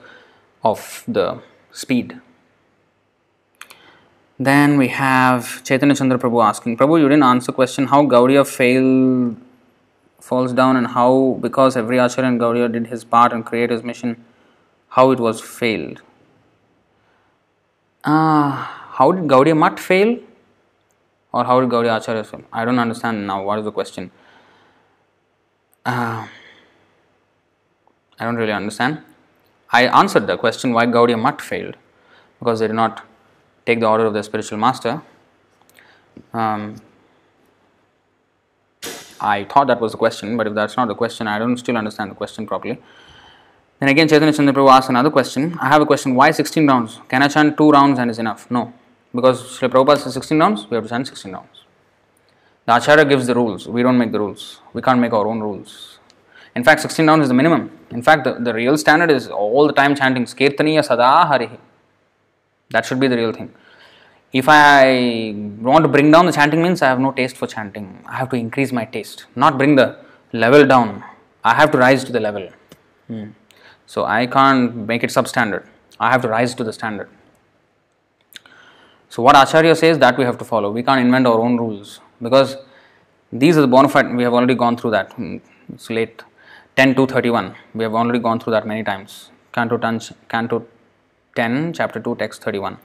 [0.63, 1.41] of the
[1.71, 2.19] speed.
[4.39, 9.37] Then we have Chaitanya Chandra Prabhu asking, Prabhu, you didn't answer question how Gaudiya failed
[10.27, 13.83] falls down and how because every Acharya and Gaudiya did his part and create his
[13.83, 14.23] mission,
[14.89, 16.01] how it was failed.
[18.03, 18.49] Uh,
[18.99, 20.17] how did Gaudiya Mutt fail?
[21.31, 22.41] Or how did Gaudiya Acharya fail?
[22.51, 23.43] I don't understand now.
[23.43, 24.09] What is the question?
[25.85, 26.27] Uh,
[28.19, 29.01] I don't really understand.
[29.71, 31.77] I answered the question why Gaudiya Mutt failed
[32.39, 33.05] because they did not
[33.67, 35.01] take the order of their spiritual master.
[36.33, 36.75] Um,
[39.25, 41.77] I thought that was the question, but if that's not the question, I don't still
[41.77, 42.77] understand the question properly.
[43.79, 45.57] Then again, Chaitanya Chandra Prabhu asks another question.
[45.59, 46.13] I have a question.
[46.13, 46.99] Why 16 rounds?
[47.09, 48.49] Can I chant two rounds and is enough?
[48.51, 48.71] No.
[49.13, 51.63] Because Srila Prabhupada says 16 rounds, we have to chant 16 rounds.
[52.67, 53.67] The Acharya gives the rules.
[53.67, 54.61] We don't make the rules.
[54.73, 55.99] We can't make our own rules.
[56.55, 57.71] In fact, 16 rounds is the minimum.
[57.89, 61.57] In fact, the, the real standard is all the time chanting Kirtaniya Sada Harihi.
[62.69, 63.53] That should be the real thing
[64.33, 68.03] if I want to bring down the chanting means I have no taste for chanting.
[68.05, 69.97] I have to increase my taste, not bring the
[70.33, 71.03] level down.
[71.43, 72.49] I have to rise to the level.
[73.07, 73.29] Hmm.
[73.85, 75.65] So I can't make it substandard.
[75.99, 77.09] I have to rise to the standard.
[79.09, 80.71] So what Acharya says that we have to follow.
[80.71, 82.57] We can't invent our own rules because
[83.31, 84.13] these are the bona fide.
[84.15, 85.13] We have already gone through that.
[85.13, 85.37] Hmm.
[85.73, 86.23] It's late.
[86.75, 87.55] 10 to 31.
[87.73, 89.29] We have already gone through that many times.
[89.53, 90.65] Canto 10, Canto
[91.35, 92.77] 10 chapter 2, text 31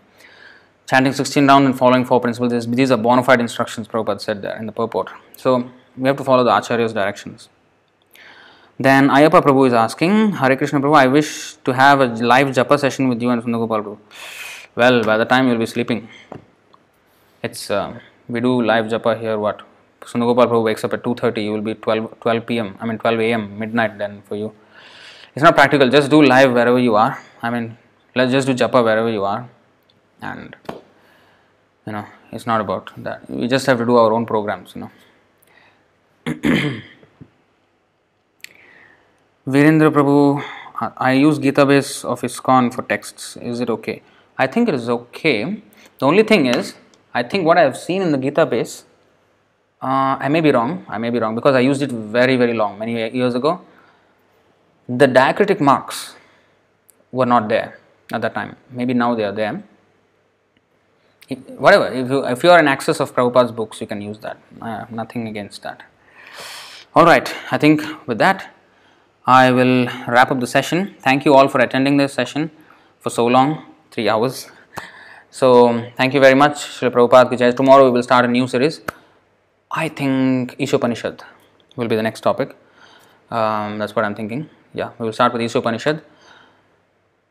[0.90, 2.66] chanting 16 rounds and following four principles.
[2.66, 5.08] These are bona fide instructions, Prabhupada said there in the purport.
[5.36, 7.48] So we have to follow the Acharya's directions.
[8.86, 12.78] Then Ayappa Prabhu is asking, Hare Krishna Prabhu, I wish to have a live japa
[12.80, 13.98] session with you and Sundar Gopal Prabhu.
[14.74, 16.08] Well, by the time you'll be sleeping.
[17.42, 19.38] It's uh, we do live japa here.
[19.38, 19.62] What
[20.00, 21.44] Sundar Gopal Prabhu wakes up at 2:30.
[21.44, 22.74] You will be 12 12 p.m.
[22.80, 23.58] I mean 12 a.m.
[23.58, 24.52] midnight then for you.
[25.34, 25.88] It's not practical.
[25.88, 27.16] Just do live wherever you are.
[27.42, 27.76] I mean,
[28.16, 29.48] let's just do japa wherever you are,
[30.20, 30.56] and
[31.90, 33.28] you know it's not about that.
[33.28, 34.90] We just have to do our own programs you know.
[39.54, 40.18] Virendra Prabhu
[40.96, 43.36] I use Gitabase of ISKCON for texts.
[43.36, 44.02] Is it okay?
[44.38, 45.62] I think it is okay.
[45.98, 46.74] The only thing is
[47.12, 48.84] I think what I have seen in the Gitabase
[49.82, 50.86] uh, I may be wrong.
[50.88, 53.60] I may be wrong because I used it very very long many years ago.
[54.88, 56.14] The diacritic marks
[57.10, 57.78] were not there
[58.12, 58.56] at that time.
[58.70, 59.64] Maybe now they are there
[61.36, 64.38] whatever if you if you are in access of Prabhupada's books you can use that
[64.60, 65.82] uh, nothing against that
[66.94, 68.54] all right I think with that
[69.26, 72.50] I will wrap up the session thank you all for attending this session
[72.98, 74.50] for so long three hours
[75.32, 77.52] So, thank you very much, Srila Prabhupada ki.
[77.56, 78.80] Tomorrow we will start a new series.
[79.70, 81.20] I think Ishopanishad
[81.76, 82.56] will be the next topic.
[83.30, 84.50] Um, that's what I'm thinking.
[84.74, 86.02] Yeah, we will start with Ishopanishad.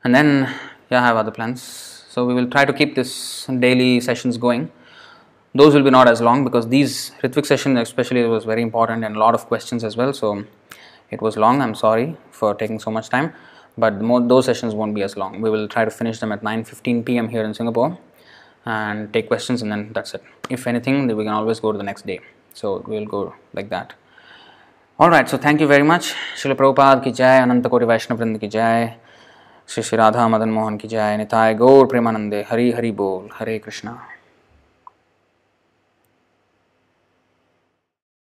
[0.06, 0.50] And then,
[0.90, 1.99] yeah, I have other plans.
[2.20, 4.70] So, we will try to keep this daily sessions going.
[5.56, 9.16] Those will be not as long because these Ritvik session especially was very important and
[9.16, 10.12] a lot of questions as well.
[10.12, 10.44] So,
[11.12, 11.62] it was long.
[11.62, 13.32] I'm sorry for taking so much time,
[13.78, 15.40] but more, those sessions won't be as long.
[15.40, 17.30] We will try to finish them at 9:15 p.m.
[17.30, 17.98] here in Singapore
[18.66, 20.24] and take questions, and then that's it.
[20.50, 22.20] If anything, we can always go to the next day.
[22.54, 23.94] So we'll go like that.
[25.00, 25.30] All right.
[25.30, 26.16] So thank you very much.
[26.36, 28.98] Srila Prabhupada ki jai, Ananta Koti ki jai,
[29.70, 34.02] Shri Shri Radha Madan Mohan ki jai, Nitai Gaur Premanande, Hari Hari Bol, Hare Krishna.